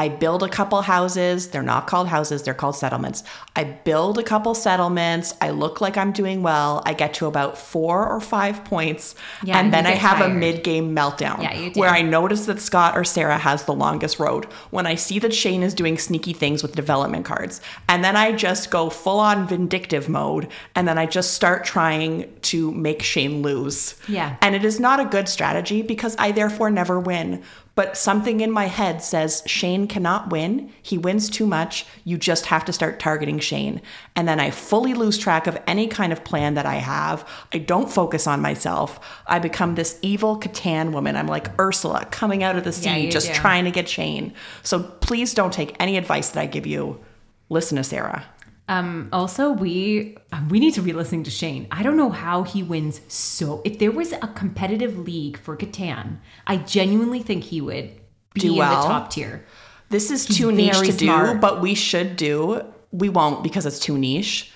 I 0.00 0.08
build 0.08 0.42
a 0.42 0.48
couple 0.48 0.80
houses. 0.80 1.48
They're 1.50 1.62
not 1.62 1.86
called 1.86 2.08
houses, 2.08 2.42
they're 2.42 2.54
called 2.54 2.74
settlements. 2.74 3.22
I 3.54 3.64
build 3.64 4.18
a 4.18 4.22
couple 4.22 4.54
settlements. 4.54 5.34
I 5.42 5.50
look 5.50 5.82
like 5.82 5.98
I'm 5.98 6.10
doing 6.10 6.42
well. 6.42 6.82
I 6.86 6.94
get 6.94 7.12
to 7.14 7.26
about 7.26 7.58
four 7.58 8.08
or 8.08 8.18
five 8.18 8.64
points. 8.64 9.14
Yeah, 9.44 9.60
and 9.60 9.74
then 9.74 9.84
I 9.86 9.90
have 9.90 10.22
a 10.22 10.28
tired. 10.28 10.38
mid 10.38 10.64
game 10.64 10.96
meltdown 10.96 11.42
Yeah, 11.42 11.78
where 11.78 11.90
I 11.90 12.00
notice 12.00 12.46
that 12.46 12.60
Scott 12.60 12.96
or 12.96 13.04
Sarah 13.04 13.36
has 13.36 13.64
the 13.64 13.74
longest 13.74 14.18
road. 14.18 14.46
When 14.70 14.86
I 14.86 14.94
see 14.94 15.18
that 15.18 15.34
Shane 15.34 15.62
is 15.62 15.74
doing 15.74 15.98
sneaky 15.98 16.32
things 16.32 16.62
with 16.62 16.74
development 16.74 17.26
cards. 17.26 17.60
And 17.86 18.02
then 18.02 18.16
I 18.16 18.32
just 18.32 18.70
go 18.70 18.88
full 18.88 19.20
on 19.20 19.46
vindictive 19.46 20.08
mode. 20.08 20.48
And 20.74 20.88
then 20.88 20.96
I 20.96 21.04
just 21.04 21.34
start 21.34 21.62
trying 21.62 22.34
to 22.40 22.72
make 22.72 23.02
Shane 23.02 23.42
lose. 23.42 23.96
Yeah. 24.08 24.38
And 24.40 24.54
it 24.54 24.64
is 24.64 24.80
not 24.80 24.98
a 24.98 25.04
good 25.04 25.28
strategy 25.28 25.82
because 25.82 26.16
I 26.18 26.32
therefore 26.32 26.70
never 26.70 26.98
win. 26.98 27.42
But 27.76 27.96
something 27.96 28.40
in 28.40 28.50
my 28.50 28.66
head 28.66 29.02
says 29.02 29.42
Shane 29.46 29.86
cannot 29.86 30.30
win. 30.30 30.70
He 30.82 30.98
wins 30.98 31.30
too 31.30 31.46
much. 31.46 31.86
You 32.04 32.18
just 32.18 32.46
have 32.46 32.64
to 32.66 32.72
start 32.72 32.98
targeting 33.00 33.38
Shane. 33.38 33.80
And 34.16 34.28
then 34.28 34.40
I 34.40 34.50
fully 34.50 34.92
lose 34.92 35.16
track 35.16 35.46
of 35.46 35.58
any 35.66 35.86
kind 35.86 36.12
of 36.12 36.24
plan 36.24 36.54
that 36.54 36.66
I 36.66 36.74
have. 36.74 37.26
I 37.54 37.58
don't 37.58 37.90
focus 37.90 38.26
on 38.26 38.42
myself. 38.42 39.00
I 39.26 39.38
become 39.38 39.76
this 39.76 39.98
evil 40.02 40.38
Catan 40.38 40.92
woman. 40.92 41.16
I'm 41.16 41.28
like 41.28 41.58
Ursula 41.60 42.06
coming 42.10 42.42
out 42.42 42.56
of 42.56 42.64
the 42.64 42.72
sea, 42.72 43.04
Yeah, 43.04 43.10
just 43.10 43.28
do. 43.28 43.34
trying 43.34 43.64
to 43.64 43.70
get 43.70 43.88
Shane. 43.88 44.34
So 44.62 44.82
please 44.82 45.32
don't 45.32 45.52
take 45.52 45.74
any 45.80 45.96
advice 45.96 46.30
that 46.30 46.40
I 46.40 46.46
give 46.46 46.66
you. 46.66 47.00
Listen 47.48 47.76
to 47.76 47.84
Sarah. 47.84 48.24
Um, 48.70 49.08
also, 49.12 49.50
we 49.50 50.16
we 50.48 50.60
need 50.60 50.74
to 50.74 50.80
be 50.82 50.92
listening 50.92 51.24
to 51.24 51.30
Shane. 51.30 51.66
I 51.72 51.82
don't 51.82 51.96
know 51.96 52.10
how 52.10 52.44
he 52.44 52.62
wins 52.62 53.00
so. 53.08 53.60
If 53.64 53.80
there 53.80 53.90
was 53.90 54.12
a 54.12 54.28
competitive 54.28 54.96
league 54.96 55.36
for 55.38 55.56
Catan, 55.56 56.18
I 56.46 56.56
genuinely 56.58 57.20
think 57.20 57.42
he 57.44 57.60
would 57.60 57.90
be 58.32 58.40
Do 58.40 58.52
in 58.52 58.58
well. 58.58 58.82
the 58.82 58.88
top 58.88 59.10
tier. 59.10 59.44
This 59.88 60.12
is 60.12 60.24
too 60.24 60.52
niche 60.52 60.78
to 60.78 60.92
do, 60.92 61.34
but 61.40 61.60
we 61.60 61.74
should 61.74 62.14
do. 62.16 62.62
We 62.92 63.08
won't 63.08 63.42
because 63.42 63.66
it's 63.66 63.80
too 63.80 63.98
niche. 63.98 64.52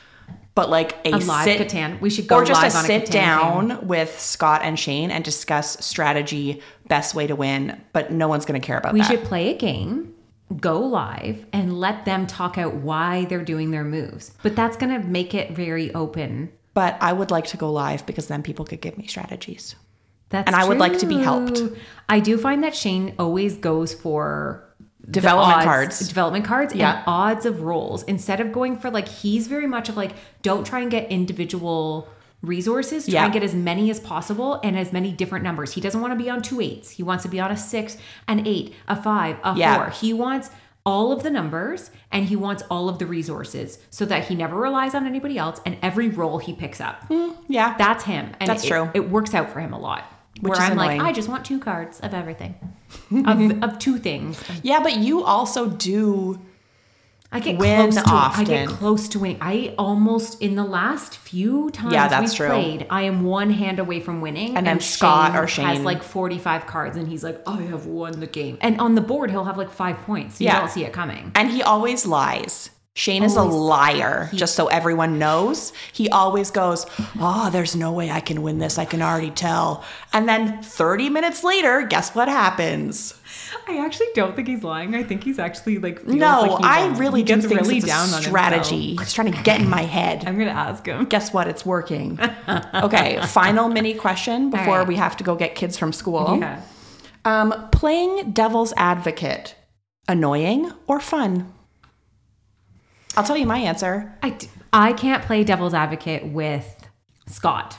But 0.54 0.70
like 0.70 0.92
a, 1.04 1.10
A 1.14 1.18
live 1.18 1.44
sit, 1.44 1.68
Catan. 1.68 2.00
We 2.00 2.08
should 2.08 2.28
go 2.28 2.36
or 2.36 2.44
just 2.44 2.62
a 2.62 2.66
a 2.68 2.70
sit 2.70 3.06
Catan 3.06 3.10
down 3.10 3.86
with 3.88 4.20
Scott 4.20 4.60
and 4.62 4.78
Shane 4.78 5.10
and 5.10 5.24
discuss 5.24 5.84
strategy, 5.84 6.62
best 6.86 7.16
way 7.16 7.26
to 7.26 7.34
win. 7.34 7.80
But 7.92 8.12
no 8.12 8.28
one's 8.28 8.44
going 8.44 8.60
to 8.60 8.64
care 8.64 8.78
about 8.78 8.92
We 8.92 9.00
that. 9.00 9.08
should 9.10 9.24
play 9.24 9.52
a 9.52 9.58
game, 9.58 10.13
go 10.60 10.78
live, 10.80 11.46
and 11.52 11.78
let 11.80 12.04
them 12.04 12.26
talk 12.26 12.58
out 12.58 12.74
why 12.74 13.24
they're 13.24 13.44
doing 13.44 13.70
their 13.70 13.84
moves. 13.84 14.30
But 14.42 14.54
that's 14.54 14.76
going 14.76 14.92
to 15.00 15.06
make 15.06 15.34
it 15.34 15.52
very 15.52 15.92
open. 15.94 16.52
but 16.74 16.96
I 17.00 17.12
would 17.12 17.30
like 17.30 17.46
to 17.46 17.56
go 17.56 17.70
live 17.72 18.04
because 18.04 18.26
then 18.26 18.42
people 18.42 18.64
could 18.64 18.80
give 18.80 18.98
me 18.98 19.06
strategies. 19.06 19.74
That's 20.30 20.46
And 20.48 20.56
I 20.56 20.66
would 20.66 20.78
like 20.78 20.98
to 20.98 21.06
be 21.06 21.18
helped. 21.18 21.60
I 22.08 22.18
do 22.20 22.36
find 22.36 22.64
that 22.64 22.74
Shane 22.74 23.14
always 23.18 23.56
goes 23.56 23.94
for 23.94 24.64
Development 25.08 25.58
odds- 25.58 25.64
cards. 25.64 26.08
development 26.08 26.44
cards, 26.44 26.74
Yeah. 26.74 26.96
and 26.98 27.04
odds 27.06 27.46
of 27.46 27.60
rolls 27.62 28.02
instead 28.04 28.40
of 28.40 28.52
going 28.52 28.76
for 28.76 28.90
like 28.90 29.06
he's 29.06 29.46
very 29.46 29.66
much 29.66 29.88
of 29.88 29.96
like 29.96 30.12
don't 30.42 30.66
try 30.66 30.80
and 30.80 30.90
get 30.90 31.10
individual 31.10 32.08
resources. 32.46 33.04
Try 33.06 33.12
Yeah. 33.14 33.24
and 33.24 33.32
get 33.32 33.42
as 33.42 33.54
many 33.54 33.90
as 33.90 34.00
possible 34.00 34.60
and 34.62 34.78
as 34.78 34.92
many 34.92 35.12
different 35.12 35.44
numbers. 35.44 35.72
He 35.72 35.80
doesn't 35.80 36.00
want 36.00 36.12
to 36.12 36.22
be 36.22 36.28
on 36.30 36.42
two 36.42 36.60
eights. 36.60 36.90
He 36.90 37.02
wants 37.02 37.22
to 37.24 37.28
be 37.28 37.40
on 37.40 37.50
a 37.50 37.56
six, 37.56 37.96
an 38.28 38.46
eight, 38.46 38.74
a 38.88 38.96
five, 39.00 39.36
a 39.44 39.54
Yeah. 39.56 39.76
four. 39.76 39.90
He 39.90 40.12
wants 40.12 40.50
all 40.86 41.12
of 41.12 41.22
the 41.22 41.30
numbers 41.30 41.90
and 42.12 42.26
he 42.26 42.36
wants 42.36 42.62
all 42.70 42.90
of 42.90 42.98
the 42.98 43.06
resources 43.06 43.78
so 43.90 44.04
that 44.04 44.26
he 44.26 44.34
never 44.34 44.56
relies 44.56 44.94
on 44.94 45.06
anybody 45.06 45.38
else 45.38 45.58
and 45.64 45.78
every 45.82 46.08
roll 46.10 46.38
he 46.38 46.52
picks 46.52 46.80
up. 46.80 47.08
Mm, 47.08 47.34
yeah. 47.48 47.74
That's 47.78 48.04
him. 48.04 48.32
And 48.38 48.48
That's 48.50 48.64
it- 48.64 48.68
true. 48.68 48.90
It 48.92 49.10
works 49.10 49.32
out 49.34 49.50
for 49.50 49.60
him 49.60 49.72
a 49.72 49.78
lot. 49.78 50.04
Which 50.40 50.50
where 50.50 50.58
is 50.62 50.64
I'm 50.70 50.72
annoying. 50.78 50.98
like, 50.98 51.08
I 51.08 51.12
just 51.12 51.28
want 51.28 51.44
two 51.44 51.58
cards 51.60 52.00
of 52.00 52.12
everything, 52.12 52.56
of, 53.24 53.62
of 53.62 53.78
two 53.78 53.98
things. 53.98 54.42
yeah, 54.64 54.80
but 54.82 54.96
you 54.98 55.22
also 55.24 55.68
do. 55.68 56.40
I 57.34 57.40
get 57.40 57.58
Win 57.58 57.90
close 57.90 58.02
to, 58.04 58.12
I 58.14 58.44
get 58.44 58.68
close 58.68 59.08
to 59.08 59.18
winning. 59.18 59.38
I 59.40 59.74
almost 59.76 60.40
in 60.40 60.54
the 60.54 60.62
last 60.62 61.16
few 61.16 61.68
times 61.70 61.92
Yeah, 61.92 62.06
that's 62.06 62.30
we've 62.30 62.36
true. 62.36 62.48
played, 62.48 62.86
I 62.90 63.02
am 63.02 63.24
one 63.24 63.50
hand 63.50 63.80
away 63.80 63.98
from 63.98 64.20
winning. 64.20 64.56
And 64.56 64.64
then 64.64 64.78
Scott 64.78 65.34
or 65.36 65.46
has 65.46 65.80
like 65.80 66.04
45 66.04 66.66
cards, 66.66 66.96
and 66.96 67.08
he's 67.08 67.24
like, 67.24 67.42
I 67.46 67.60
have 67.62 67.86
won 67.86 68.20
the 68.20 68.28
game. 68.28 68.56
And 68.60 68.80
on 68.80 68.94
the 68.94 69.00
board, 69.00 69.32
he'll 69.32 69.44
have 69.44 69.58
like 69.58 69.70
five 69.72 69.96
points. 70.02 70.38
So 70.38 70.44
Yeah. 70.44 70.54
You 70.54 70.58
don't 70.60 70.70
see 70.70 70.84
it 70.84 70.92
coming. 70.92 71.32
And 71.34 71.50
he 71.50 71.60
always 71.62 72.06
lies. 72.06 72.70
Shane 72.96 73.24
is 73.24 73.34
a 73.34 73.40
Always. 73.40 73.56
liar, 73.56 74.30
just 74.34 74.54
so 74.54 74.68
everyone 74.68 75.18
knows. 75.18 75.72
He 75.92 76.08
always 76.10 76.52
goes, 76.52 76.86
Oh, 77.18 77.50
there's 77.50 77.74
no 77.74 77.90
way 77.90 78.08
I 78.08 78.20
can 78.20 78.40
win 78.42 78.58
this. 78.58 78.78
I 78.78 78.84
can 78.84 79.02
already 79.02 79.32
tell. 79.32 79.82
And 80.12 80.28
then 80.28 80.62
30 80.62 81.10
minutes 81.10 81.42
later, 81.42 81.82
guess 81.82 82.14
what 82.14 82.28
happens? 82.28 83.20
I 83.66 83.78
actually 83.84 84.06
don't 84.14 84.36
think 84.36 84.46
he's 84.46 84.62
lying. 84.62 84.94
I 84.94 85.02
think 85.02 85.24
he's 85.24 85.40
actually 85.40 85.78
like 85.78 86.06
No, 86.06 86.42
like 86.42 86.50
he 86.60 86.64
I 86.64 86.86
won. 86.86 86.98
really 87.00 87.20
he 87.20 87.24
do 87.24 87.40
think 87.42 87.62
really 87.62 87.78
it's 87.78 87.86
down 87.86 88.10
on 88.14 88.22
strategy. 88.22 88.94
He's 88.94 89.12
trying 89.12 89.32
to 89.32 89.42
get 89.42 89.60
in 89.60 89.68
my 89.68 89.82
head. 89.82 90.24
I'm 90.26 90.38
gonna 90.38 90.50
ask 90.52 90.86
him. 90.86 91.06
Guess 91.06 91.32
what? 91.34 91.48
It's 91.48 91.66
working. 91.66 92.18
Okay, 92.74 93.18
final 93.28 93.68
mini 93.68 93.94
question 93.94 94.50
before 94.50 94.78
right. 94.80 94.86
we 94.86 94.96
have 94.96 95.16
to 95.16 95.24
go 95.24 95.34
get 95.34 95.54
kids 95.56 95.76
from 95.76 95.92
school. 95.92 96.36
Yeah. 96.38 96.60
Um, 97.24 97.68
playing 97.72 98.32
devil's 98.32 98.72
advocate, 98.76 99.56
annoying 100.06 100.70
or 100.86 101.00
fun? 101.00 101.52
I'll 103.16 103.24
tell 103.24 103.36
you 103.36 103.46
my 103.46 103.58
answer. 103.58 104.12
I, 104.22 104.30
d- 104.30 104.48
I 104.72 104.92
can't 104.92 105.22
play 105.24 105.44
devil's 105.44 105.74
advocate 105.74 106.26
with 106.26 106.88
Scott. 107.26 107.76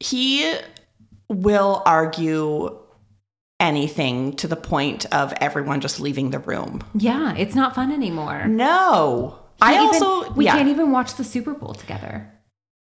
he 0.00 0.54
will 1.28 1.82
argue 1.86 2.78
anything 3.60 4.34
to 4.36 4.48
the 4.48 4.56
point 4.56 5.06
of 5.14 5.32
everyone 5.40 5.80
just 5.80 6.00
leaving 6.00 6.30
the 6.30 6.38
room. 6.40 6.82
Yeah, 6.94 7.34
it's 7.36 7.54
not 7.54 7.74
fun 7.74 7.92
anymore. 7.92 8.46
No. 8.46 9.38
I 9.60 9.74
even- 9.74 9.86
also 10.02 10.32
we 10.32 10.46
yeah. 10.46 10.52
can't 10.56 10.68
even 10.68 10.90
watch 10.90 11.14
the 11.14 11.24
Super 11.24 11.54
Bowl 11.54 11.74
together. 11.74 12.28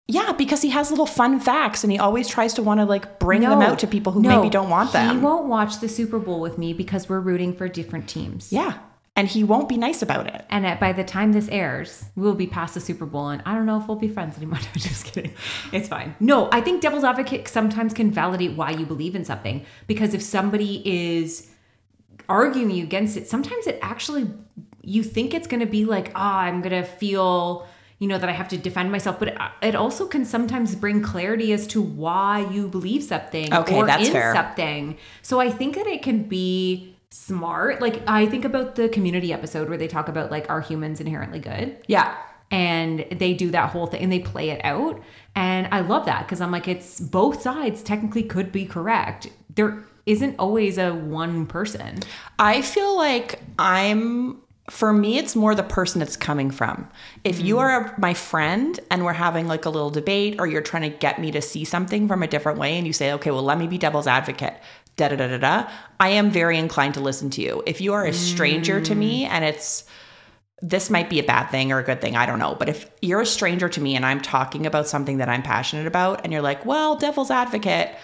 Yeah, 0.08 0.32
because 0.32 0.64
he 0.64 0.70
has 0.70 0.90
little 0.90 1.06
fun 1.06 1.40
facts 1.40 1.84
and 1.84 1.92
he 1.92 2.00
always 2.00 2.28
tries 2.28 2.56
to 2.56 2.64
want 2.64 2.80
to 2.80 2.86
like 2.86 3.20
bring 3.20 3.42
them 3.42 3.62
out 3.62 3.78
to 3.80 3.88
people 3.88 4.12
who 4.12 4.22
no, 4.24 4.38
maybe 4.38 4.50
don't 4.50 4.70
want 4.70 4.92
them. 4.92 5.18
He 5.18 5.22
won't 5.22 5.46
watch 5.48 5.82
the 5.82 5.90
Super 5.90 6.18
Bowl 6.18 6.40
with 6.40 6.58
me 6.58 6.74
because 6.74 7.08
we're 7.08 7.20
rooting 7.20 7.54
for 7.54 7.68
different 7.68 8.08
teams. 8.10 8.52
Yeah. 8.52 8.80
And 9.20 9.28
he 9.28 9.44
won't 9.44 9.68
be 9.68 9.76
nice 9.76 10.02
about 10.02 10.28
it. 10.28 10.46
And 10.50 10.66
at, 10.66 10.80
by 10.80 10.94
the 10.94 11.04
time 11.04 11.34
this 11.34 11.50
airs, 11.50 12.06
we'll 12.16 12.36
be 12.36 12.48
past 12.48 12.74
the 12.74 12.80
Super 12.80 13.06
Bowl, 13.06 13.28
and 13.28 13.42
I 13.46 13.54
don't 13.54 13.66
know 13.66 13.78
if 13.78 13.86
we'll 13.86 13.98
be 13.98 14.08
friends 14.08 14.38
anymore. 14.38 14.60
I'm 14.74 14.80
just 14.80 15.04
kidding. 15.04 15.34
It's 15.74 15.90
fine. 15.90 16.16
No, 16.22 16.48
I 16.54 16.62
think 16.62 16.82
devil's 16.82 17.04
advocate 17.04 17.50
sometimes 17.50 17.94
can 17.94 18.12
validate 18.12 18.54
why 18.56 18.72
you 18.72 18.86
believe 18.86 19.16
in 19.16 19.26
something 19.26 19.66
because 19.88 20.14
if 20.14 20.22
somebody 20.22 20.82
is 20.86 21.52
arguing 22.30 22.72
you 22.72 22.84
against 22.86 23.18
it, 23.18 23.28
sometimes 23.28 23.68
it 23.68 23.78
actually 23.82 24.32
you 24.84 25.04
think 25.04 25.34
it's 25.34 25.48
going 25.48 25.60
to 25.60 25.66
be 25.66 25.84
like, 25.84 26.14
ah, 26.16 26.40
I'm 26.40 26.62
going 26.62 26.82
to 26.82 26.84
feel. 26.84 27.68
You 27.98 28.08
know 28.08 28.18
that 28.18 28.30
I 28.30 28.32
have 28.32 28.48
to 28.48 28.58
defend 28.58 28.90
myself, 28.94 29.20
but 29.20 29.28
it, 29.28 29.38
it 29.62 29.76
also 29.76 30.08
can 30.08 30.24
sometimes 30.24 30.74
bring 30.74 31.02
clarity 31.02 31.52
as 31.52 31.68
to 31.68 31.82
why 31.82 32.50
you 32.50 32.70
believe 32.70 33.04
something 33.04 33.54
Okay, 33.54 33.76
or 33.76 33.86
that's 33.86 34.08
in 34.08 34.14
fair. 34.14 34.34
something. 34.34 34.98
So 35.22 35.42
I 35.42 35.50
think 35.50 35.76
that 35.76 35.86
it 35.86 36.02
can 36.02 36.24
be 36.24 36.96
smart. 37.12 37.82
Like 37.82 38.02
I 38.08 38.26
think 38.26 38.46
about 38.46 38.76
the 38.76 38.90
community 38.90 39.34
episode 39.34 39.70
where 39.70 39.78
they 39.78 39.88
talk 39.88 40.08
about 40.08 40.32
like 40.32 40.50
are 40.50 40.62
humans 40.62 41.00
inherently 41.00 41.40
good? 41.40 41.78
Yeah. 41.88 42.16
And 42.52 43.06
they 43.12 43.34
do 43.34 43.52
that 43.52 43.70
whole 43.70 43.88
thing 43.88 44.02
and 44.02 44.12
they 44.12 44.20
play 44.20 44.50
it 44.50 44.62
out. 44.64 45.02
And 45.36 45.68
I 45.72 45.82
love 45.82 46.06
that 46.06 46.26
because 46.26 46.42
I'm 46.42 46.52
like 46.52 46.68
it's 46.68 47.00
both 47.00 47.42
sides 47.42 47.84
technically 47.84 48.24
could 48.24 48.52
be 48.52 48.66
correct. 48.66 49.28
There 49.56 49.84
isn't 50.06 50.36
always 50.40 50.78
a 50.78 50.94
one 50.94 51.46
person. 51.46 52.00
I 52.38 52.62
feel 52.62 52.96
like 52.96 53.40
I'm 53.58 54.42
for 54.70 54.94
me 54.94 55.18
it's 55.18 55.36
more 55.36 55.56
the 55.56 55.64
person 55.64 56.02
it's 56.02 56.16
coming 56.16 56.52
from. 56.52 56.88
If 57.24 57.40
you 57.40 57.56
mm. 57.56 57.60
are 57.60 57.96
my 57.98 58.14
friend 58.14 58.80
and 58.92 59.04
we're 59.04 59.14
having 59.14 59.48
like 59.48 59.66
a 59.66 59.70
little 59.70 59.90
debate 59.90 60.40
or 60.40 60.48
you're 60.48 60.62
trying 60.62 60.90
to 60.92 60.96
get 60.96 61.20
me 61.20 61.32
to 61.32 61.42
see 61.42 61.66
something 61.66 62.08
from 62.08 62.24
a 62.24 62.28
different 62.28 62.60
way 62.60 62.78
and 62.78 62.86
you 62.86 62.94
say, 62.94 63.12
"Okay, 63.14 63.32
well, 63.32 63.44
let 63.44 63.58
me 63.58 63.68
be 63.68 63.78
devil's 63.78 64.08
advocate." 64.08 64.56
Da 65.00 65.08
da 65.08 65.16
da 65.16 65.28
da 65.30 65.38
da. 65.38 65.70
I 66.02 66.10
am 66.10 66.30
very 66.30 66.58
inclined 66.58 66.96
to 66.96 67.00
listen 67.00 67.30
to 67.30 67.42
you. 67.42 67.64
If 67.66 67.80
you 67.80 67.94
are 67.94 68.06
a 68.06 68.12
stranger 68.12 68.82
to 68.82 68.94
me 68.94 69.24
mm. 69.24 69.30
and 69.30 69.46
it's 69.46 69.86
this 70.62 70.90
might 70.90 71.10
be 71.10 71.20
a 71.20 71.24
bad 71.24 71.46
thing 71.46 71.72
or 71.72 71.80
a 71.80 71.84
good 71.84 72.02
thing, 72.02 72.18
I 72.18 72.26
don't 72.26 72.38
know. 72.38 72.54
But 72.54 72.68
if 72.68 72.92
you're 73.02 73.22
a 73.22 73.26
stranger 73.26 73.70
to 73.70 73.80
me 73.80 73.96
and 73.96 74.06
I'm 74.06 74.20
talking 74.20 74.66
about 74.66 74.90
something 74.90 75.20
that 75.20 75.30
I'm 75.30 75.42
passionate 75.42 75.88
about 75.88 76.26
and 76.26 76.34
you're 76.34 76.42
like, 76.42 76.66
"Well, 76.66 76.98
devil's 76.98 77.32
advocate," 77.32 77.96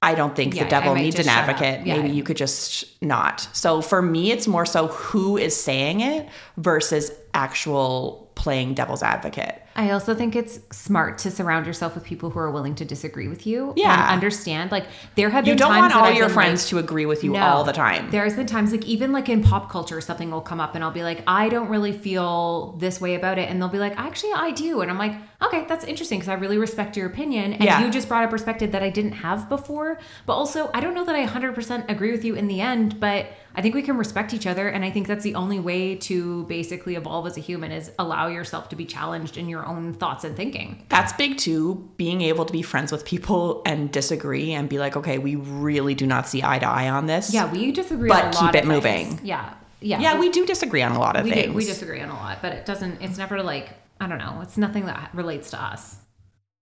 I 0.00 0.14
don't 0.14 0.36
think 0.36 0.54
Yeah, 0.54 0.62
the 0.62 0.70
devil 0.70 0.94
needs 0.94 1.16
an 1.16 1.24
just 1.24 1.34
shut 1.34 1.48
up. 1.48 1.48
advocate. 1.48 1.84
Yeah. 1.84 1.96
Maybe 1.96 2.14
you 2.14 2.22
could 2.22 2.36
just 2.36 2.84
not. 3.02 3.48
So 3.52 3.80
for 3.80 4.00
me, 4.00 4.30
it's 4.30 4.46
more 4.46 4.66
so 4.66 4.86
who 4.86 5.36
is 5.36 5.60
saying 5.60 6.00
it 6.00 6.28
versus 6.58 7.10
actual 7.32 8.30
playing 8.36 8.74
devil's 8.74 9.02
advocate. 9.02 9.63
I 9.76 9.90
also 9.90 10.14
think 10.14 10.36
it's 10.36 10.60
smart 10.70 11.18
to 11.18 11.30
surround 11.30 11.66
yourself 11.66 11.94
with 11.96 12.04
people 12.04 12.30
who 12.30 12.38
are 12.38 12.50
willing 12.50 12.74
to 12.76 12.84
disagree 12.84 13.26
with 13.28 13.44
you 13.46 13.72
Yeah. 13.76 13.92
and 14.04 14.12
understand. 14.12 14.70
Like 14.70 14.86
there 15.16 15.30
have 15.30 15.44
been 15.44 15.54
You 15.54 15.58
don't 15.58 15.70
times 15.72 15.92
want 15.92 16.06
all 16.06 16.12
your 16.12 16.26
been, 16.26 16.34
friends 16.34 16.62
like, 16.64 16.68
to 16.70 16.78
agree 16.78 17.06
with 17.06 17.24
you 17.24 17.32
No. 17.32 17.40
all 17.42 17.64
the 17.64 17.72
time. 17.72 18.10
There's 18.10 18.34
been 18.34 18.46
times 18.46 18.70
like 18.72 18.84
even 18.86 19.10
like 19.12 19.28
in 19.28 19.42
pop 19.42 19.70
culture, 19.70 20.00
something 20.00 20.30
will 20.30 20.40
come 20.40 20.60
up 20.60 20.74
and 20.76 20.84
I'll 20.84 20.92
be 20.92 21.02
like, 21.02 21.22
I 21.26 21.48
don't 21.48 21.68
really 21.68 21.92
feel 21.92 22.72
this 22.78 23.00
way 23.00 23.14
about 23.16 23.38
it. 23.38 23.50
And 23.50 23.60
they'll 23.60 23.68
be 23.68 23.78
like, 23.78 23.98
actually, 23.98 24.32
I 24.32 24.52
do. 24.52 24.80
And 24.80 24.90
I'm 24.90 24.98
like, 24.98 25.14
okay, 25.42 25.64
that's 25.68 25.84
interesting 25.84 26.20
because 26.20 26.28
I 26.30 26.34
really 26.34 26.56
respect 26.58 26.96
your 26.96 27.06
opinion. 27.06 27.54
And 27.54 27.64
Yeah. 27.64 27.84
you 27.84 27.90
just 27.90 28.08
brought 28.08 28.24
a 28.24 28.28
perspective 28.28 28.72
that 28.72 28.82
I 28.82 28.90
didn't 28.90 29.12
have 29.12 29.48
before. 29.48 29.98
But 30.26 30.34
also, 30.34 30.70
I 30.72 30.80
don't 30.80 30.94
know 30.94 31.04
that 31.04 31.14
I 31.16 31.20
100% 31.26 31.90
agree 31.90 32.12
with 32.12 32.24
you 32.24 32.34
in 32.34 32.46
the 32.46 32.60
end, 32.60 33.00
but 33.00 33.26
I 33.56 33.62
think 33.62 33.74
we 33.74 33.82
can 33.82 33.96
respect 33.96 34.32
each 34.34 34.46
other. 34.46 34.68
And 34.68 34.84
I 34.84 34.90
think 34.90 35.06
that's 35.06 35.22
the 35.22 35.34
only 35.34 35.60
way 35.60 35.94
to 35.96 36.44
basically 36.44 36.96
evolve 36.96 37.26
as 37.26 37.36
a 37.36 37.40
human 37.40 37.70
is 37.72 37.90
allow 37.98 38.26
yourself 38.28 38.68
to 38.70 38.76
be 38.76 38.84
challenged 38.84 39.36
in 39.36 39.48
your 39.48 39.63
own 39.66 39.94
thoughts 39.94 40.24
and 40.24 40.36
thinking. 40.36 40.84
That's 40.88 41.12
big 41.12 41.38
too, 41.38 41.88
being 41.96 42.22
able 42.22 42.44
to 42.44 42.52
be 42.52 42.62
friends 42.62 42.92
with 42.92 43.04
people 43.04 43.62
and 43.66 43.90
disagree 43.90 44.52
and 44.52 44.68
be 44.68 44.78
like, 44.78 44.96
okay, 44.96 45.18
we 45.18 45.36
really 45.36 45.94
do 45.94 46.06
not 46.06 46.28
see 46.28 46.42
eye 46.42 46.58
to 46.58 46.66
eye 46.66 46.88
on 46.88 47.06
this. 47.06 47.32
Yeah, 47.32 47.50
we 47.50 47.72
disagree 47.72 48.08
But 48.08 48.36
on 48.36 48.48
a 48.48 48.52
keep 48.52 48.62
it 48.62 48.68
of 48.68 48.82
things. 48.82 49.10
moving. 49.10 49.26
Yeah. 49.26 49.54
Yeah. 49.80 50.00
Yeah, 50.00 50.18
we 50.18 50.30
do 50.30 50.46
disagree 50.46 50.82
on 50.82 50.92
a 50.92 50.98
lot 50.98 51.16
of 51.16 51.24
we, 51.24 51.30
things. 51.30 51.46
do, 51.48 51.52
we 51.52 51.64
disagree 51.64 52.00
on 52.00 52.08
a 52.08 52.14
lot, 52.14 52.38
but 52.40 52.52
it 52.52 52.64
doesn't, 52.64 53.02
it's 53.02 53.18
never 53.18 53.42
like, 53.42 53.70
I 54.00 54.06
don't 54.06 54.18
know, 54.18 54.40
it's 54.42 54.56
nothing 54.56 54.86
that 54.86 55.10
relates 55.12 55.50
to 55.50 55.62
us. 55.62 55.96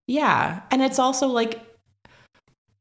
Yeah. 0.08 0.62
And 0.70 0.82
it's 0.82 0.98
also 0.98 1.28
like, 1.28 1.60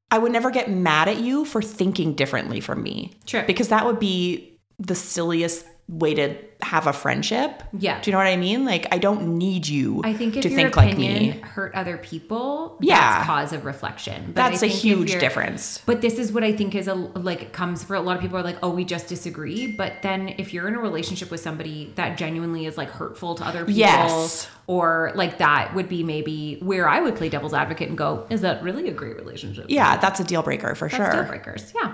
I 0.09 0.17
would 0.17 0.31
never 0.31 0.49
get 0.51 0.69
mad 0.69 1.07
at 1.07 1.19
you 1.19 1.45
for 1.45 1.61
thinking 1.61 2.15
differently 2.15 2.59
from 2.59 2.83
me. 2.83 3.13
True. 3.25 3.43
Because 3.45 3.69
that 3.69 3.85
would 3.85 3.99
be 3.99 4.57
the 4.79 4.95
silliest 4.95 5.65
way 5.87 6.13
to 6.13 6.35
have 6.61 6.87
a 6.87 6.93
friendship. 6.93 7.63
Yeah. 7.77 7.99
Do 7.99 8.09
you 8.09 8.13
know 8.13 8.19
what 8.19 8.27
I 8.27 8.37
mean? 8.37 8.63
Like, 8.63 8.87
I 8.93 8.97
don't 8.97 9.37
need 9.37 9.67
you 9.67 10.01
I 10.05 10.13
think 10.13 10.37
if 10.37 10.43
to 10.43 10.49
your 10.49 10.55
think 10.57 10.77
like 10.77 10.93
opinion 10.93 11.21
me. 11.21 11.29
hurt 11.41 11.75
other 11.75 11.97
people, 11.97 12.77
Yeah. 12.79 13.25
cause 13.25 13.51
of 13.51 13.65
reflection. 13.65 14.27
But 14.27 14.35
That's 14.35 14.63
I 14.63 14.67
a 14.67 14.69
huge 14.69 15.19
difference. 15.19 15.81
But 15.85 15.99
this 15.99 16.17
is 16.17 16.31
what 16.31 16.43
I 16.45 16.53
think 16.53 16.75
is 16.75 16.87
a 16.87 16.93
like 16.93 17.41
it 17.41 17.51
comes 17.51 17.83
for 17.83 17.95
a 17.95 17.99
lot 17.99 18.15
of 18.15 18.21
people 18.21 18.37
are 18.37 18.43
like, 18.43 18.57
oh, 18.63 18.69
we 18.69 18.85
just 18.85 19.07
disagree. 19.07 19.73
But 19.75 20.01
then 20.01 20.29
if 20.37 20.53
you're 20.53 20.67
in 20.69 20.75
a 20.75 20.79
relationship 20.79 21.29
with 21.29 21.41
somebody 21.41 21.91
that 21.95 22.17
genuinely 22.17 22.65
is 22.67 22.77
like 22.77 22.89
hurtful 22.89 23.35
to 23.35 23.43
other 23.43 23.65
people, 23.65 23.73
Yes. 23.73 24.47
or 24.67 25.11
like 25.15 25.39
that 25.39 25.73
would 25.75 25.89
be 25.89 26.03
maybe 26.03 26.57
where 26.61 26.87
I 26.87 27.01
would 27.01 27.15
play 27.15 27.27
devil's 27.27 27.53
advocate 27.53 27.89
and 27.89 27.97
go, 27.97 28.27
is 28.29 28.41
that 28.41 28.63
really 28.63 28.87
a 28.87 28.93
great 28.93 29.17
relationship? 29.17 29.65
Yeah, 29.67 29.97
that's 29.97 30.21
a 30.21 30.23
deal 30.23 30.43
breaker 30.43 30.73
for 30.75 30.87
That's 30.87 30.95
sure. 30.95 31.11
deal 31.23 31.25
breakers. 31.29 31.73
Yeah. 31.75 31.93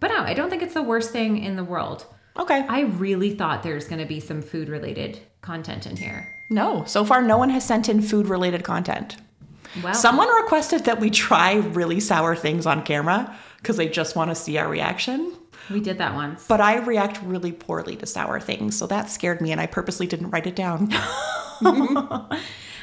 But 0.00 0.08
no, 0.08 0.22
I 0.22 0.34
don't 0.34 0.50
think 0.50 0.62
it's 0.62 0.74
the 0.74 0.82
worst 0.82 1.10
thing 1.12 1.38
in 1.42 1.54
the 1.56 1.64
world. 1.64 2.06
Okay. 2.38 2.64
I 2.68 2.82
really 2.82 3.34
thought 3.34 3.62
there's 3.62 3.86
going 3.88 4.00
to 4.00 4.06
be 4.06 4.20
some 4.20 4.42
food 4.42 4.68
related 4.68 5.20
content 5.40 5.86
in 5.86 5.96
here. 5.96 6.28
no, 6.50 6.84
so 6.86 7.04
far 7.04 7.22
no 7.22 7.38
one 7.38 7.50
has 7.50 7.64
sent 7.64 7.88
in 7.88 8.02
food 8.02 8.26
related 8.28 8.62
content. 8.64 9.16
Well, 9.82 9.94
Someone 9.94 10.28
requested 10.42 10.84
that 10.84 11.00
we 11.00 11.10
try 11.10 11.54
really 11.56 12.00
sour 12.00 12.34
things 12.36 12.66
on 12.66 12.82
camera 12.84 13.36
because 13.58 13.76
they 13.76 13.88
just 13.88 14.16
want 14.16 14.30
to 14.30 14.34
see 14.34 14.56
our 14.58 14.68
reaction. 14.68 15.32
we 15.70 15.80
did 15.80 15.98
that 15.98 16.14
once. 16.14 16.46
But 16.46 16.60
I 16.60 16.76
react 16.78 17.20
really 17.22 17.52
poorly 17.52 17.96
to 17.96 18.06
sour 18.06 18.38
things, 18.40 18.76
so 18.78 18.86
that 18.86 19.10
scared 19.10 19.40
me 19.40 19.52
and 19.52 19.60
I 19.60 19.66
purposely 19.66 20.06
didn't 20.06 20.30
write 20.30 20.46
it 20.46 20.56
down. 20.56 20.92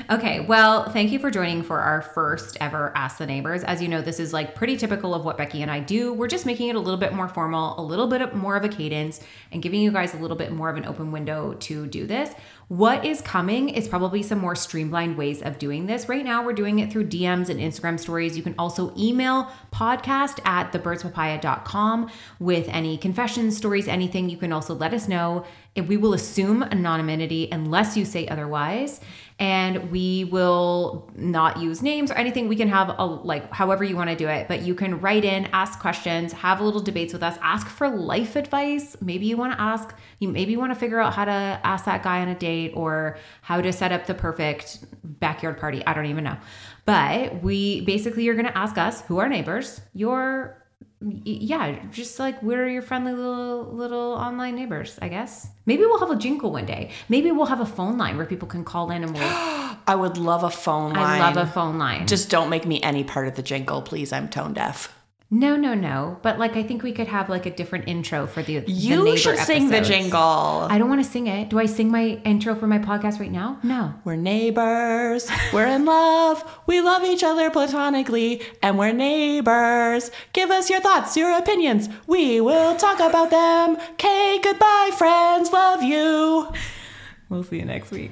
Okay, 0.10 0.40
well, 0.40 0.90
thank 0.90 1.12
you 1.12 1.20
for 1.20 1.30
joining 1.30 1.62
for 1.62 1.80
our 1.80 2.02
first 2.02 2.58
ever 2.60 2.92
Ask 2.96 3.20
the 3.20 3.28
Neighbors. 3.28 3.64
As 3.64 3.80
you 3.80 3.88
know, 3.88 4.02
this 4.02 4.20
is 4.20 4.34
like 4.34 4.56
pretty 4.56 4.76
typical 4.76 5.14
of 5.14 5.24
what 5.24 5.38
Becci 5.38 5.60
and 5.60 5.70
I 5.70 5.82
do. 5.82 6.14
We're 6.14 6.28
just 6.28 6.48
making 6.48 6.70
it 6.70 6.76
a 6.76 6.80
little 6.80 7.00
bit 7.00 7.14
more 7.14 7.28
formal, 7.28 7.80
a 7.80 7.84
little 7.84 8.08
bit 8.08 8.36
more 8.36 8.56
of 8.56 8.64
a 8.64 8.70
cadence, 8.70 9.20
and 9.52 9.62
giving 9.62 9.82
you 9.82 9.92
guys 9.92 10.16
a 10.16 10.18
little 10.18 10.36
bit 10.36 10.52
more 10.52 10.70
of 10.70 10.78
an 10.78 10.86
open 10.86 11.12
window 11.12 11.54
to 11.54 11.86
do 11.86 12.08
this. 12.08 12.34
What 12.74 13.06
is 13.06 13.22
coming 13.22 13.70
is 13.70 13.88
probably 13.88 14.24
some 14.24 14.40
more 14.40 14.56
streamlined 14.56 15.16
ways 15.16 15.44
of 15.44 15.60
doing 15.60 15.86
this. 15.86 16.10
Right 16.10 16.26
now, 16.26 16.44
we're 16.44 16.54
doing 16.54 16.80
it 16.80 16.92
through 16.92 17.06
DMs 17.08 17.50
and 17.50 17.60
Instagram 17.60 18.00
stories. 18.00 18.36
You 18.36 18.42
can 18.42 18.56
also 18.58 18.92
email 18.98 19.52
podcast 19.72 20.44
at 20.44 20.72
thebirdspapaya.com 20.72 22.10
with 22.40 22.68
any 22.70 22.98
confessions, 22.98 23.56
stories, 23.56 23.88
anything. 23.88 24.28
You 24.28 24.38
can 24.38 24.52
also 24.52 24.74
let 24.74 24.92
us 24.92 25.08
know. 25.08 25.46
We 25.76 25.98
will 25.98 26.16
assume 26.16 26.64
anonymity 26.64 27.48
unless 27.52 27.98
you 27.98 28.06
say 28.06 28.28
otherwise, 28.28 29.02
and 29.40 29.90
we 29.90 30.26
will 30.26 31.12
not 31.16 31.60
use 31.60 31.82
names 31.82 32.12
or 32.12 32.14
anything. 32.14 32.48
We 32.48 32.56
can 32.56 32.70
have 32.70 32.94
a 33.00 33.06
like 33.06 33.52
however 33.52 33.84
you 33.84 33.96
want 33.96 34.12
to 34.12 34.16
do 34.16 34.28
it, 34.28 34.48
but 34.48 34.62
you 34.62 34.76
can 34.76 35.02
write 35.02 35.26
in, 35.26 35.46
ask 35.48 35.80
questions, 35.80 36.32
have 36.34 36.62
little 36.62 36.80
debates 36.80 37.12
with 37.12 37.24
us, 37.24 37.40
ask 37.42 37.68
for 37.68 37.90
life 37.90 38.36
advice. 38.36 38.96
Maybe 39.02 39.26
you 39.26 39.36
want 39.36 39.54
to 39.54 39.62
ask, 39.62 39.96
you 40.20 40.28
maybe 40.28 40.56
want 40.56 40.72
to 40.74 40.80
figure 40.80 41.00
out 41.00 41.16
how 41.16 41.26
to 41.26 41.32
ask 41.32 41.86
that 41.86 42.04
guy 42.04 42.22
on 42.22 42.28
a 42.28 42.36
date 42.36 42.63
or 42.70 43.18
how 43.42 43.62
to 43.62 43.72
set 43.72 43.92
up 43.92 44.06
the 44.06 44.14
perfect 44.14 44.86
backyard 45.04 45.58
party. 45.60 45.86
I 45.86 45.94
don't 45.94 46.08
even 46.08 46.24
know. 46.24 46.38
But 46.86 47.42
we 47.42 47.82
basically 47.82 48.24
you're 48.24 48.36
going 48.36 48.48
to 48.48 48.58
ask 48.58 48.78
us 48.78 49.02
who 49.02 49.20
are 49.20 49.30
neighbors, 49.30 49.82
your 49.94 50.64
yeah, 51.26 51.80
just 51.92 52.18
like 52.18 52.42
we're 52.42 52.68
your 52.70 52.82
friendly 52.82 53.14
little 53.14 53.66
little 53.74 54.14
online 54.14 54.56
neighbors, 54.56 54.98
I 55.02 55.10
guess. 55.10 55.48
Maybe 55.66 55.82
we'll 55.82 56.00
have 56.00 56.12
a 56.12 56.16
jingle 56.16 56.52
one 56.52 56.66
day. 56.66 56.92
Maybe 57.10 57.32
we'll 57.32 57.48
have 57.48 57.60
a 57.60 57.66
phone 57.66 57.98
line 57.98 58.16
where 58.18 58.26
people 58.26 58.48
can 58.48 58.64
call 58.64 58.90
in 58.92 59.04
and 59.04 59.14
we'll. 59.14 59.24
I 59.86 59.96
would 59.96 60.18
love 60.18 60.44
a 60.44 60.50
phone 60.50 60.94
line. 60.94 61.22
I 61.22 61.32
love 61.32 61.36
a 61.36 61.52
phone 61.52 61.78
line. 61.78 62.08
Just 62.08 62.30
don't 62.30 62.50
make 62.50 62.66
me 62.66 62.82
any 62.82 63.04
part 63.04 63.28
of 63.28 63.36
the 63.36 63.44
jingle, 63.44 63.82
please. 63.82 64.14
I'm 64.14 64.30
tone 64.30 64.54
deaf. 64.54 64.96
No, 65.34 65.56
no, 65.56 65.74
no. 65.74 66.20
But 66.22 66.38
like, 66.38 66.56
I 66.56 66.62
think 66.62 66.84
we 66.84 66.92
could 66.92 67.08
have 67.08 67.28
like 67.28 67.48
a 67.48 67.50
different 67.50 67.88
intro 67.88 68.28
for 68.28 68.44
the. 68.44 68.60
the 68.60 68.72
You 68.72 69.04
neighbor 69.04 69.18
should 69.18 69.40
sing 69.40 69.70
the 69.70 69.82
jingle. 69.82 70.20
I 70.22 70.78
don't 70.78 70.90
want 70.90 71.04
to 71.04 71.10
sing 71.10 71.26
it. 71.26 71.50
Do 71.50 71.58
I 71.58 71.66
sing 71.66 71.90
my 71.90 72.22
intro 72.24 72.54
for 72.54 72.68
my 72.68 72.78
podcast 72.78 73.20
right 73.20 73.32
now? 73.32 73.58
No. 73.64 73.96
We're 74.04 74.16
neighbors. 74.16 75.28
We're 75.52 75.66
in 75.66 75.86
love. 75.86 76.44
We 76.68 76.82
love 76.82 77.04
each 77.04 77.24
other 77.24 77.50
platonically, 77.50 78.44
and 78.62 78.78
we're 78.78 78.92
neighbors. 78.92 80.12
Give 80.34 80.52
us 80.52 80.70
your 80.70 80.82
thoughts, 80.82 81.18
your 81.18 81.36
opinions. 81.36 81.90
We 82.06 82.40
will 82.40 82.76
talk 82.76 83.00
about 83.00 83.32
them. 83.32 83.78
Okay, 83.94 84.40
goodbye, 84.44 84.92
friends. 84.96 85.52
Love 85.52 85.82
you. 85.82 86.48
We'll 87.30 87.44
see 87.44 87.58
you 87.58 87.66
next 87.66 87.90
week. 87.90 88.12